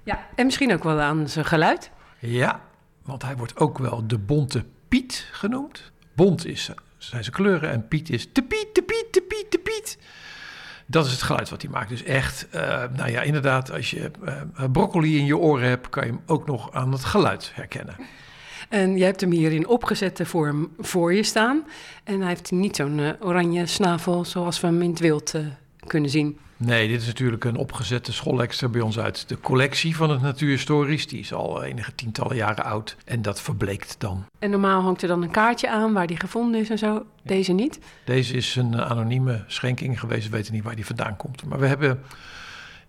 Ja, 0.02 0.26
en 0.34 0.44
misschien 0.44 0.72
ook 0.72 0.84
wel 0.84 1.00
aan 1.00 1.28
zijn 1.28 1.44
geluid. 1.44 1.90
Ja, 2.18 2.60
want 3.02 3.22
hij 3.22 3.36
wordt 3.36 3.56
ook 3.56 3.78
wel 3.78 4.06
de 4.06 4.18
bonte 4.18 4.64
Piet 4.88 5.28
genoemd. 5.32 5.92
Bont 6.14 6.46
is, 6.46 6.64
zijn 6.98 7.24
zijn 7.24 7.36
kleuren 7.36 7.70
en 7.70 7.88
Piet 7.88 8.10
is 8.10 8.28
te 8.32 8.42
Piet, 8.42 8.74
te 8.74 8.82
Piet, 8.82 9.06
te 9.10 9.10
Piet, 9.10 9.12
te 9.12 9.20
Piet. 9.20 9.21
Dat 10.86 11.06
is 11.06 11.12
het 11.12 11.22
geluid 11.22 11.50
wat 11.50 11.62
hij 11.62 11.70
maakt. 11.70 11.88
Dus 11.88 12.02
echt, 12.02 12.46
uh, 12.54 12.60
nou 12.96 13.10
ja, 13.10 13.22
inderdaad, 13.22 13.72
als 13.72 13.90
je 13.90 14.10
uh, 14.24 14.64
broccoli 14.72 15.18
in 15.18 15.24
je 15.24 15.36
oren 15.36 15.68
hebt, 15.68 15.88
kan 15.88 16.06
je 16.06 16.10
hem 16.10 16.20
ook 16.26 16.46
nog 16.46 16.72
aan 16.72 16.92
het 16.92 17.04
geluid 17.04 17.50
herkennen. 17.54 17.96
En 18.68 18.96
jij 18.96 19.06
hebt 19.06 19.20
hem 19.20 19.30
hier 19.30 19.52
in 19.52 19.66
opgezette 19.66 20.26
vorm 20.26 20.72
voor 20.78 21.14
je 21.14 21.22
staan. 21.22 21.66
En 22.04 22.18
hij 22.18 22.28
heeft 22.28 22.50
niet 22.50 22.76
zo'n 22.76 22.98
uh, 22.98 23.10
oranje 23.20 23.66
snavel 23.66 24.24
zoals 24.24 24.60
we 24.60 24.66
hem 24.66 24.82
in 24.82 24.90
het 24.90 25.00
wild 25.00 25.34
kunnen 25.86 26.10
zien. 26.10 26.38
Nee, 26.64 26.88
dit 26.88 27.00
is 27.00 27.06
natuurlijk 27.06 27.44
een 27.44 27.56
opgezette 27.56 28.12
schoolextra 28.12 28.68
bij 28.68 28.80
ons 28.80 28.98
uit 28.98 29.28
de 29.28 29.40
collectie 29.40 29.96
van 29.96 30.10
het 30.10 30.20
Natuurhistorisch. 30.20 31.06
Die 31.06 31.20
is 31.20 31.32
al 31.32 31.62
enige 31.62 31.94
tientallen 31.94 32.36
jaren 32.36 32.64
oud 32.64 32.96
en 33.04 33.22
dat 33.22 33.40
verbleekt 33.40 33.94
dan. 33.98 34.24
En 34.38 34.50
normaal 34.50 34.82
hangt 34.82 35.02
er 35.02 35.08
dan 35.08 35.22
een 35.22 35.30
kaartje 35.30 35.70
aan 35.70 35.92
waar 35.92 36.06
die 36.06 36.16
gevonden 36.16 36.60
is 36.60 36.70
en 36.70 36.78
zo. 36.78 37.06
Deze 37.22 37.52
niet? 37.52 37.78
Deze 38.04 38.34
is 38.34 38.56
een 38.56 38.80
anonieme 38.80 39.44
schenking 39.46 40.00
geweest. 40.00 40.28
We 40.28 40.36
weten 40.36 40.52
niet 40.52 40.62
waar 40.62 40.74
die 40.74 40.86
vandaan 40.86 41.16
komt. 41.16 41.44
Maar 41.44 41.58
we 41.58 41.66
hebben, 41.66 42.00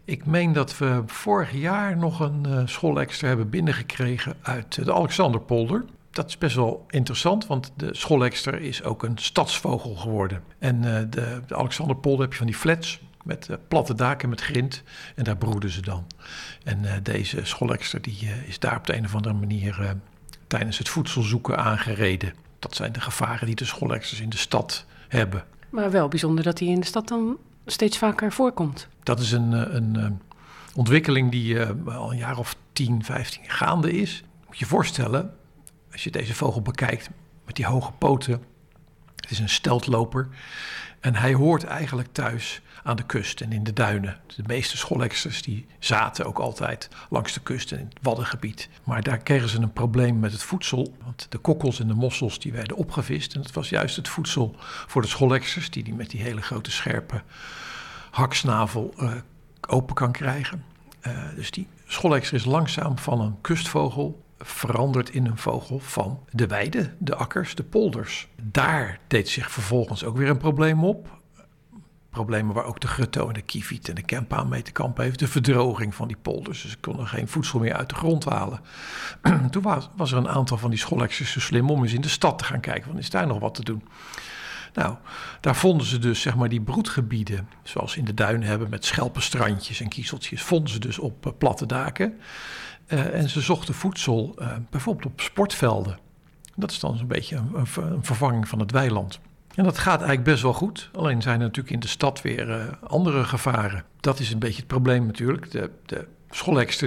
ik 0.05 0.25
meen 0.25 0.53
dat 0.53 0.77
we 0.77 1.03
vorig 1.05 1.51
jaar 1.51 1.97
nog 1.97 2.19
een 2.19 2.43
uh, 2.47 2.61
schoolextra 2.65 3.27
hebben 3.27 3.49
binnengekregen 3.49 4.35
uit 4.41 4.85
de 4.85 4.93
Alexanderpolder. 4.93 5.85
Dat 6.11 6.27
is 6.27 6.37
best 6.37 6.55
wel 6.55 6.85
interessant, 6.89 7.47
want 7.47 7.71
de 7.75 7.95
schoolexter 7.95 8.61
is 8.61 8.83
ook 8.83 9.03
een 9.03 9.17
stadsvogel 9.17 9.95
geworden. 9.95 10.43
En 10.59 10.75
uh, 10.75 10.99
de, 11.09 11.41
de 11.47 11.55
Alexanderpolder 11.55 12.21
heb 12.21 12.31
je 12.31 12.37
van 12.37 12.47
die 12.47 12.55
flats 12.55 13.01
met 13.23 13.47
uh, 13.49 13.57
platte 13.67 13.95
daken 13.95 14.29
met 14.29 14.41
grind. 14.41 14.83
En 15.15 15.23
daar 15.23 15.37
broeden 15.37 15.69
ze 15.69 15.81
dan. 15.81 16.07
En 16.63 16.83
uh, 16.83 16.91
deze 17.03 17.39
schoolexter 17.43 18.01
die, 18.01 18.19
uh, 18.23 18.47
is 18.47 18.59
daar 18.59 18.77
op 18.77 18.87
de 18.87 18.95
een 18.95 19.05
of 19.05 19.15
andere 19.15 19.33
manier 19.33 19.95
tijdens 20.47 20.77
het 20.77 20.89
voedselzoeken 20.89 21.57
aangereden. 21.57 22.33
Dat 22.59 22.75
zijn 22.75 22.91
de 22.91 23.01
gevaren 23.01 23.45
die 23.45 23.55
de 23.55 23.65
schoolexters 23.65 24.21
in 24.21 24.29
de 24.29 24.37
stad 24.37 24.85
hebben. 25.07 25.43
Maar 25.69 25.91
wel 25.91 26.07
bijzonder 26.07 26.43
dat 26.43 26.59
hij 26.59 26.67
in 26.67 26.79
de 26.79 26.85
stad 26.85 27.07
dan 27.07 27.37
steeds 27.65 27.97
vaker 27.97 28.31
voorkomt. 28.31 28.87
Dat 29.03 29.19
is 29.19 29.31
een, 29.31 29.75
een 29.75 30.19
ontwikkeling 30.75 31.31
die 31.31 31.59
al 31.85 32.11
een 32.11 32.17
jaar 32.17 32.37
of 32.37 32.55
10, 32.73 33.03
15 33.03 33.41
gaande 33.47 33.91
is. 33.91 34.23
Moet 34.47 34.59
je 34.59 34.65
voorstellen, 34.65 35.33
als 35.91 36.03
je 36.03 36.11
deze 36.11 36.33
vogel 36.33 36.61
bekijkt 36.61 37.09
met 37.45 37.55
die 37.55 37.65
hoge 37.65 37.91
poten. 37.91 38.43
Het 39.15 39.31
is 39.31 39.39
een 39.39 39.49
steltloper. 39.49 40.27
En 40.99 41.15
hij 41.15 41.33
hoort 41.33 41.63
eigenlijk 41.63 42.09
thuis 42.11 42.61
aan 42.83 42.95
de 42.95 43.03
kust 43.03 43.41
en 43.41 43.51
in 43.51 43.63
de 43.63 43.73
duinen. 43.73 44.19
De 44.35 44.43
meeste 44.45 44.77
schoolexters 44.77 45.41
die 45.41 45.65
zaten 45.79 46.25
ook 46.25 46.39
altijd 46.39 46.89
langs 47.09 47.33
de 47.33 47.39
kust 47.39 47.71
en 47.71 47.79
in 47.79 47.85
het 47.85 47.97
Waddengebied. 48.01 48.69
Maar 48.83 49.03
daar 49.03 49.17
kregen 49.17 49.49
ze 49.49 49.61
een 49.61 49.73
probleem 49.73 50.19
met 50.19 50.31
het 50.31 50.43
voedsel. 50.43 50.95
Want 51.03 51.25
de 51.29 51.37
kokkels 51.37 51.79
en 51.79 51.87
de 51.87 51.93
mossels 51.93 52.39
die 52.39 52.51
werden 52.51 52.77
opgevist. 52.77 53.33
En 53.33 53.41
het 53.41 53.53
was 53.53 53.69
juist 53.69 53.95
het 53.95 54.07
voedsel 54.07 54.55
voor 54.87 55.01
de 55.01 55.07
schoolexters 55.07 55.69
die 55.69 55.83
die 55.83 55.93
met 55.93 56.09
die 56.09 56.21
hele 56.21 56.41
grote 56.41 56.71
scherpe 56.71 57.21
haksnavel 58.11 58.93
uh, 58.99 59.11
open 59.67 59.95
kan 59.95 60.11
krijgen. 60.11 60.63
Uh, 61.07 61.17
dus 61.35 61.51
die 61.51 61.67
schoolexter 61.85 62.35
is 62.35 62.45
langzaam 62.45 62.97
van 62.97 63.21
een 63.21 63.41
kustvogel 63.41 64.23
veranderd 64.39 65.09
in 65.09 65.25
een 65.25 65.37
vogel 65.37 65.79
van 65.79 66.19
de 66.31 66.47
weide, 66.47 66.93
de 66.97 67.15
akkers, 67.15 67.55
de 67.55 67.63
polders. 67.63 68.27
Daar 68.41 68.99
deed 69.07 69.29
zich 69.29 69.51
vervolgens 69.51 70.03
ook 70.03 70.17
weer 70.17 70.29
een 70.29 70.37
probleem 70.37 70.83
op 70.83 71.21
problemen 72.13 72.55
waar 72.55 72.65
ook 72.65 72.79
de 72.79 72.87
grutto 72.87 73.27
en 73.27 73.33
de 73.33 73.41
kieviet 73.41 73.89
en 73.89 73.95
de 73.95 74.01
kempaan 74.01 74.47
mee 74.47 74.61
te 74.61 74.71
kampen 74.71 75.03
heeft. 75.03 75.19
De 75.19 75.27
verdroging 75.27 75.95
van 75.95 76.07
die 76.07 76.17
polders. 76.21 76.61
Dus 76.61 76.71
ze 76.71 76.77
konden 76.77 77.07
geen 77.07 77.27
voedsel 77.27 77.59
meer 77.59 77.73
uit 77.73 77.89
de 77.89 77.95
grond 77.95 78.25
halen. 78.25 78.59
Toen 79.51 79.61
was, 79.61 79.89
was, 79.95 80.11
er 80.11 80.17
een 80.17 80.29
aantal 80.29 80.57
van 80.57 80.69
die 80.69 80.79
schoolexers 80.79 81.31
zo 81.31 81.39
slim 81.39 81.69
om 81.69 81.83
eens 81.83 81.93
in 81.93 82.01
de 82.01 82.09
stad 82.09 82.37
te 82.37 82.43
gaan 82.43 82.59
kijken. 82.59 82.83
Van 82.83 82.97
is 82.97 83.09
daar 83.09 83.27
nog 83.27 83.39
wat 83.39 83.55
te 83.55 83.63
doen? 83.63 83.83
Nou, 84.73 84.95
daar 85.41 85.55
vonden 85.55 85.87
ze 85.87 85.99
dus 85.99 86.21
zeg 86.21 86.35
maar 86.35 86.49
die 86.49 86.61
broedgebieden, 86.61 87.49
zoals 87.63 87.97
in 87.97 88.05
de 88.05 88.13
duinen 88.13 88.47
hebben 88.47 88.69
met 88.69 88.85
schelpenstrandjes 88.85 89.81
en 89.81 89.87
kiezeltjes, 89.87 90.41
vonden 90.41 90.69
ze 90.69 90.79
dus 90.79 90.99
op 90.99 91.25
uh, 91.25 91.33
platte 91.37 91.65
daken. 91.65 92.19
Uh, 92.87 93.13
en 93.13 93.29
ze 93.29 93.41
zochten 93.41 93.73
voedsel 93.73 94.35
uh, 94.39 94.47
bijvoorbeeld 94.69 95.05
op 95.05 95.21
sportvelden. 95.21 95.99
Dat 96.55 96.71
is 96.71 96.79
dan 96.79 96.97
zo'n 96.97 97.07
beetje 97.07 97.35
een, 97.35 97.67
een 97.75 98.03
vervanging 98.03 98.47
van 98.47 98.59
het 98.59 98.71
weiland. 98.71 99.19
En 99.55 99.63
dat 99.63 99.77
gaat 99.77 99.99
eigenlijk 99.99 100.23
best 100.23 100.41
wel 100.43 100.53
goed. 100.53 100.89
Alleen 100.93 101.21
zijn 101.21 101.39
er 101.39 101.45
natuurlijk 101.45 101.73
in 101.73 101.79
de 101.79 101.87
stad 101.87 102.21
weer 102.21 102.49
uh, 102.49 102.63
andere 102.83 103.23
gevaren. 103.23 103.83
Dat 103.99 104.19
is 104.19 104.31
een 104.31 104.39
beetje 104.39 104.57
het 104.57 104.67
probleem 104.67 105.05
natuurlijk. 105.05 105.51
De, 105.51 105.69
de 105.85 106.07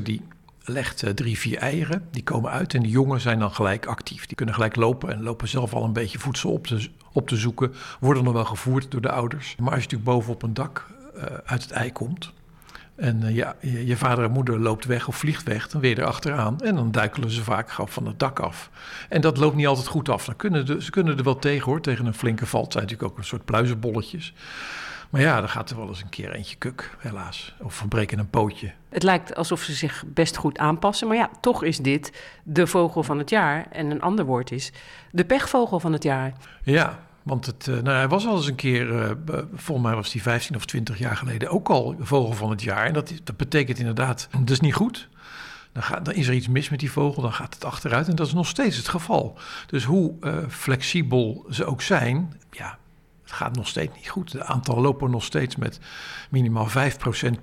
die 0.02 0.22
legt 0.64 1.04
uh, 1.04 1.10
drie, 1.10 1.38
vier 1.38 1.58
eieren. 1.58 2.08
Die 2.10 2.22
komen 2.22 2.50
uit 2.50 2.74
en 2.74 2.82
de 2.82 2.88
jongen 2.88 3.20
zijn 3.20 3.38
dan 3.38 3.52
gelijk 3.52 3.86
actief. 3.86 4.26
Die 4.26 4.36
kunnen 4.36 4.54
gelijk 4.54 4.76
lopen 4.76 5.12
en 5.12 5.22
lopen 5.22 5.48
zelf 5.48 5.74
al 5.74 5.84
een 5.84 5.92
beetje 5.92 6.18
voedsel 6.18 6.52
op 6.52 6.66
te, 6.66 6.88
op 7.12 7.28
te 7.28 7.36
zoeken. 7.36 7.74
Worden 8.00 8.24
dan 8.24 8.32
wel 8.32 8.44
gevoerd 8.44 8.90
door 8.90 9.00
de 9.00 9.10
ouders. 9.10 9.56
Maar 9.56 9.72
als 9.72 9.82
je 9.82 9.88
natuurlijk 9.88 10.10
boven 10.10 10.32
op 10.32 10.42
een 10.42 10.54
dak 10.54 10.86
uh, 11.16 11.22
uit 11.44 11.62
het 11.62 11.70
ei 11.70 11.92
komt... 11.92 12.32
En 12.96 13.22
uh, 13.22 13.34
ja, 13.34 13.56
je, 13.60 13.86
je, 13.86 13.96
vader 13.96 14.24
en 14.24 14.30
moeder 14.30 14.58
loopt 14.58 14.84
weg 14.84 15.08
of 15.08 15.16
vliegt 15.16 15.42
weg, 15.42 15.68
dan 15.68 15.80
weer 15.80 15.98
erachteraan. 15.98 16.60
En 16.60 16.74
dan 16.74 16.90
duikelen 16.90 17.30
ze 17.30 17.42
vaak 17.42 17.70
gauw 17.70 17.86
van 17.86 18.06
het 18.06 18.18
dak 18.18 18.40
af. 18.40 18.70
En 19.08 19.20
dat 19.20 19.36
loopt 19.36 19.56
niet 19.56 19.66
altijd 19.66 19.86
goed 19.86 20.08
af. 20.08 20.24
Dan 20.24 20.36
kunnen 20.36 20.66
de, 20.66 20.82
ze 20.82 20.90
kunnen 20.90 21.18
er 21.18 21.24
wel 21.24 21.38
tegen 21.38 21.64
hoor, 21.64 21.80
tegen 21.80 22.06
een 22.06 22.14
flinke 22.14 22.46
val. 22.46 22.62
Het 22.62 22.72
zijn 22.72 22.84
natuurlijk 22.84 23.12
ook 23.12 23.18
een 23.18 23.24
soort 23.24 23.44
pluizenbolletjes. 23.44 24.34
Maar 25.10 25.20
ja, 25.20 25.40
dan 25.40 25.48
gaat 25.48 25.70
er 25.70 25.76
wel 25.76 25.88
eens 25.88 26.02
een 26.02 26.08
keer 26.08 26.32
eentje 26.32 26.56
kuk, 26.56 26.96
helaas. 26.98 27.54
Of 27.60 27.74
verbreken 27.74 28.18
een 28.18 28.30
pootje. 28.30 28.72
Het 28.88 29.02
lijkt 29.02 29.34
alsof 29.34 29.62
ze 29.62 29.72
zich 29.72 30.04
best 30.06 30.36
goed 30.36 30.58
aanpassen. 30.58 31.08
Maar 31.08 31.16
ja, 31.16 31.30
toch 31.40 31.62
is 31.62 31.78
dit 31.78 32.12
de 32.42 32.66
vogel 32.66 33.02
van 33.02 33.18
het 33.18 33.30
jaar. 33.30 33.66
En 33.70 33.90
een 33.90 34.02
ander 34.02 34.24
woord 34.24 34.50
is 34.50 34.72
de 35.10 35.24
pechvogel 35.24 35.80
van 35.80 35.92
het 35.92 36.02
jaar. 36.02 36.32
Ja, 36.62 37.05
want 37.26 37.46
het, 37.46 37.66
nou, 37.66 37.88
hij 37.88 38.08
was 38.08 38.26
al 38.26 38.36
eens 38.36 38.46
een 38.46 38.54
keer, 38.54 38.88
uh, 38.88 39.10
volgens 39.54 39.86
mij 39.86 39.96
was 39.96 40.12
hij 40.12 40.22
15 40.22 40.56
of 40.56 40.64
20 40.64 40.98
jaar 40.98 41.16
geleden 41.16 41.48
ook 41.48 41.68
al 41.68 41.96
vogel 42.00 42.32
van 42.32 42.50
het 42.50 42.62
jaar. 42.62 42.86
En 42.86 42.92
dat, 42.92 43.12
dat 43.24 43.36
betekent 43.36 43.78
inderdaad, 43.78 44.28
dat 44.30 44.50
is 44.50 44.60
niet 44.60 44.74
goed. 44.74 45.08
Dan, 45.72 45.82
gaat, 45.82 46.04
dan, 46.04 46.14
is 46.14 46.28
er 46.28 46.34
iets 46.34 46.48
mis 46.48 46.68
met 46.68 46.80
die 46.80 46.90
vogel, 46.90 47.22
dan 47.22 47.32
gaat 47.32 47.54
het 47.54 47.64
achteruit. 47.64 48.08
En 48.08 48.16
dat 48.16 48.26
is 48.26 48.32
nog 48.32 48.46
steeds 48.46 48.76
het 48.76 48.88
geval. 48.88 49.38
Dus 49.66 49.84
hoe 49.84 50.14
uh, 50.20 50.36
flexibel 50.48 51.46
ze 51.50 51.64
ook 51.64 51.82
zijn, 51.82 52.32
ja, 52.50 52.78
het 53.26 53.34
gaat 53.34 53.56
nog 53.56 53.68
steeds 53.68 53.94
niet 53.96 54.08
goed. 54.08 54.32
Het 54.32 54.42
aantal 54.42 54.80
lopen 54.80 55.10
nog 55.10 55.24
steeds 55.24 55.56
met 55.56 55.78
minimaal 56.30 56.68
5% 56.68 56.72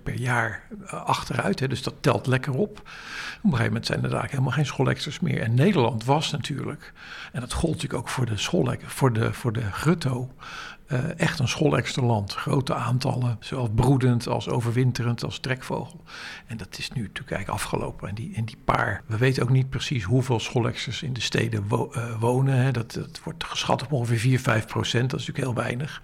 per 0.03 0.13
jaar 0.13 0.67
achteruit. 0.87 1.59
Hè, 1.59 1.67
dus 1.67 1.83
dat 1.83 1.93
telt 1.99 2.27
lekker 2.27 2.53
op. 2.53 2.77
Op 2.77 2.83
een 3.43 3.49
gegeven 3.49 3.65
moment 3.65 3.85
zijn 3.85 4.03
er 4.03 4.09
daar 4.09 4.29
helemaal 4.29 4.51
geen 4.51 4.65
schoolexters 4.65 5.19
meer. 5.19 5.41
En 5.41 5.53
Nederland 5.53 6.05
was 6.05 6.31
natuurlijk, 6.31 6.93
en 7.31 7.39
dat 7.39 7.53
gold 7.53 7.73
natuurlijk 7.73 7.99
ook 7.99 8.09
voor 8.09 8.25
de, 8.25 8.37
voor 8.87 9.13
de, 9.13 9.33
voor 9.33 9.53
de 9.53 9.71
grutto, 9.71 10.33
uh, 10.87 11.19
echt 11.19 11.39
een 11.39 11.47
schoolexterland. 11.47 12.33
Grote 12.33 12.73
aantallen, 12.73 13.37
zowel 13.39 13.69
broedend 13.69 14.27
als 14.27 14.49
overwinterend 14.49 15.23
als 15.23 15.39
trekvogel. 15.39 16.03
En 16.47 16.57
dat 16.57 16.77
is 16.77 16.91
nu 16.91 17.01
natuurlijk 17.01 17.31
eigenlijk 17.31 17.63
afgelopen. 17.63 18.09
En 18.09 18.15
die, 18.15 18.43
die 18.43 18.57
paar, 18.65 19.03
we 19.05 19.17
weten 19.17 19.43
ook 19.43 19.49
niet 19.49 19.69
precies 19.69 20.03
hoeveel 20.03 20.39
schoolexters 20.39 21.03
in 21.03 21.13
de 21.13 21.21
steden 21.21 21.65
uh, 21.71 22.19
wonen. 22.19 22.55
Hè. 22.55 22.71
Dat, 22.71 22.93
dat 22.93 23.19
wordt 23.23 23.43
geschat 23.43 23.83
op 23.83 23.91
ongeveer 23.91 24.17
4, 24.17 24.39
5 24.39 24.65
procent. 24.65 25.09
Dat 25.09 25.19
is 25.19 25.27
natuurlijk 25.27 25.55
heel 25.55 25.65
weinig. 25.65 26.01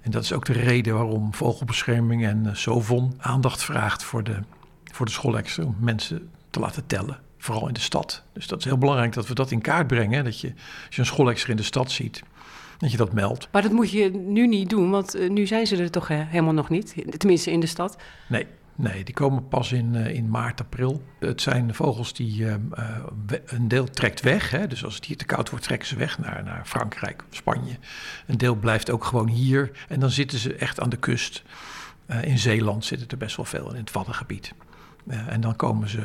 En 0.00 0.10
dat 0.10 0.22
is 0.22 0.32
ook 0.32 0.44
de 0.44 0.52
reden 0.52 0.94
waarom 0.94 1.34
vogelbescherming 1.34 2.26
en 2.26 2.44
uh, 2.46 2.54
Sovon 2.54 3.14
aandacht 3.18 3.62
vraagt 3.64 4.04
voor 4.04 4.24
de, 4.24 4.38
voor 4.84 5.06
de 5.06 5.12
schoolexter. 5.12 5.66
Om 5.66 5.76
mensen 5.78 6.30
te 6.50 6.60
laten 6.60 6.86
tellen. 6.86 7.18
Vooral 7.38 7.68
in 7.68 7.74
de 7.74 7.80
stad. 7.80 8.22
Dus 8.32 8.46
dat 8.46 8.58
is 8.58 8.64
heel 8.64 8.78
belangrijk 8.78 9.12
dat 9.12 9.28
we 9.28 9.34
dat 9.34 9.50
in 9.50 9.60
kaart 9.60 9.86
brengen. 9.86 10.24
Dat 10.24 10.40
je, 10.40 10.48
als 10.86 10.94
je 10.94 11.00
een 11.00 11.06
schoolexter 11.06 11.50
in 11.50 11.56
de 11.56 11.62
stad 11.62 11.90
ziet, 11.90 12.22
dat 12.78 12.90
je 12.90 12.96
dat 12.96 13.12
meldt. 13.12 13.48
Maar 13.52 13.62
dat 13.62 13.72
moet 13.72 13.90
je 13.90 14.10
nu 14.10 14.46
niet 14.46 14.70
doen, 14.70 14.90
want 14.90 15.16
uh, 15.16 15.30
nu 15.30 15.46
zijn 15.46 15.66
ze 15.66 15.76
er 15.76 15.90
toch 15.90 16.08
helemaal 16.08 16.52
nog 16.52 16.68
niet. 16.68 16.94
Tenminste 17.18 17.50
in 17.50 17.60
de 17.60 17.66
stad. 17.66 17.96
Nee, 18.28 18.46
nee 18.74 19.04
die 19.04 19.14
komen 19.14 19.48
pas 19.48 19.72
in, 19.72 19.94
uh, 19.94 20.14
in 20.14 20.30
maart, 20.30 20.60
april. 20.60 21.02
Het 21.18 21.40
zijn 21.40 21.74
vogels 21.74 22.12
die 22.12 22.46
een 23.46 23.68
deel 23.68 23.84
trekt 23.84 24.20
weg. 24.20 24.50
Hè? 24.50 24.66
Dus 24.66 24.84
als 24.84 24.94
het 24.94 25.04
hier 25.04 25.16
te 25.16 25.24
koud 25.24 25.50
wordt, 25.50 25.64
trekken 25.64 25.88
ze 25.88 25.96
weg 25.96 26.18
naar, 26.18 26.44
naar 26.44 26.62
Frankrijk, 26.64 27.24
Spanje. 27.30 27.76
Een 28.26 28.38
deel 28.38 28.54
blijft 28.54 28.90
ook 28.90 29.04
gewoon 29.04 29.28
hier. 29.28 29.70
En 29.88 30.00
dan 30.00 30.10
zitten 30.10 30.38
ze 30.38 30.54
echt 30.54 30.80
aan 30.80 30.90
de 30.90 30.96
kust. 30.96 31.42
in 32.22 32.38
Zeeland 32.38 32.84
zitten 32.84 33.08
er 33.08 33.16
best 33.16 33.36
wel 33.36 33.44
veel 33.44 33.70
in 33.70 33.80
het 33.80 33.92
Waddengebied. 33.92 34.54
en 35.06 35.40
dan 35.40 35.56
komen 35.56 35.88
ze 35.88 36.02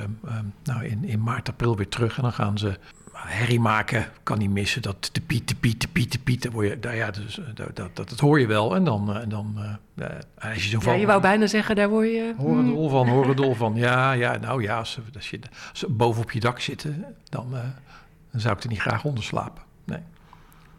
nou, 0.63 0.85
in, 0.85 1.05
in 1.05 1.23
maart, 1.23 1.49
april 1.49 1.75
weer 1.75 1.89
terug. 1.89 2.17
En 2.17 2.23
dan 2.23 2.33
gaan 2.33 2.57
ze 2.57 2.79
herrie 3.17 3.59
maken 3.59 4.05
kan 4.23 4.37
niet 4.37 4.49
missen. 4.49 4.81
Dat 4.81 5.09
de 5.11 5.21
piet, 5.21 5.47
de 5.47 5.55
piet, 5.55 5.81
de 5.81 5.87
piet, 5.87 6.11
de 6.11 6.19
piet. 6.19 6.41
Dat, 6.41 6.53
je, 6.53 6.77
nou 6.81 6.95
ja, 6.95 7.11
dus, 7.11 7.39
dat, 7.53 7.75
dat, 7.75 7.95
dat, 7.95 8.19
hoor 8.19 8.39
je 8.39 8.47
wel. 8.47 8.75
En 8.75 8.83
dan, 8.83 9.15
en 9.15 9.29
dan 9.29 9.55
uh, 9.95 10.05
als 10.39 10.63
je 10.63 10.69
zo 10.69 10.91
ja, 10.91 10.97
je 10.97 11.05
wou 11.05 11.21
bijna 11.21 11.47
zeggen, 11.47 11.75
daar 11.75 11.89
word 11.89 12.07
je... 12.07 12.33
Horen 12.37 12.65
dol 12.65 12.89
van, 12.89 13.07
horen 13.07 13.35
dol 13.35 13.53
van. 13.53 13.75
Ja, 13.75 14.11
ja, 14.11 14.37
nou 14.37 14.61
ja, 14.61 14.77
als, 14.77 14.99
als, 15.15 15.29
je, 15.29 15.39
als 15.69 15.79
ze 15.79 15.89
boven 15.89 16.21
op 16.23 16.31
je 16.31 16.39
dak 16.39 16.59
zitten, 16.59 17.05
dan, 17.29 17.47
uh, 17.53 17.59
dan 18.31 18.41
zou 18.41 18.55
ik 18.55 18.63
er 18.63 18.69
niet 18.69 18.81
graag 18.81 19.03
onder 19.03 19.23
slapen. 19.23 19.63
Nee. 19.83 19.99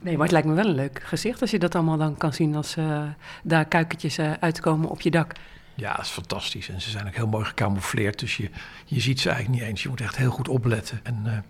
Nee, 0.01 0.12
maar 0.12 0.22
het 0.22 0.32
lijkt 0.32 0.47
me 0.47 0.55
wel 0.55 0.66
een 0.66 0.74
leuk 0.74 1.03
gezicht 1.05 1.41
als 1.41 1.51
je 1.51 1.59
dat 1.59 1.74
allemaal 1.74 1.97
dan 1.97 2.16
kan 2.16 2.32
zien 2.32 2.55
als 2.55 2.76
uh, 2.76 3.03
daar 3.43 3.64
kuikentjes 3.64 4.18
uitkomen 4.20 4.89
op 4.89 5.01
je 5.01 5.11
dak. 5.11 5.32
Ja, 5.74 5.95
dat 5.97 6.05
is 6.05 6.11
fantastisch. 6.11 6.68
En 6.68 6.80
ze 6.80 6.91
zijn 6.91 7.07
ook 7.07 7.14
heel 7.14 7.26
mooi 7.26 7.45
gecamoufleerd. 7.45 8.18
Dus 8.18 8.36
je, 8.36 8.51
je 8.84 9.01
ziet 9.01 9.20
ze 9.20 9.30
eigenlijk 9.30 9.61
niet 9.61 9.70
eens. 9.70 9.82
Je 9.82 9.89
moet 9.89 10.01
echt 10.01 10.16
heel 10.16 10.30
goed 10.30 10.49
opletten. 10.49 11.01
En 11.03 11.45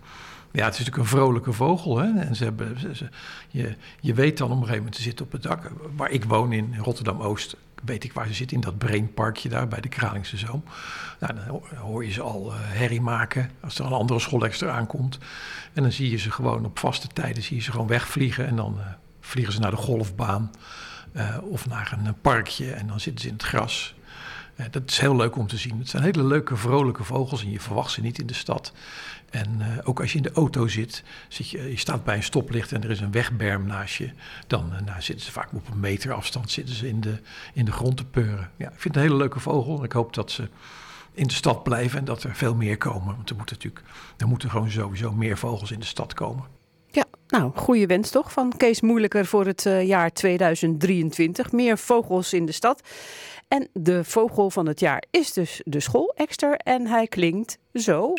ja, 0.51 0.65
het 0.65 0.73
is 0.73 0.79
natuurlijk 0.79 0.97
een 0.97 1.17
vrolijke 1.17 1.53
vogel. 1.53 1.97
Hè? 1.97 2.19
En 2.19 2.35
ze 2.35 2.43
hebben, 2.43 2.77
je, 3.49 3.75
je 3.99 4.13
weet 4.13 4.37
dan 4.37 4.47
op 4.47 4.53
een 4.53 4.59
gegeven 4.59 4.77
moment, 4.77 4.95
te 4.95 5.01
zitten 5.01 5.25
op 5.25 5.31
het 5.31 5.43
dak. 5.43 5.71
Waar 5.95 6.09
ik 6.09 6.23
woon 6.23 6.51
in 6.51 6.75
Rotterdam-Oost, 6.77 7.55
weet 7.83 8.03
ik 8.03 8.13
waar 8.13 8.27
ze 8.27 8.33
zitten, 8.33 8.55
in 8.55 8.63
dat 8.63 8.77
Brainparkje 8.77 9.49
daar 9.49 9.67
bij 9.67 9.81
de 9.81 9.89
Kralingse 9.89 10.37
Zoom. 10.37 10.63
Nou, 11.19 11.33
dan 11.35 11.77
hoor 11.77 12.05
je 12.05 12.11
ze 12.11 12.21
al 12.21 12.53
uh, 12.53 12.55
herrie 12.59 13.01
maken 13.01 13.51
als 13.61 13.79
er 13.79 13.85
een 13.85 13.91
andere 13.91 14.19
schoolextra 14.19 14.71
aankomt. 14.71 15.17
En 15.73 15.83
dan 15.83 15.91
zie 15.91 16.09
je 16.09 16.17
ze 16.17 16.31
gewoon 16.31 16.65
op 16.65 16.79
vaste 16.79 17.07
tijden 17.07 17.43
zie 17.43 17.55
je 17.55 17.63
ze 17.63 17.71
gewoon 17.71 17.87
wegvliegen. 17.87 18.47
En 18.47 18.55
dan 18.55 18.75
uh, 18.77 18.85
vliegen 19.19 19.53
ze 19.53 19.59
naar 19.59 19.71
de 19.71 19.77
golfbaan 19.77 20.51
uh, 21.13 21.37
of 21.41 21.67
naar 21.67 21.97
een 22.03 22.21
parkje 22.21 22.71
en 22.71 22.87
dan 22.87 22.99
zitten 22.99 23.21
ze 23.21 23.27
in 23.27 23.33
het 23.33 23.43
gras. 23.43 23.95
Dat 24.71 24.83
is 24.85 24.97
heel 24.97 25.15
leuk 25.15 25.35
om 25.35 25.47
te 25.47 25.57
zien. 25.57 25.79
Het 25.79 25.89
zijn 25.89 26.03
hele 26.03 26.23
leuke, 26.23 26.55
vrolijke 26.55 27.03
vogels 27.03 27.43
en 27.43 27.51
je 27.51 27.59
verwacht 27.59 27.91
ze 27.91 28.01
niet 28.01 28.19
in 28.19 28.27
de 28.27 28.33
stad. 28.33 28.73
En 29.29 29.55
uh, 29.59 29.65
ook 29.83 29.99
als 29.99 30.11
je 30.11 30.17
in 30.17 30.23
de 30.23 30.31
auto 30.31 30.67
zit, 30.67 31.03
zit 31.27 31.49
je, 31.49 31.77
staat 31.77 32.03
bij 32.03 32.15
een 32.15 32.23
stoplicht 32.23 32.71
en 32.71 32.83
er 32.83 32.89
is 32.89 32.99
een 32.99 33.11
wegberm 33.11 33.65
naast 33.65 33.95
je, 33.95 34.11
dan 34.47 34.69
uh, 34.73 34.81
nou, 34.85 35.01
zitten 35.01 35.25
ze 35.25 35.31
vaak 35.31 35.53
op 35.53 35.67
een 35.71 35.79
meter 35.79 36.13
afstand 36.13 36.51
zitten 36.51 36.75
ze 36.75 36.87
in 36.87 37.01
de, 37.01 37.19
in 37.53 37.65
de 37.65 37.71
grond 37.71 37.97
te 37.97 38.05
peuren. 38.05 38.51
Ja, 38.55 38.65
ik 38.65 38.79
vind 38.79 38.83
het 38.83 38.95
een 38.95 39.01
hele 39.01 39.15
leuke 39.15 39.39
vogel. 39.39 39.83
Ik 39.83 39.91
hoop 39.91 40.13
dat 40.13 40.31
ze 40.31 40.49
in 41.13 41.27
de 41.27 41.33
stad 41.33 41.63
blijven 41.63 41.99
en 41.99 42.05
dat 42.05 42.23
er 42.23 42.35
veel 42.35 42.55
meer 42.55 42.77
komen. 42.77 43.15
Want 43.15 43.29
er 43.29 43.35
moeten 43.35 43.55
natuurlijk, 43.55 43.85
er 44.17 44.27
moeten 44.27 44.49
gewoon 44.49 44.71
sowieso 44.71 45.11
meer 45.11 45.37
vogels 45.37 45.71
in 45.71 45.79
de 45.79 45.85
stad 45.85 46.13
komen. 46.13 46.43
Ja, 46.91 47.05
nou, 47.27 47.51
goede 47.55 47.85
wens 47.85 48.09
toch 48.09 48.31
van 48.31 48.53
Kees 48.57 48.81
Moeilijker 48.81 49.25
voor 49.25 49.45
het 49.45 49.69
jaar 49.83 50.11
2023. 50.11 51.51
Meer 51.51 51.77
vogels 51.77 52.33
in 52.33 52.45
de 52.45 52.51
stad. 52.51 52.81
En 53.49 53.69
de 53.73 54.03
vogel 54.03 54.49
van 54.49 54.67
het 54.67 54.79
jaar 54.79 55.03
is 55.11 55.33
dus 55.33 55.61
de 55.65 55.79
schoolekster 55.79 56.55
en 56.55 56.87
hij 56.87 57.07
klinkt 57.07 57.57
zo. 57.73 58.13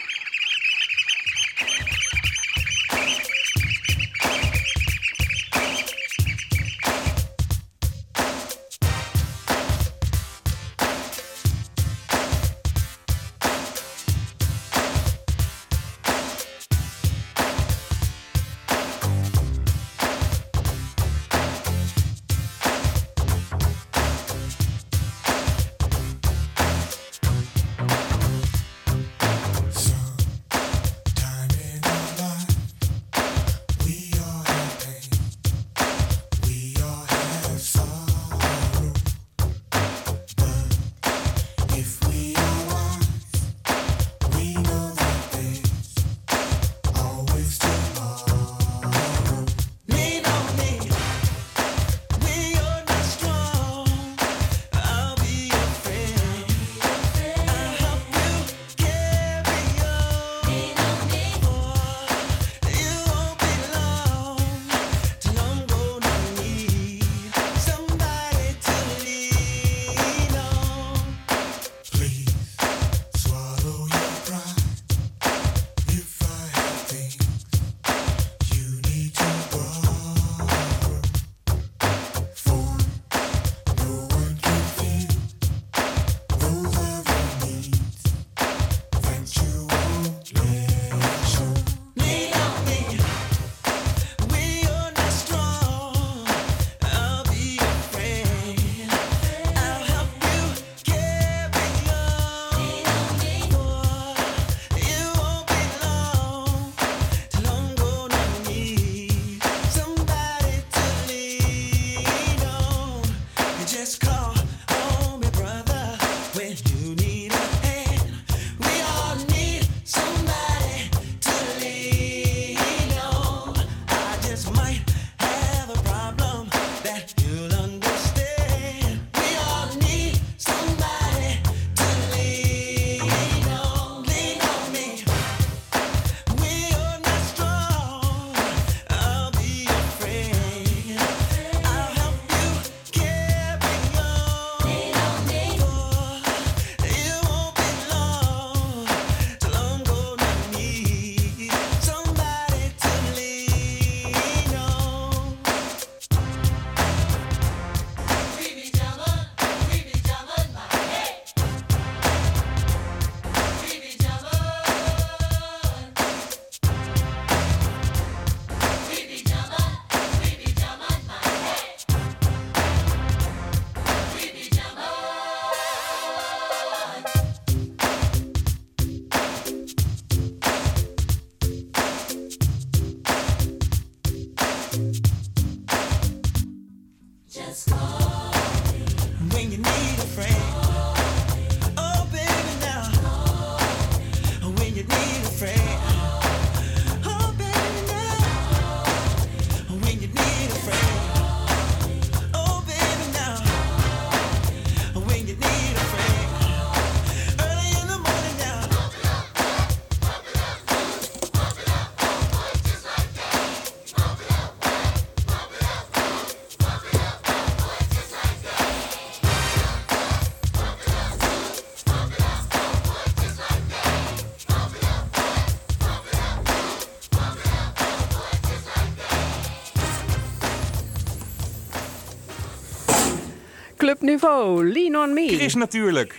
Niveau, 234.11 234.73
Lean 234.73 234.97
on 234.97 235.15
Me. 235.15 235.29
Chris 235.29 235.55
natuurlijk. 235.55 236.17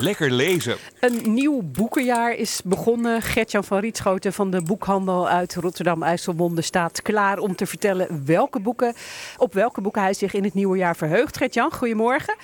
Lekker 0.00 0.30
lezen. 0.30 0.76
Een 1.00 1.34
nieuw 1.34 1.62
boekenjaar 1.62 2.34
is 2.34 2.60
begonnen. 2.64 3.22
Gertjan 3.22 3.64
van 3.64 3.78
Rietschoten 3.78 4.32
van 4.32 4.50
de 4.50 4.62
boekhandel 4.62 5.28
uit 5.28 5.54
Rotterdam-IJsselmonde 5.54 6.62
staat 6.62 7.02
klaar 7.02 7.38
om 7.38 7.56
te 7.56 7.66
vertellen 7.66 8.22
welke 8.24 8.60
boeken, 8.60 8.94
op 9.36 9.54
welke 9.54 9.80
boeken 9.80 10.02
hij 10.02 10.14
zich 10.14 10.34
in 10.34 10.44
het 10.44 10.54
nieuwe 10.54 10.76
jaar 10.76 10.96
verheugt. 10.96 11.36
Gertjan, 11.36 11.72
goedemorgen. 11.72 12.36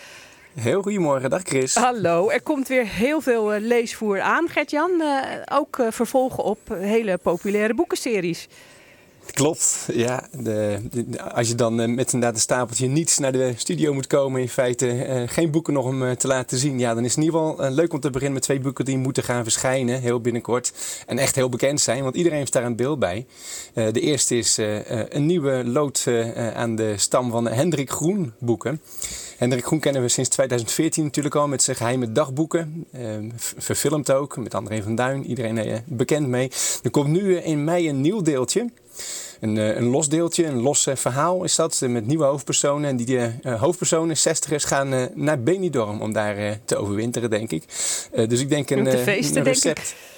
Heel 0.55 0.83
goedemorgen, 0.83 1.31
dag 1.31 1.43
Chris. 1.43 1.75
Hallo, 1.75 2.29
er 2.29 2.43
komt 2.43 2.69
weer 2.69 2.87
heel 2.87 3.21
veel 3.21 3.55
uh, 3.55 3.61
leesvoer 3.61 4.21
aan, 4.21 4.49
Gertjan. 4.49 4.91
Uh, 5.01 5.21
ook 5.53 5.79
uh, 5.79 5.87
vervolgen 5.91 6.45
op 6.45 6.59
hele 6.69 7.19
populaire 7.19 7.75
boekenseries. 7.75 8.49
Klopt, 9.31 9.89
ja. 9.93 10.29
De, 10.33 10.79
als 11.33 11.49
je 11.49 11.55
dan 11.55 11.75
met 11.75 12.13
inderdaad 12.13 12.35
een 12.35 12.41
stapeltje 12.41 12.87
niets 12.87 13.19
naar 13.19 13.33
de 13.33 13.53
studio 13.57 13.95
moet 13.95 14.07
komen, 14.07 14.41
in 14.41 14.49
feite 14.49 15.25
geen 15.29 15.51
boeken 15.51 15.73
nog 15.73 15.85
om 15.85 16.17
te 16.17 16.27
laten 16.27 16.59
zien, 16.59 16.79
ja, 16.79 16.95
dan 16.95 17.05
is 17.05 17.15
het 17.15 17.19
in 17.19 17.25
ieder 17.25 17.41
geval 17.41 17.71
leuk 17.71 17.93
om 17.93 18.01
te 18.01 18.11
beginnen 18.11 18.35
met 18.35 18.43
twee 18.43 18.61
boeken 18.61 18.85
die 18.85 18.99
moeten 18.99 19.23
gaan 19.23 19.43
verschijnen, 19.43 20.01
heel 20.01 20.21
binnenkort. 20.21 20.73
En 21.07 21.19
echt 21.19 21.35
heel 21.35 21.49
bekend 21.49 21.81
zijn, 21.81 22.03
want 22.03 22.17
iedereen 22.17 22.39
heeft 22.39 22.53
daar 22.53 22.65
een 22.65 22.77
beeld 22.77 22.99
bij. 22.99 23.27
de 23.75 24.01
eerste 24.01 24.37
is 24.37 24.57
een 25.09 25.27
nieuwe 25.27 25.65
lood 25.65 26.07
aan 26.55 26.77
de 26.77 26.95
stam 26.97 27.31
van 27.31 27.47
Hendrik 27.47 27.91
Groen 27.91 28.33
boeken. 28.39 28.81
Hendrik 29.43 29.65
Groen 29.65 29.81
kennen 29.81 30.03
we 30.03 30.09
sinds 30.09 30.29
2014 30.29 31.05
natuurlijk 31.05 31.35
al 31.35 31.49
met 31.49 31.63
zijn 31.63 31.77
geheime 31.77 32.13
dagboeken. 32.13 32.87
Uh, 32.95 33.31
verfilmd 33.37 34.13
ook, 34.13 34.37
met 34.37 34.55
André 34.55 34.83
van 34.83 34.95
Duin. 34.95 35.27
Iedereen 35.27 35.83
bekend 35.87 36.29
mee. 36.29 36.51
Er 36.83 36.91
komt 36.91 37.09
nu 37.09 37.37
in 37.37 37.65
mei 37.65 37.89
een 37.89 38.01
nieuw 38.01 38.23
deeltje. 38.23 38.71
Een, 39.41 39.57
een 39.57 39.87
los 39.87 40.09
deeltje, 40.09 40.45
een 40.47 40.61
los 40.61 40.89
verhaal 40.95 41.45
is 41.45 41.55
dat, 41.55 41.81
met 41.87 42.07
nieuwe 42.07 42.25
hoofdpersonen. 42.25 42.91
En 42.91 42.97
die 42.97 43.19
hoofdpersonen, 43.43 44.17
60ers, 44.17 44.67
gaan 44.67 45.09
naar 45.15 45.43
Benidorm 45.43 46.01
om 46.01 46.13
daar 46.13 46.59
te 46.65 46.77
overwinteren, 46.77 47.31
denk 47.31 47.51
ik. 47.51 47.65
dus 48.29 48.41
ik 48.41 48.49
denk 48.49 48.71
een, 48.71 48.99
feesten, 48.99 49.37
een 49.37 49.45
recept. 49.45 49.77
Denk 49.77 49.79
ik. 49.79 50.11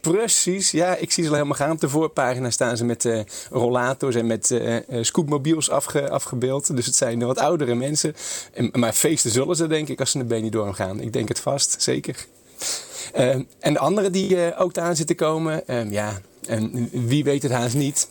Precies, 0.00 0.70
ja, 0.70 0.96
ik 0.96 1.10
zie 1.10 1.22
ze 1.22 1.28
al 1.28 1.34
helemaal 1.34 1.56
gaan. 1.56 1.70
Op 1.70 1.80
de 1.80 1.88
voorpagina 1.88 2.50
staan 2.50 2.76
ze 2.76 2.84
met 2.84 3.04
uh, 3.04 3.20
rollators 3.50 4.14
en 4.14 4.26
met 4.26 4.50
uh, 4.50 4.76
scootmobiels 5.00 5.70
afge, 5.70 6.10
afgebeeld. 6.10 6.76
Dus 6.76 6.86
het 6.86 6.94
zijn 6.94 7.24
wat 7.24 7.38
oudere 7.38 7.74
mensen. 7.74 8.14
En, 8.52 8.70
maar 8.72 8.92
feesten 8.92 9.30
zullen 9.30 9.56
ze, 9.56 9.66
denk 9.66 9.88
ik, 9.88 10.00
als 10.00 10.10
ze 10.10 10.16
naar 10.16 10.26
Benidorm 10.26 10.72
gaan. 10.72 11.00
Ik 11.00 11.12
denk 11.12 11.28
het 11.28 11.40
vast, 11.40 11.82
zeker. 11.82 12.26
Uh, 13.16 13.28
en 13.58 13.72
de 13.72 13.78
andere 13.78 14.10
die 14.10 14.56
ook 14.56 14.78
aan 14.78 14.96
zitten 14.96 15.16
komen, 15.16 15.62
ja, 15.90 16.20
en 16.46 16.88
wie 16.92 17.24
weet 17.24 17.42
het 17.42 17.52
haast 17.52 17.74
niet. 17.74 18.08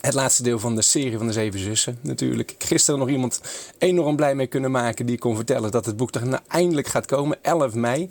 Het 0.00 0.14
laatste 0.14 0.42
deel 0.42 0.58
van 0.58 0.74
de 0.74 0.82
serie 0.82 1.18
van 1.18 1.26
de 1.26 1.32
Zeven 1.32 1.60
Zussen 1.60 1.98
natuurlijk. 2.02 2.54
Gisteren 2.58 3.00
nog 3.00 3.08
iemand 3.08 3.40
enorm 3.78 4.16
blij 4.16 4.34
mee 4.34 4.46
kunnen 4.46 4.70
maken 4.70 5.06
die 5.06 5.18
kon 5.18 5.36
vertellen 5.36 5.70
dat 5.70 5.86
het 5.86 5.96
boek 5.96 6.14
er 6.14 6.26
nou 6.26 6.42
eindelijk 6.48 6.86
gaat 6.86 7.06
komen. 7.06 7.38
11 7.42 7.74
mei. 7.74 8.10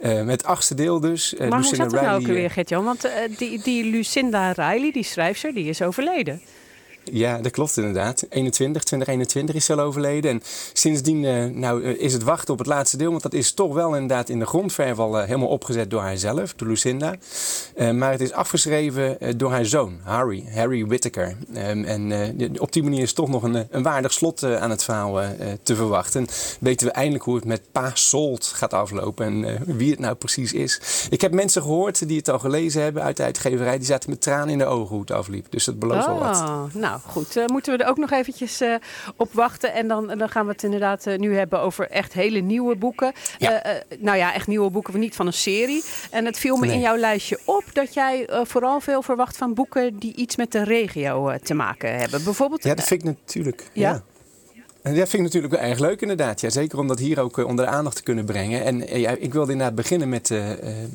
Uh, 0.00 0.22
met 0.22 0.44
achtste 0.44 0.74
deel 0.74 1.00
dus. 1.00 1.34
Uh, 1.34 1.40
maar 1.40 1.58
Lucinda 1.58 1.82
hoe 1.82 1.90
zat 1.90 2.00
het 2.00 2.10
nou 2.10 2.20
ook 2.20 2.26
weer, 2.26 2.50
Gert-Jan? 2.50 2.84
Want 2.84 3.04
uh, 3.04 3.12
die, 3.36 3.62
die 3.62 3.84
Lucinda 3.84 4.52
Riley, 4.52 4.92
die 4.92 5.04
schrijfster, 5.04 5.54
die 5.54 5.68
is 5.68 5.82
overleden. 5.82 6.40
Ja, 7.12 7.38
dat 7.38 7.52
klopt 7.52 7.76
inderdaad. 7.76 8.26
21, 8.28 8.82
2021 8.82 9.54
is 9.54 9.70
al 9.70 9.80
overleden. 9.80 10.30
En 10.30 10.42
sindsdien 10.72 11.22
uh, 11.22 11.44
nou, 11.44 11.82
uh, 11.82 12.00
is 12.00 12.12
het 12.12 12.22
wachten 12.22 12.52
op 12.52 12.58
het 12.58 12.68
laatste 12.68 12.96
deel. 12.96 13.10
Want 13.10 13.22
dat 13.22 13.32
is 13.32 13.52
toch 13.52 13.74
wel 13.74 13.94
inderdaad 13.94 14.28
in 14.28 14.38
de 14.38 14.46
grondverf 14.46 14.98
al 14.98 15.18
uh, 15.18 15.24
helemaal 15.24 15.48
opgezet 15.48 15.90
door 15.90 16.00
haarzelf, 16.00 16.54
door 16.54 16.68
Lucinda. 16.68 17.14
maar 17.92 18.10
het 18.10 18.20
is 18.20 18.32
afgeschreven 18.32 19.38
door 19.38 19.50
haar 19.50 19.66
zoon, 19.66 19.98
Harry, 20.02 20.44
Harry 20.54 20.86
Whittaker. 20.86 21.36
Um, 21.56 21.84
en 21.84 22.60
op 22.60 22.72
die 22.72 22.82
manier 22.82 23.02
is 23.02 23.12
toch 23.12 23.28
nog 23.28 23.42
een, 23.42 23.66
een 23.70 23.82
waardig 23.82 24.12
slot 24.12 24.42
aan 24.42 24.70
het 24.70 24.84
verhaal 24.84 25.20
te 25.62 25.76
verwachten. 25.76 26.26
Weten 26.60 26.86
we 26.86 26.92
eindelijk 26.92 27.24
hoe 27.24 27.34
het 27.34 27.44
met 27.44 27.72
Pa 27.72 27.90
Solt 27.94 28.46
gaat 28.46 28.72
aflopen 28.72 29.26
en 29.26 29.58
wie 29.76 29.90
het 29.90 29.98
nou 29.98 30.14
precies 30.14 30.52
is. 30.52 30.80
Ik 31.10 31.20
heb 31.20 31.32
mensen 31.32 31.62
gehoord 31.62 32.08
die 32.08 32.16
het 32.16 32.28
al 32.28 32.38
gelezen 32.38 32.82
hebben 32.82 33.02
uit 33.02 33.16
de 33.16 33.22
uitgeverij. 33.22 33.78
Die 33.78 33.86
zaten 33.86 34.10
met 34.10 34.20
tranen 34.20 34.48
in 34.48 34.58
de 34.58 34.64
ogen 34.64 34.88
hoe 34.88 35.00
het 35.00 35.10
afliep. 35.10 35.46
Dus 35.50 35.64
dat 35.64 35.78
belooft 35.78 36.06
oh, 36.06 36.18
wel 36.18 36.18
wat. 36.18 36.72
Nou, 37.04 37.10
goed, 37.10 37.36
uh, 37.36 37.46
moeten 37.46 37.76
we 37.76 37.84
er 37.84 37.90
ook 37.90 37.96
nog 37.96 38.10
eventjes 38.10 38.62
uh, 38.62 38.74
op 39.16 39.32
wachten. 39.32 39.72
En 39.72 39.88
dan, 39.88 40.06
dan 40.06 40.28
gaan 40.28 40.46
we 40.46 40.52
het 40.52 40.62
inderdaad 40.62 41.06
uh, 41.06 41.18
nu 41.18 41.36
hebben 41.36 41.60
over 41.60 41.90
echt 41.90 42.12
hele 42.12 42.40
nieuwe 42.40 42.76
boeken. 42.76 43.12
Ja. 43.38 43.62
nou 43.98 44.16
ja, 44.16 44.34
echt 44.34 44.46
nieuwe 44.46 44.70
boeken, 44.70 44.98
niet 44.98 45.16
van 45.16 45.26
een 45.26 45.32
serie. 45.32 45.84
En 46.10 46.24
het 46.24 46.38
viel 46.38 46.56
me 46.56 46.66
nee. 46.66 46.74
in 46.74 46.80
jouw 46.80 46.96
lijstje 46.96 47.38
op 47.44 47.64
dat 47.72 47.94
jij 47.94 48.28
vooral 48.42 48.80
veel 48.80 49.02
verwacht 49.02 49.36
van 49.36 49.54
boeken 49.54 49.98
die 49.98 50.14
iets 50.14 50.36
met 50.36 50.52
de 50.52 50.64
regio 50.64 51.36
te 51.42 51.54
maken 51.54 51.98
hebben. 51.98 52.24
Bijvoorbeeld. 52.24 52.64
Ja, 52.64 52.74
dat 52.74 52.84
vind 52.84 53.00
ik 53.00 53.06
natuurlijk. 53.06 53.70
ja. 53.72 53.90
ja. 53.90 54.02
En 54.82 54.94
dat 54.94 55.08
vind 55.08 55.12
ik 55.12 55.20
natuurlijk 55.20 55.52
wel 55.52 55.70
erg 55.70 55.78
leuk 55.78 56.00
inderdaad. 56.00 56.40
Ja, 56.40 56.50
zeker 56.50 56.78
om 56.78 56.86
dat 56.86 56.98
hier 56.98 57.20
ook 57.20 57.36
onder 57.36 57.64
de 57.64 57.70
aandacht 57.70 57.96
te 57.96 58.02
kunnen 58.02 58.24
brengen. 58.24 58.64
En 58.64 59.00
ja, 59.00 59.10
ik 59.10 59.32
wilde 59.32 59.52
inderdaad 59.52 59.76
beginnen 59.76 60.08
met 60.08 60.30
uh, 60.30 60.48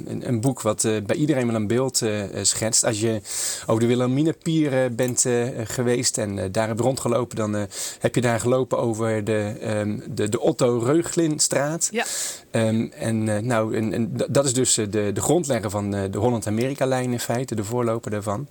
een, 0.05 0.27
een, 0.27 0.41
boek 0.41 0.61
wat 0.61 0.83
uh, 0.83 1.01
bij 1.01 1.15
iedereen 1.15 1.47
wel 1.47 1.55
een 1.55 1.67
beeld 1.67 2.01
uh, 2.01 2.23
schetst. 2.41 2.85
Als 2.85 2.99
je 2.99 3.21
over 3.65 3.81
de 3.81 3.87
Wilhelminapier 3.87 4.95
bent 4.95 5.25
geweest 5.63 6.17
en 6.17 6.51
daar 6.51 6.67
hebt 6.67 6.79
rondgelopen... 6.79 7.35
dan 7.35 7.55
heb 7.99 8.15
je 8.15 8.21
daar 8.21 8.39
gelopen 8.39 8.77
over 8.77 9.23
de, 9.23 9.53
um, 9.63 10.03
de, 10.09 10.29
de 10.29 10.39
Otto 10.39 10.77
Reuglinstraat. 10.77 11.89
Ja. 11.91 12.05
Um, 12.51 12.91
en, 12.91 13.45
nou, 13.45 13.75
en, 13.75 13.93
en, 13.93 14.17
dat 14.29 14.45
is 14.45 14.53
dus 14.53 14.73
de, 14.73 15.11
de 15.13 15.21
grondlegger 15.21 15.69
van 15.69 15.91
de 15.91 16.17
Holland-Amerika-lijn 16.17 17.11
in 17.11 17.19
feite, 17.19 17.55
de 17.55 17.63
voorloper 17.63 18.11
daarvan. 18.11 18.47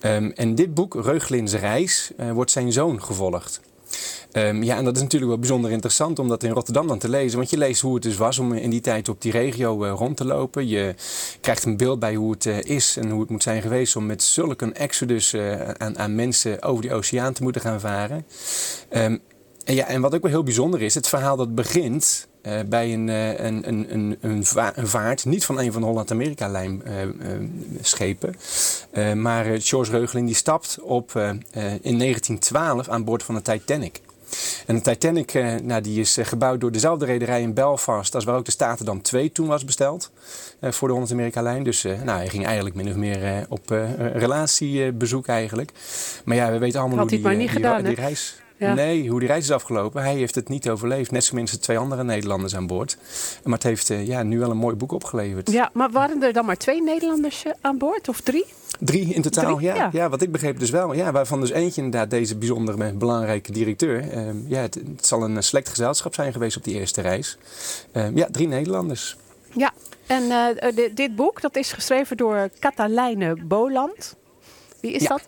Um, 0.00 0.32
en 0.34 0.54
dit 0.54 0.74
boek, 0.74 0.94
Reuglins 0.94 1.54
Reis, 1.54 2.10
wordt 2.32 2.50
zijn 2.50 2.72
zoon 2.72 3.02
gevolgd. 3.02 3.60
Um, 4.32 4.62
ja, 4.62 4.76
en 4.76 4.84
dat 4.84 4.96
is 4.96 5.02
natuurlijk 5.02 5.30
wel 5.30 5.40
bijzonder 5.40 5.70
interessant 5.70 6.18
om 6.18 6.28
dat 6.28 6.42
in 6.42 6.50
Rotterdam 6.50 6.86
dan 6.86 6.98
te 6.98 7.08
lezen. 7.08 7.38
Want 7.38 7.50
je 7.50 7.58
leest 7.58 7.80
hoe 7.80 7.94
het 7.94 8.02
dus 8.02 8.16
was 8.16 8.38
om 8.38 8.52
in 8.52 8.70
die 8.70 8.80
tijd 8.80 9.08
op 9.08 9.22
die 9.22 9.32
regio 9.32 9.84
uh, 9.84 9.92
rond 9.96 10.16
te 10.16 10.24
lopen. 10.24 10.68
Je 10.68 10.94
krijgt 11.40 11.64
een 11.64 11.76
beeld 11.76 11.98
bij 11.98 12.14
hoe 12.14 12.30
het 12.30 12.44
uh, 12.44 12.60
is 12.62 12.96
en 12.96 13.10
hoe 13.10 13.20
het 13.20 13.30
moet 13.30 13.42
zijn 13.42 13.62
geweest 13.62 13.96
om 13.96 14.06
met 14.06 14.22
zulke 14.22 14.64
een 14.64 14.74
exodus 14.74 15.34
uh, 15.34 15.68
aan, 15.68 15.98
aan, 15.98 16.14
mensen 16.14 16.62
over 16.62 16.82
die 16.82 16.92
oceaan 16.92 17.32
te 17.32 17.42
moeten 17.42 17.60
gaan 17.60 17.80
varen. 17.80 18.26
Um, 18.90 19.20
en, 19.64 19.74
ja, 19.74 19.86
en 19.86 20.00
wat 20.00 20.14
ook 20.14 20.22
wel 20.22 20.30
heel 20.30 20.42
bijzonder 20.42 20.82
is, 20.82 20.94
het 20.94 21.08
verhaal 21.08 21.36
dat 21.36 21.54
begint 21.54 22.28
bij 22.68 22.92
een, 22.92 23.08
een, 23.08 23.68
een, 23.68 23.86
een, 24.20 24.44
een, 24.74 24.86
vaart, 24.86 25.24
niet 25.24 25.44
van 25.44 25.58
een 25.60 25.72
van 25.72 25.80
de 25.80 25.86
Holland-Amerika-lijn 25.86 26.82
schepen, 27.80 28.34
maar 29.14 29.44
George 29.60 29.90
Reugeling 29.90 30.26
die 30.26 30.36
stapt 30.36 30.78
op 30.80 31.14
in 31.82 31.98
1912 31.98 32.88
aan 32.88 33.04
boord 33.04 33.22
van 33.22 33.34
de 33.34 33.42
Titanic. 33.42 34.00
En 34.66 34.74
de 34.74 34.80
Titanic 34.80 35.32
nou, 35.62 35.80
die 35.80 36.00
is 36.00 36.18
gebouwd 36.20 36.60
door 36.60 36.72
dezelfde 36.72 37.04
rederij 37.04 37.42
in 37.42 37.54
Belfast 37.54 38.14
als 38.14 38.24
waar 38.24 38.36
ook 38.36 38.44
de 38.44 38.50
Statendam 38.50 39.02
2 39.02 39.32
toen 39.32 39.46
was 39.46 39.64
besteld 39.64 40.10
voor 40.60 40.88
de 40.88 40.94
Holland-Amerika-lijn. 40.94 41.62
Dus 41.62 41.82
nou, 41.82 42.10
hij 42.10 42.28
ging 42.28 42.46
eigenlijk 42.46 42.74
min 42.76 42.88
of 42.88 42.94
meer 42.94 43.46
op 43.48 43.70
relatiebezoek 44.12 45.26
eigenlijk. 45.26 45.72
Maar 46.24 46.36
ja, 46.36 46.50
we 46.50 46.58
weten 46.58 46.80
allemaal 46.80 46.98
Had 46.98 47.10
hoe 47.10 47.20
die, 47.20 47.38
die, 47.38 47.48
gedaan, 47.48 47.82
die 47.82 47.94
reis... 47.94 48.40
Ja. 48.58 48.74
Nee, 48.74 49.08
hoe 49.08 49.18
die 49.18 49.28
reis 49.28 49.44
is 49.44 49.50
afgelopen. 49.50 50.02
Hij 50.02 50.14
heeft 50.14 50.34
het 50.34 50.48
niet 50.48 50.68
overleefd. 50.68 51.10
Net 51.10 51.24
zo 51.24 51.34
minstens 51.34 51.62
twee 51.62 51.78
andere 51.78 52.04
Nederlanders 52.04 52.56
aan 52.56 52.66
boord. 52.66 52.96
Maar 53.44 53.54
het 53.54 53.62
heeft 53.62 53.90
uh, 53.90 54.06
ja, 54.06 54.22
nu 54.22 54.38
wel 54.38 54.50
een 54.50 54.56
mooi 54.56 54.76
boek 54.76 54.92
opgeleverd. 54.92 55.50
Ja, 55.50 55.70
maar 55.72 55.90
waren 55.90 56.22
er 56.22 56.32
dan 56.32 56.44
maar 56.44 56.56
twee 56.56 56.82
Nederlanders 56.82 57.44
uh, 57.44 57.52
aan 57.60 57.78
boord 57.78 58.08
of 58.08 58.20
drie? 58.20 58.44
Drie 58.80 59.14
in 59.14 59.22
totaal, 59.22 59.56
Drie, 59.56 59.66
ja. 59.66 59.74
ja. 59.74 59.88
ja. 59.92 60.08
Wat 60.08 60.22
ik 60.22 60.32
begreep 60.32 60.58
dus 60.58 60.70
wel. 60.70 60.92
Ja, 60.92 61.12
waarvan 61.12 61.40
dus 61.40 61.50
eentje 61.50 61.82
inderdaad 61.82 62.10
deze 62.10 62.36
bijzondere 62.36 62.92
belangrijke 62.92 63.52
directeur. 63.52 64.16
Uh, 64.16 64.50
ja, 64.50 64.60
het, 64.60 64.74
het, 64.74 65.06
zal 65.06 65.22
een 65.22 65.42
select 65.42 65.68
gezelschap 65.68 66.14
zijn 66.14 66.32
geweest 66.32 66.56
op 66.56 66.64
die 66.64 66.74
eerste 66.74 67.00
reis. 67.00 67.38
ja, 68.14 68.26
drie 68.30 68.48
Nederlanders. 68.48 69.16
Ja, 69.52 69.72
en 70.06 70.22
dit 70.94 71.16
boek 71.16 71.40
dat 71.40 71.56
is 71.56 71.72
geschreven 71.72 72.16
door 72.16 72.50
Katelijne 72.58 73.36
Boland. 73.44 74.16
Wie 74.80 74.92
is 74.92 75.02
ja. 75.02 75.08
dat? 75.08 75.22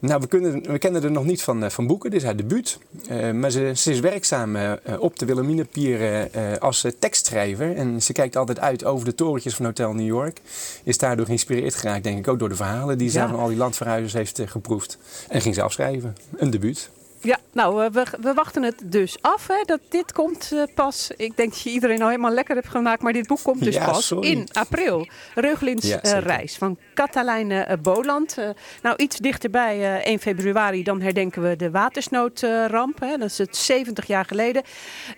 Nou, 0.00 0.20
we, 0.20 0.26
kunnen, 0.26 0.72
we 0.72 0.78
kennen 0.78 1.02
er 1.02 1.10
nog 1.10 1.24
niet 1.24 1.42
van, 1.42 1.70
van 1.70 1.86
boeken, 1.86 2.10
dit 2.10 2.20
is 2.20 2.24
haar 2.24 2.36
debuut. 2.36 2.78
Uh, 3.10 3.30
maar 3.30 3.50
ze, 3.50 3.72
ze, 3.76 3.90
is 3.90 4.00
werkzaam 4.00 4.56
uh, 4.56 4.72
op 4.98 5.18
de 5.18 5.26
Wilhelminapier 5.26 6.00
uh, 6.00 6.56
als 6.58 6.86
tekstschrijver. 6.98 7.76
En 7.76 8.02
ze 8.02 8.12
kijkt 8.12 8.36
altijd 8.36 8.60
uit 8.60 8.84
over 8.84 9.04
de 9.04 9.14
torentjes 9.14 9.54
van 9.54 9.64
Hotel 9.64 9.92
New 9.92 10.06
York. 10.06 10.40
Is 10.84 10.98
daardoor 10.98 11.26
geïnspireerd 11.26 11.74
geraakt, 11.74 12.04
denk 12.04 12.18
ik, 12.18 12.28
ook 12.28 12.38
door 12.38 12.48
de 12.48 12.54
verhalen 12.54 12.98
die 12.98 13.10
ze 13.10 13.18
ja. 13.18 13.28
van 13.28 13.38
al 13.38 13.48
die 13.48 13.56
landverhuizers 13.56 14.12
heeft 14.12 14.40
geproefd. 14.50 14.98
En 15.28 15.40
ging 15.40 15.54
ze 15.54 15.62
afschrijven. 15.62 16.16
Een 16.36 16.50
debuut. 16.50 16.90
Ja, 17.20 17.38
nou, 17.52 17.90
we, 17.92 18.06
we, 18.20 18.34
wachten 18.34 18.62
het 18.62 18.82
dus 18.84 19.16
af. 19.20 19.46
Hè, 19.46 19.62
dat 19.64 19.80
dit 19.88 20.12
komt 20.12 20.50
uh, 20.52 20.62
pas. 20.74 21.10
Ik 21.16 21.36
denk 21.36 21.50
dat 21.50 21.60
je 21.60 21.70
iedereen 21.70 22.02
al 22.02 22.08
helemaal 22.08 22.32
lekker 22.32 22.54
hebt 22.54 22.68
gemaakt. 22.68 23.02
Maar 23.02 23.12
dit 23.12 23.26
boek 23.26 23.42
komt 23.42 23.64
dus 23.64 23.74
ja, 23.74 23.84
pas 23.84 24.06
sorry. 24.06 24.28
in 24.30 24.48
april. 24.52 25.06
Ja, 25.34 25.42
uh, 25.42 25.78
zeker. 25.80 26.18
reis 26.18 26.56
van 26.56 26.78
Katelijne 26.94 27.66
uh, 27.68 27.74
Boland. 27.82 28.38
Uh, 28.38 28.48
nou, 28.82 28.96
iets 28.96 29.16
dichterbij, 29.16 30.02
1 30.02 30.18
februari, 30.18 30.82
dan 30.82 31.00
herdenken 31.00 31.42
we 31.42 31.56
de 31.56 31.70
watersnoodramp. 31.70 33.00
Hè. 33.00 33.16
Dat 33.16 33.30
is 33.30 33.38
het 33.38 33.56
70 33.56 34.06
jaar 34.06 34.24
geleden. 34.24 34.62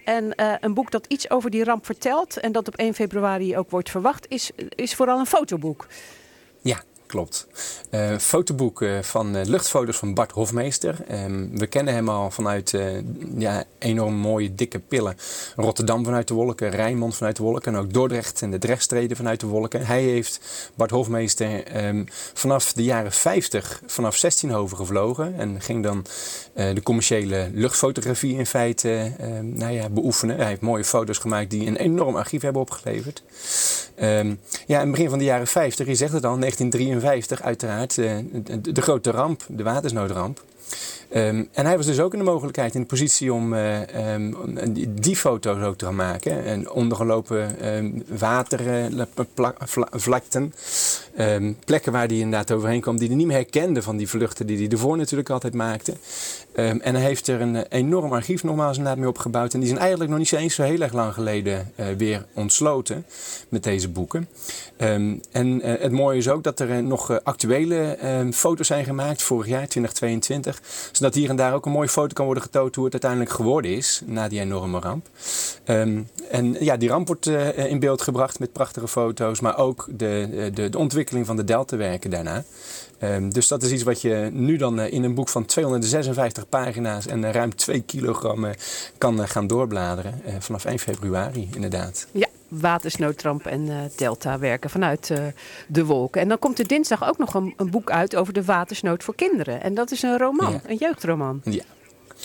En 0.05 0.33
een 0.61 0.75
boek 0.75 0.91
dat 0.91 1.07
iets 1.07 1.31
over 1.31 1.51
die 1.51 1.65
ramp 1.65 1.85
vertelt. 1.85 2.37
En 2.37 2.53
dat 2.53 2.69
op 2.69 2.77
1 2.77 2.95
februari 2.95 3.57
ook 3.57 3.71
wordt 3.71 3.91
verwacht, 3.91 4.27
is, 4.29 4.51
is 4.69 4.95
vooral 4.95 5.19
een 5.19 5.27
fotoboek. 5.27 5.87
Klopt. 7.11 7.47
Uh, 7.91 8.19
fotoboek 8.19 8.81
uh, 8.81 9.03
van 9.03 9.37
uh, 9.37 9.45
luchtfoto's 9.45 9.97
van 9.97 10.15
Bart 10.15 10.31
Hofmeester. 10.31 10.97
Um, 11.25 11.59
we 11.59 11.67
kennen 11.67 11.95
hem 11.95 12.09
al 12.09 12.31
vanuit 12.31 12.79
ja, 13.37 13.65
enorm 13.79 14.15
mooie 14.15 14.55
dikke 14.55 14.79
pillen. 14.79 15.17
Rotterdam 15.57 16.05
vanuit 16.05 16.29
de 16.29 16.35
wolken, 16.35 16.71
Rijnmond 16.71 17.17
vanuit 17.17 17.37
de 17.37 17.43
wolken 17.43 17.75
en 17.75 17.81
ook 17.81 17.93
Dordrecht 17.93 18.43
en 18.43 18.51
de 18.51 18.59
Drechtstreden 18.59 19.17
vanuit 19.17 19.41
de 19.41 19.47
wolken. 19.47 19.87
Hij 19.87 20.03
heeft 20.03 20.41
Bart 20.75 20.91
Hofmeester 20.91 21.85
um, 21.87 22.05
vanaf 22.35 22.73
de 22.73 22.83
jaren 22.83 23.13
50 23.13 23.83
vanaf 23.87 24.17
16 24.17 24.69
gevlogen 24.69 25.35
en 25.39 25.61
ging 25.61 25.83
dan 25.83 26.05
de 26.55 26.83
commerciële 26.83 27.51
luchtfotografie 27.53 28.37
in 28.37 28.47
feite 28.47 29.13
nou 29.43 29.73
ja, 29.73 29.89
beoefenen. 29.89 30.37
Hij 30.37 30.47
heeft 30.47 30.61
mooie 30.61 30.85
foto's 30.85 31.19
gemaakt 31.19 31.51
die 31.51 31.67
een 31.67 31.77
enorm 31.77 32.17
archief 32.17 32.43
hebben 32.43 32.63
opgeleverd. 32.63 33.23
Ja, 33.97 34.81
in 34.81 34.87
het 34.87 34.91
begin 34.91 35.09
van 35.09 35.19
de 35.19 35.25
jaren 35.25 35.47
50, 35.47 35.87
je 35.87 35.95
zegt 35.95 36.13
het 36.13 36.25
al, 36.25 36.39
1953 36.39 37.00
uiteraard, 37.43 37.97
uh, 37.97 38.17
de, 38.33 38.73
de, 38.73 38.83
grote 38.83 39.11
ramp, 39.11 39.43
de 39.49 39.63
watersnoodramp. 39.63 40.43
Um, 41.15 41.49
en 41.53 41.67
hij 41.67 41.77
was 41.77 41.87
dus 41.87 42.01
ook 42.01 42.13
in 42.13 42.19
de 42.19 42.25
mogelijkheid, 42.25 42.75
in 42.75 42.81
de 42.81 42.87
positie 42.87 43.33
om 43.33 43.53
uh, 43.53 44.15
um, 44.15 44.37
die 44.89 45.17
foto's 45.17 45.63
ook 45.63 45.77
te 45.77 45.85
gaan 45.85 45.95
maken. 45.95 46.45
En 46.45 46.71
ondergelopen 46.71 47.67
um, 47.77 48.05
watervlakten, 48.19 50.55
plekken 51.65 51.93
waar 51.93 52.07
hij 52.07 52.17
inderdaad 52.17 52.53
overheen 52.53 52.81
kwam, 52.81 52.99
die 52.99 53.09
hij 53.09 53.17
niet 53.17 53.27
meer 53.27 53.37
herkende 53.37 53.83
van 53.83 53.97
die 53.97 54.09
vluchten 54.09 54.47
die 54.47 54.57
hij 54.57 54.69
ervoor 54.69 54.97
natuurlijk 54.97 55.31
altijd 55.31 55.55
maakte. 55.55 55.95
en 56.55 56.95
hij 56.95 57.05
heeft 57.05 57.29
er 57.29 57.41
een 57.41 57.57
enorm 57.57 58.13
archief 58.13 58.43
nogmaals 58.43 58.77
inderdaad 58.77 59.01
mee 59.01 59.09
opgebouwd. 59.09 59.55
En 59.55 59.59
die 59.59 59.69
zijn 59.69 59.81
eigenlijk 59.81 60.11
nog 60.11 60.19
niet 60.19 60.33
eens 60.33 60.55
zo 60.55 60.63
heel 60.63 60.81
erg 60.81 60.93
lang 60.93 61.15
geleden 61.15 61.73
uh, 61.77 61.87
weer 61.97 62.27
ontsloten 62.35 63.07
met 63.49 63.63
deze 63.63 63.89
boeken. 63.89 64.29
en 64.77 65.61
het 65.63 65.93
mooie 65.93 66.19
is 66.19 66.29
ook 66.29 66.43
dat 66.43 66.61
er 66.61 66.83
nog 66.83 67.23
actuele 67.23 67.99
foto's 68.33 68.67
zijn 68.67 68.85
gemaakt, 68.85 69.23
vorig 69.23 69.47
jaar 69.47 69.69
2022 69.69 70.61
zodat 71.01 71.15
hier 71.15 71.31
en 71.31 71.37
daar 71.37 71.55
ook 71.55 71.67
een 71.67 71.73
mooie 71.73 71.89
foto 71.89 72.13
kan 72.13 72.25
worden 72.25 72.43
getoond 72.43 72.75
hoe 72.75 72.85
het 72.85 72.93
uiteindelijk 72.93 73.31
geworden 73.31 73.71
is 73.71 74.03
na 74.05 74.29
die 74.29 74.41
enorme 74.41 74.79
ramp. 74.79 75.07
Um, 75.67 76.09
en 76.31 76.57
ja, 76.65 76.77
die 76.77 76.89
ramp 76.89 77.07
wordt 77.07 77.27
uh, 77.27 77.59
in 77.59 77.79
beeld 77.79 78.03
gebracht 78.03 78.39
met 78.39 78.53
prachtige 78.53 78.89
foto's, 78.89 79.41
maar 79.41 79.59
ook 79.59 79.89
de, 79.91 80.29
eh, 80.33 80.55
de, 80.55 80.69
de 80.69 80.79
ontwikkeling 80.79 81.27
van 81.27 81.37
de 81.37 81.45
deltawerken 81.45 82.11
daarna. 82.11 82.45
Um, 83.03 83.33
dus 83.33 83.49
dat 83.49 83.63
is 83.63 83.71
iets 83.71 83.83
wat 83.83 84.01
je 84.01 84.29
nu 84.33 84.57
dan 84.57 84.81
uh, 84.81 84.93
in 84.93 85.05
een 85.05 85.15
boek 85.15 85.29
van 85.29 85.45
256 85.45 86.49
pagina's 86.49 87.07
en 87.07 87.33
ruim 87.33 87.55
2 87.55 87.81
kilogram 87.81 88.47
kan 88.99 89.29
gaan 89.29 89.47
doorbladeren. 89.47 90.23
vanaf 90.39 90.65
1 90.65 90.79
februari, 90.79 91.49
inderdaad. 91.55 92.07
Ja, 92.13 92.29
watersnoodramp 92.51 93.47
en 93.47 93.67
uh, 93.67 93.77
delta 93.97 94.39
werken 94.39 94.71
vanuit 94.71 95.11
uh, 95.11 95.19
de 95.67 95.85
wolken. 95.85 96.21
En 96.21 96.29
dan 96.29 96.39
komt 96.39 96.59
er 96.59 96.67
dinsdag 96.67 97.09
ook 97.09 97.19
nog 97.19 97.35
een, 97.35 97.55
een, 97.57 97.71
boek 97.71 97.91
uit 97.91 98.17
over 98.17 98.33
de 98.33 98.45
watersnood 98.45 99.05
voor 99.05 99.15
kinderen. 99.15 99.63
En 99.63 99.75
dat 99.75 99.91
is 99.91 100.03
een 100.03 100.19
roman, 100.19 100.53
ja. 100.53 100.61
een 100.67 100.77
jeugdroman. 100.77 101.41
Ja, 101.45 101.63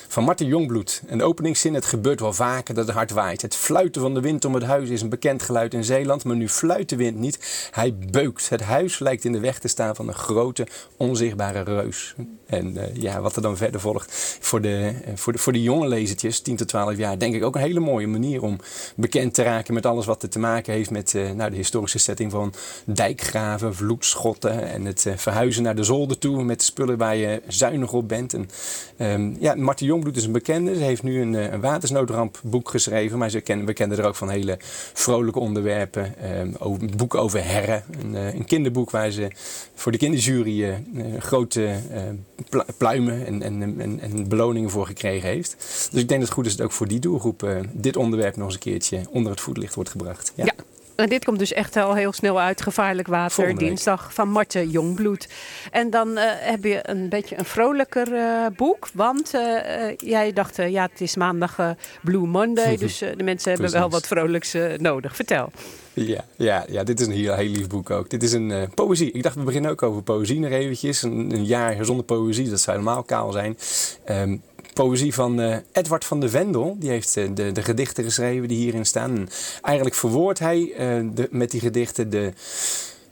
van 0.07 0.23
Martin 0.23 0.47
Jongbloed. 0.47 1.01
Een 1.07 1.23
openingszin: 1.23 1.73
Het 1.73 1.85
gebeurt 1.85 2.19
wel 2.19 2.33
vaker 2.33 2.73
dat 2.73 2.85
het 2.85 2.95
hard 2.95 3.11
waait. 3.11 3.41
Het 3.41 3.55
fluiten 3.55 4.01
van 4.01 4.13
de 4.13 4.21
wind 4.21 4.45
om 4.45 4.53
het 4.53 4.63
huis 4.63 4.89
is 4.89 5.01
een 5.01 5.09
bekend 5.09 5.43
geluid 5.43 5.73
in 5.73 5.83
Zeeland. 5.83 6.23
Maar 6.23 6.35
nu 6.35 6.49
fluit 6.49 6.89
de 6.89 6.95
wind 6.95 7.17
niet. 7.17 7.69
Hij 7.71 7.95
beukt. 8.11 8.49
Het 8.49 8.61
huis 8.61 8.99
lijkt 8.99 9.23
in 9.23 9.31
de 9.31 9.39
weg 9.39 9.59
te 9.59 9.67
staan 9.67 9.95
van 9.95 10.07
een 10.07 10.13
grote, 10.13 10.67
onzichtbare 10.97 11.63
reus. 11.63 12.15
En 12.45 12.77
uh, 12.77 12.95
ja, 12.95 13.21
wat 13.21 13.35
er 13.35 13.41
dan 13.41 13.57
verder 13.57 13.79
volgt. 13.79 14.37
Voor 14.39 14.61
de, 14.61 14.93
uh, 15.07 15.11
voor, 15.15 15.33
de, 15.33 15.39
voor 15.39 15.53
de 15.53 15.61
jonge 15.61 15.87
lezertjes, 15.87 16.39
10 16.39 16.55
tot 16.55 16.67
12 16.67 16.97
jaar, 16.97 17.19
denk 17.19 17.35
ik 17.35 17.43
ook 17.43 17.55
een 17.55 17.61
hele 17.61 17.79
mooie 17.79 18.07
manier 18.07 18.43
om 18.43 18.59
bekend 18.95 19.33
te 19.33 19.43
raken 19.43 19.73
met 19.73 19.85
alles 19.85 20.05
wat 20.05 20.23
er 20.23 20.29
te 20.29 20.39
maken 20.39 20.73
heeft 20.73 20.89
met 20.89 21.13
uh, 21.13 21.31
nou, 21.31 21.49
de 21.49 21.55
historische 21.55 21.99
setting 21.99 22.31
van 22.31 22.53
dijkgraven, 22.85 23.75
vloedschotten 23.75 24.69
en 24.69 24.85
het 24.85 25.07
verhuizen 25.15 25.63
naar 25.63 25.75
de 25.75 25.83
zolder 25.83 26.17
toe 26.17 26.43
met 26.43 26.63
spullen 26.63 26.97
waar 26.97 27.15
je 27.15 27.41
zuinig 27.47 27.93
op 27.93 28.07
bent. 28.07 28.33
En, 28.33 28.49
um, 28.97 29.37
ja, 29.39 29.55
Martin 29.55 29.84
Jongbloed 29.85 30.17
is 30.17 30.25
een 30.25 30.31
bekende. 30.31 30.75
Ze 30.75 30.83
heeft 30.83 31.03
nu 31.03 31.21
een, 31.21 31.33
een 31.33 31.61
watersnoodrampboek 31.61 32.69
geschreven, 32.69 33.17
maar 33.17 33.29
ze 33.29 33.41
kennen, 33.41 33.65
we 33.65 33.73
kennen 33.73 33.97
er 33.97 34.05
ook 34.05 34.15
van 34.15 34.29
hele 34.29 34.57
vrolijke 34.93 35.39
onderwerpen. 35.39 36.13
Um, 36.39 36.55
over, 36.59 36.89
boeken 36.95 37.19
over 37.19 37.45
herren, 37.45 37.83
een, 38.01 38.13
een, 38.13 38.45
kinderboek 38.45 38.91
waar 38.91 39.11
ze 39.11 39.27
voor 39.75 39.91
de 39.91 39.97
kinderjury 39.97 40.83
grote 41.19 41.75
pluimen 42.77 43.25
en, 43.25 43.41
en, 43.41 43.79
en, 43.79 43.99
en, 43.99 44.27
beloningen 44.27 44.69
voor 44.69 44.85
gekregen 44.85 45.29
heeft. 45.29 45.55
Dus 45.91 46.01
ik 46.01 46.07
denk 46.07 46.19
dat 46.19 46.29
het 46.29 46.37
goed 46.37 46.45
is 46.45 46.55
dat 46.55 46.65
ook 46.65 46.71
voor 46.71 46.87
die 46.87 46.99
doelgroep 46.99 47.65
dit 47.71 47.97
onderwerp 47.97 48.35
nog 48.35 48.45
eens 48.45 48.55
een 48.55 48.59
keertje 48.59 49.01
onder 49.09 49.31
het 49.31 49.41
voetlicht 49.41 49.75
wordt 49.75 49.89
gebracht. 49.89 50.33
Ja. 50.35 50.53
En 50.95 51.09
dit 51.09 51.25
komt 51.25 51.39
dus 51.39 51.53
echt 51.53 51.75
al 51.75 51.93
heel 51.93 52.13
snel 52.13 52.39
uit. 52.39 52.61
Gevaarlijk 52.61 53.07
water, 53.07 53.55
dinsdag 53.55 54.13
van 54.13 54.29
Marten 54.29 54.69
Jongbloed. 54.69 55.27
En 55.71 55.89
dan 55.89 56.09
uh, 56.09 56.23
heb 56.25 56.63
je 56.63 56.79
een 56.81 57.09
beetje 57.09 57.37
een 57.37 57.45
vrolijker 57.45 58.13
uh, 58.13 58.45
boek. 58.55 58.89
Want 58.93 59.33
uh, 59.33 59.95
jij 59.97 60.33
dacht, 60.33 60.55
ja, 60.55 60.89
het 60.91 61.01
is 61.01 61.15
maandag 61.15 61.75
Blue 62.01 62.27
Monday. 62.27 62.77
dus 62.85 62.97
de 62.97 63.23
mensen 63.23 63.51
hebben 63.51 63.71
wel 63.71 63.89
wat 63.89 64.07
vrolijks 64.07 64.55
nodig. 64.77 65.15
Vertel. 65.15 65.51
Ja, 65.93 66.25
ja, 66.35 66.65
ja, 66.69 66.83
dit 66.83 66.99
is 66.99 67.07
een 67.07 67.13
heel, 67.13 67.35
heel 67.35 67.49
lief 67.49 67.67
boek 67.67 67.89
ook. 67.89 68.09
Dit 68.09 68.23
is 68.23 68.33
een 68.33 68.49
uh, 68.49 68.63
poëzie. 68.73 69.11
Ik 69.11 69.23
dacht, 69.23 69.35
we 69.35 69.43
beginnen 69.43 69.71
ook 69.71 69.83
over 69.83 70.01
poëzie 70.01 70.39
nog 70.39 70.51
eventjes. 70.51 71.01
Een, 71.01 71.31
een 71.33 71.45
jaar 71.45 71.85
zonder 71.85 72.05
poëzie, 72.05 72.49
dat 72.49 72.59
zou 72.59 72.77
helemaal 72.77 73.03
kaal 73.03 73.31
zijn. 73.31 73.57
Um, 74.09 74.41
poëzie 74.75 75.13
van 75.13 75.39
uh, 75.39 75.55
Edward 75.71 76.05
van 76.05 76.19
de 76.19 76.29
Vendel. 76.29 76.75
Die 76.79 76.89
heeft 76.89 77.17
uh, 77.17 77.29
de, 77.33 77.51
de 77.51 77.61
gedichten 77.61 78.03
geschreven 78.03 78.47
die 78.47 78.57
hierin 78.57 78.85
staan. 78.85 79.15
En 79.15 79.29
eigenlijk 79.61 79.95
verwoordt 79.95 80.39
hij 80.39 80.73
de, 81.13 81.27
met 81.31 81.51
die 81.51 81.59
gedichten 81.59 82.09
de 82.09 82.33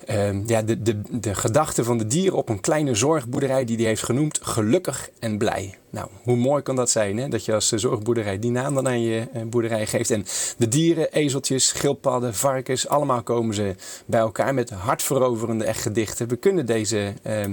uh, 0.10 0.46
ja, 0.46 0.62
de, 0.62 0.82
de, 0.82 1.02
de 1.10 1.36
gedachte 1.36 1.84
van 1.84 1.98
de 1.98 2.08
dieren 2.08 2.38
op 2.38 2.50
een 2.50 2.62
kleine 2.62 2.96
zorgboerderij 2.96 3.66
die 3.66 3.78
hij 3.78 3.86
heeft 3.86 4.04
genoemd 4.04 4.40
gelukkig 4.42 5.10
en 5.20 5.38
blij. 5.38 5.78
Nou, 5.94 6.08
hoe 6.24 6.36
mooi 6.36 6.62
kan 6.62 6.76
dat 6.76 6.90
zijn, 6.90 7.18
hè? 7.18 7.28
dat 7.28 7.46
je 7.46 7.54
als 7.54 7.70
zorgboerderij 7.70 8.40
die 8.40 8.52
naam 8.52 8.74
dan 8.74 8.88
aan 8.88 9.02
je 9.02 9.28
uh, 9.36 9.42
boerderij 9.42 9.86
geeft. 9.86 10.12
En 10.12 10.26
de 10.58 10.68
dieren, 10.68 11.12
ezeltjes, 11.12 11.68
schildpadden, 11.68 12.34
varkens, 12.34 12.88
allemaal 12.88 13.24
komen 13.24 13.56
ze 13.56 13.76
bij 14.06 14.20
elkaar 14.20 14.54
met 14.54 14.70
hartveroverende 14.70 15.64
echt 15.64 15.82
gedichten. 15.82 16.28
We 16.28 16.36
kunnen 16.36 16.66
deze 16.66 17.14
uh, 17.28 17.46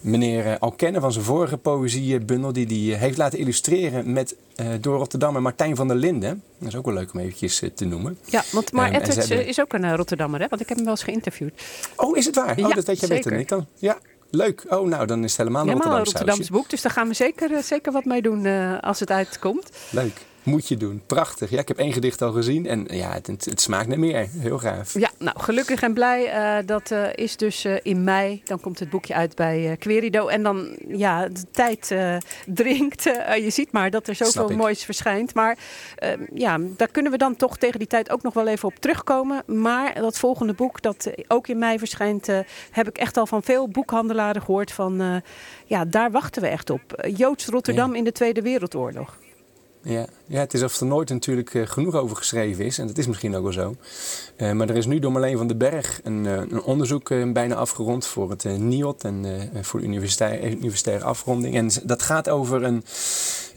meneer 0.00 0.46
uh, 0.46 0.54
al 0.58 0.70
kennen 0.70 1.00
van 1.00 1.12
zijn 1.12 1.24
vorige 1.24 1.56
poëziebundel 1.56 2.52
die 2.52 2.90
hij 2.90 2.98
heeft 2.98 3.18
laten 3.18 3.38
illustreren 3.38 4.12
met, 4.12 4.36
eh, 4.56 4.66
door 4.80 4.96
Rotterdam 4.96 5.36
en 5.36 5.42
Martijn 5.42 5.76
van 5.76 5.88
der 5.88 5.96
Linden. 5.96 6.42
Dat 6.58 6.68
is 6.68 6.76
ook 6.76 6.84
wel 6.84 6.94
leuk 6.94 7.12
om 7.12 7.20
eventjes 7.20 7.62
te 7.74 7.84
noemen. 7.84 8.18
Ja, 8.24 8.44
want 8.52 8.72
maar 8.72 8.94
um, 8.94 9.00
hebben... 9.00 9.46
is 9.46 9.60
ook 9.60 9.72
een 9.72 9.96
Rotterdammer, 9.96 10.40
hè? 10.40 10.46
want 10.48 10.60
ik 10.60 10.68
heb 10.68 10.76
hem 10.76 10.86
wel 10.86 10.94
eens 10.94 11.04
geïnterviewd. 11.04 11.62
Oh, 11.96 12.16
is 12.16 12.26
het 12.26 12.34
waar? 12.34 12.58
Ja, 12.58 12.68
oh, 12.68 12.74
dat 12.74 12.84
weet 12.84 13.00
je 13.00 13.06
zeker. 13.06 13.24
beter. 13.24 13.40
Ik 13.40 13.46
kan, 13.46 13.66
ja, 13.78 13.98
Leuk. 14.34 14.64
Oh, 14.68 14.88
nou, 14.88 15.06
dan 15.06 15.24
is 15.24 15.30
het 15.30 15.38
helemaal 15.38 15.62
een 15.62 15.68
helemaal 15.68 15.96
Rotterdamse, 15.96 16.18
Rotterdamse 16.18 16.52
boek. 16.52 16.70
Dus 16.70 16.82
daar 16.82 16.92
gaan 16.92 17.08
we 17.08 17.14
zeker, 17.14 17.62
zeker 17.62 17.92
wat 17.92 18.04
mee 18.04 18.22
doen 18.22 18.44
uh, 18.44 18.78
als 18.80 19.00
het 19.00 19.10
uitkomt. 19.10 19.70
Leuk. 19.90 20.20
Moet 20.42 20.68
je 20.68 20.76
doen. 20.76 21.02
Prachtig. 21.06 21.50
Ja, 21.50 21.60
ik 21.60 21.68
heb 21.68 21.78
één 21.78 21.92
gedicht 21.92 22.22
al 22.22 22.32
gezien 22.32 22.66
en 22.66 22.86
ja, 22.90 23.12
het, 23.12 23.26
het, 23.26 23.44
het 23.44 23.60
smaakt 23.60 23.88
naar 23.88 23.98
meer. 23.98 24.28
Heel 24.38 24.58
gaaf. 24.58 24.98
Ja, 24.98 25.10
nou, 25.18 25.40
gelukkig 25.40 25.82
en 25.82 25.94
blij. 25.94 26.34
Uh, 26.60 26.66
dat 26.66 26.90
uh, 26.90 27.06
is 27.14 27.36
dus 27.36 27.64
uh, 27.64 27.76
in 27.82 28.04
mei. 28.04 28.42
Dan 28.44 28.60
komt 28.60 28.78
het 28.78 28.90
boekje 28.90 29.14
uit 29.14 29.34
bij 29.34 29.76
Querido. 29.78 30.26
En 30.26 30.42
dan, 30.42 30.76
ja, 30.88 31.28
de 31.28 31.44
tijd 31.50 31.94
dringt. 32.46 33.02
je 33.02 33.50
ziet 33.50 33.72
maar 33.72 33.90
dat 33.90 34.08
er 34.08 34.14
zoveel 34.14 34.48
moois 34.48 34.84
verschijnt. 34.84 35.34
Maar 35.34 35.58
ja, 36.34 36.58
daar 36.76 36.88
kunnen 36.88 37.12
we 37.12 37.18
dan 37.18 37.36
toch 37.36 37.58
tegen 37.58 37.78
die 37.78 37.88
tijd 37.88 38.10
ook 38.10 38.22
nog 38.22 38.34
wel 38.34 38.46
even 38.46 38.68
op 38.68 38.74
terugkomen. 38.74 39.42
Maar 39.46 39.94
dat 39.94 40.18
volgende 40.18 40.52
boek, 40.52 40.82
dat 40.82 41.10
ook 41.28 41.48
in 41.48 41.58
mei 41.58 41.78
verschijnt, 41.78 42.26
heb 42.70 42.88
ik 42.88 42.98
echt 42.98 43.16
al 43.16 43.26
van 43.26 43.42
veel 43.42 43.68
boekhandelaren 43.68 44.42
gehoord 44.42 44.72
van... 44.72 45.22
ja, 45.66 45.84
daar 45.84 46.10
wachten 46.10 46.42
we 46.42 46.48
echt 46.48 46.70
op. 46.70 47.04
Joods 47.16 47.46
Rotterdam 47.46 47.92
ja. 47.92 47.98
in 47.98 48.04
de 48.04 48.12
Tweede 48.12 48.42
Wereldoorlog. 48.42 49.18
Ja, 49.84 50.06
ja, 50.26 50.38
het 50.38 50.54
is 50.54 50.62
of 50.62 50.80
er 50.80 50.86
nooit 50.86 51.08
natuurlijk 51.08 51.54
uh, 51.54 51.66
genoeg 51.66 51.94
over 51.94 52.16
geschreven 52.16 52.64
is. 52.64 52.78
En 52.78 52.86
dat 52.86 52.98
is 52.98 53.06
misschien 53.06 53.34
ook 53.34 53.42
wel 53.42 53.52
zo. 53.52 53.76
Uh, 54.36 54.52
maar 54.52 54.68
er 54.68 54.76
is 54.76 54.86
nu 54.86 54.98
door 54.98 55.12
Marleen 55.12 55.36
van 55.36 55.46
den 55.46 55.58
Berg 55.58 56.00
een, 56.04 56.24
uh, 56.24 56.32
een 56.32 56.62
onderzoek 56.62 57.08
bijna 57.32 57.54
afgerond 57.54 58.06
voor 58.06 58.30
het 58.30 58.44
NIOT 58.44 59.04
en 59.04 59.50
voor 59.60 59.80
de 59.80 59.86
universitair, 59.86 60.50
universitaire 60.50 61.04
afronding. 61.04 61.54
En 61.54 61.70
dat 61.84 62.02
gaat 62.02 62.28
over 62.28 62.62
een, 62.62 62.84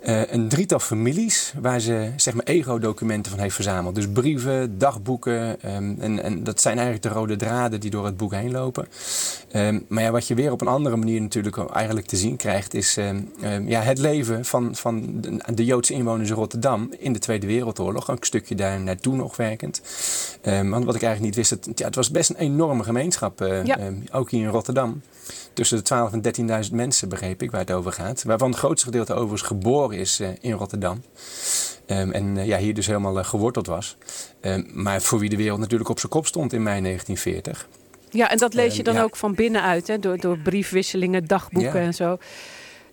een 0.06 0.48
drietal 0.48 0.80
families 0.80 1.54
waar 1.62 1.80
ze 1.80 2.12
zeg 2.16 2.34
maar 2.34 2.46
ego-documenten 2.46 3.32
van 3.32 3.42
heeft 3.42 3.56
verzameld. 3.56 3.96
Dus 3.96 4.08
brieven, 4.08 4.78
dagboeken. 4.78 5.58
Um, 5.76 5.96
en, 6.00 6.24
en 6.24 6.44
dat 6.44 6.62
zijn 6.62 6.78
eigenlijk 6.78 7.08
de 7.08 7.20
rode 7.20 7.36
draden 7.36 7.80
die 7.80 7.90
door 7.90 8.06
het 8.06 8.18
boek 8.18 8.34
heen 8.34 8.52
lopen. 8.52 8.88
Um, 9.54 9.86
maar 9.88 10.04
ja, 10.04 10.12
wat 10.12 10.28
je 10.28 10.36
weer 10.36 10.52
op 10.52 10.62
een 10.62 10.68
andere 10.68 10.96
manier 10.96 11.22
natuurlijk 11.22 11.58
eigenlijk 11.58 12.08
te 12.08 12.18
zien 12.18 12.36
krijgt, 12.36 12.74
is 12.74 12.98
um, 12.98 13.68
ja, 13.68 13.82
het 13.82 13.98
leven 13.98 14.46
van, 14.46 14.76
van 14.76 15.22
de, 15.22 15.54
de 15.54 15.66
Joodse 15.66 15.94
inwoners 15.94 16.30
in 16.30 16.36
Rotterdam 16.36 16.94
in 17.00 17.14
de 17.14 17.20
Tweede 17.20 17.48
Wereldoorlog. 17.48 18.10
Ook 18.10 18.20
een 18.20 18.26
stukje 18.26 18.56
daar 18.56 18.80
naartoe 18.80 19.16
nog 19.16 19.36
werkend. 19.36 19.82
Want 20.44 20.86
wat 20.86 20.96
ik 20.96 21.04
eigenlijk 21.04 21.22
niet 21.22 21.36
wist, 21.36 21.50
het, 21.50 21.80
ja, 21.80 21.86
het 21.86 21.96
was 21.96 22.12
best 22.12 22.30
een 22.30 22.36
enorme 22.36 22.84
gemeenschap, 22.84 23.42
uh, 23.42 23.66
ja. 23.66 23.80
um, 23.80 24.04
ook 24.12 24.32
hier 24.32 24.44
in 24.44 24.50
Rotterdam. 24.50 25.02
Tussen 25.54 25.84
de 25.84 26.10
12.000 26.12 26.22
en 26.48 26.64
13.000 26.66 26.72
mensen, 26.72 27.10
begreep 27.10 27.42
ik, 27.42 27.52
waar 27.52 27.60
het 27.60 27.72
over 27.72 27.92
gaat. 27.92 28.24
Waarvan 28.24 28.50
het 28.50 28.60
grootste 28.60 28.86
gedeelte 28.86 29.14
overigens 29.14 29.42
geboren 29.42 29.95
is 29.98 30.20
uh, 30.20 30.28
in 30.42 30.52
Rotterdam. 30.52 31.04
Um, 31.88 32.12
en 32.12 32.36
uh, 32.36 32.46
ja, 32.46 32.58
hier 32.58 32.74
dus 32.74 32.88
helemaal 32.88 33.24
geworteld 33.24 33.68
was. 33.68 33.98
maar 34.74 35.02
voor 35.02 35.20
wie 35.20 35.30
de 35.30 35.36
wereld 35.36 35.60
natuurlijk 35.60 35.90
op 35.90 36.00
zijn 36.00 36.12
kop 36.12 36.26
stond 36.28 36.54
in 36.54 36.64
mei 36.64 36.82
1940. 36.82 37.68
Ja, 38.10 38.30
en 38.30 38.38
dat 38.38 38.54
lees 38.54 38.76
je 38.76 38.84
dan 38.84 38.94
Ehm, 38.94 39.02
ja. 39.02 39.08
ook 39.10 39.16
van 39.16 39.36
binnenuit, 39.36 39.88
hè? 39.88 40.00
Door, 40.00 40.18
door 40.18 40.38
briefwisselingen, 40.38 41.26
dagboeken 41.26 41.80
Ja. 41.80 41.86
en 41.86 41.94
zo. 41.94 42.18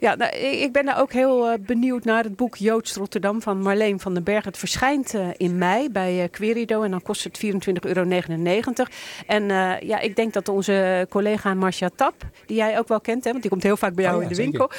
Ja, 0.03 0.15
nou, 0.15 0.37
ik 0.37 0.73
ben 0.73 0.85
daar 0.85 1.01
ook 1.01 1.13
heel 1.13 1.51
eh, 1.51 1.59
benieuwd 1.61 2.05
naar 2.05 2.25
het 2.25 2.37
boek 2.37 2.57
Joods 2.57 2.95
Rotterdam 2.95 3.43
van 3.43 3.63
Marleen 3.63 4.01
van 4.01 4.15
den 4.15 4.23
Berg. 4.23 4.45
Het 4.45 4.59
verschijnt 4.59 5.15
eh, 5.15 5.27
in 5.37 5.59
mei 5.59 5.91
bij 5.91 6.23
eh, 6.23 6.31
Querido 6.31 6.83
en 6.83 6.91
dan 6.91 7.03
kost 7.03 7.25
het 7.25 7.41
24,99 7.45 7.51
euro. 7.81 8.05
En 9.27 9.49
ja, 9.87 9.99
ik 9.99 10.17
denk 10.17 10.33
dat 10.33 10.49
onze 10.49 11.07
collega 11.11 11.55
Marcia 11.55 11.91
Tap, 11.97 12.15
die 12.47 12.57
jij 12.57 12.79
ook 12.79 12.89
wel 12.89 13.01
kent, 13.01 13.25
hè, 13.25 13.31
want 13.31 13.43
die 13.43 13.51
komt 13.51 13.63
heel 13.63 13.77
vaak 13.77 13.95
bij 13.95 14.05
jou 14.05 14.17
Oh 14.17 14.23
ja, 14.23 14.29
in 14.29 14.35
de 14.35 14.43
winkel, 14.43 14.71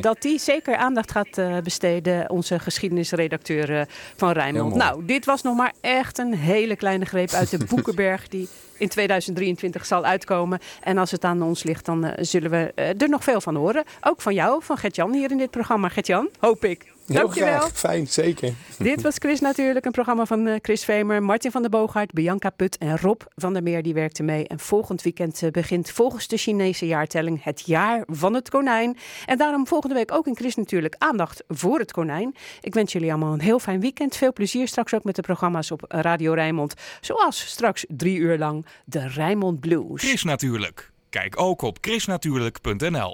dat 0.00 0.22
die 0.22 0.38
zeker 0.38 0.76
aandacht 0.76 1.10
gaat 1.10 1.62
besteden, 1.62 2.30
onze 2.30 2.58
geschiedenisredacteur 2.58 3.86
van 4.16 4.32
Rijnmond. 4.32 4.74
Nou, 4.74 5.04
dit 5.04 5.24
was 5.24 5.42
nog 5.42 5.56
maar 5.56 5.72
echt 5.80 6.18
een 6.18 6.34
hele 6.34 6.76
kleine 6.76 7.04
greep 7.04 7.30
uit 7.30 7.50
de 7.50 7.64
boekenberg 7.74 8.28
die 8.28 8.48
in 8.78 8.88
2023 8.88 9.86
zal 9.86 10.04
uitkomen. 10.04 10.58
En 10.80 10.98
als 10.98 11.10
het 11.10 11.24
aan 11.24 11.42
ons 11.42 11.62
ligt, 11.62 11.84
dan 11.84 12.04
eh, 12.04 12.24
zullen 12.24 12.50
we 12.50 12.72
eh, 12.74 12.88
er 13.02 13.08
nog 13.08 13.24
veel 13.24 13.40
van 13.40 13.54
horen. 13.56 13.84
Ook 14.00 14.20
van 14.20 14.34
jou, 14.34 14.62
van 14.62 14.76
Gert-Jan 14.76 15.12
hier 15.12 15.30
in 15.30 15.38
dit 15.38 15.50
programma. 15.50 15.88
Gert-Jan, 15.88 16.28
hoop 16.38 16.64
ik. 16.64 16.93
Heel 17.06 17.16
Dankjewel. 17.16 17.58
graag. 17.58 17.72
Fijn, 17.78 18.06
zeker. 18.06 18.54
Dit 18.78 19.02
was 19.02 19.14
Chris 19.18 19.40
natuurlijk, 19.40 19.84
een 19.84 19.92
programma 19.92 20.26
van 20.26 20.46
eh, 20.46 20.54
Chris 20.62 20.84
Vemer, 20.84 21.22
Martin 21.22 21.50
van 21.50 21.62
der 21.62 21.70
Boogaard, 21.70 22.12
Bianca 22.12 22.50
Put 22.50 22.78
en 22.78 22.98
Rob 22.98 23.20
van 23.34 23.52
der 23.52 23.62
Meer. 23.62 23.82
Die 23.82 23.94
werkte 23.94 24.22
mee. 24.22 24.48
En 24.48 24.58
volgend 24.58 25.02
weekend 25.02 25.42
eh, 25.42 25.50
begint 25.50 25.90
volgens 25.90 26.28
de 26.28 26.36
Chinese 26.36 26.86
jaartelling 26.86 27.44
het 27.44 27.62
jaar 27.66 28.02
van 28.06 28.34
het 28.34 28.50
konijn. 28.50 28.96
En 29.26 29.38
daarom 29.38 29.66
volgende 29.66 29.94
week 29.94 30.12
ook 30.12 30.26
in 30.26 30.36
Chris 30.36 30.54
natuurlijk 30.54 30.94
aandacht 30.98 31.44
voor 31.48 31.78
het 31.78 31.92
konijn. 31.92 32.34
Ik 32.60 32.74
wens 32.74 32.92
jullie 32.92 33.10
allemaal 33.10 33.32
een 33.32 33.40
heel 33.40 33.58
fijn 33.58 33.80
weekend. 33.80 34.16
Veel 34.16 34.32
plezier 34.32 34.68
straks 34.68 34.94
ook 34.94 35.04
met 35.04 35.16
de 35.16 35.22
programma's 35.22 35.70
op 35.70 35.84
Radio 35.88 36.32
Rijnmond. 36.32 36.74
Zoals 37.00 37.46
straks 37.46 37.84
drie 37.88 38.16
uur 38.18 38.38
lang 38.38 38.66
de 38.84 39.08
Rijnmond 39.08 39.60
Blues. 39.60 40.02
Chris 40.02 40.22
natuurlijk. 40.24 40.92
Kijk 41.10 41.40
ook 41.40 41.62
op 41.62 41.78
chrisnatuurlijk.nl. 41.80 43.12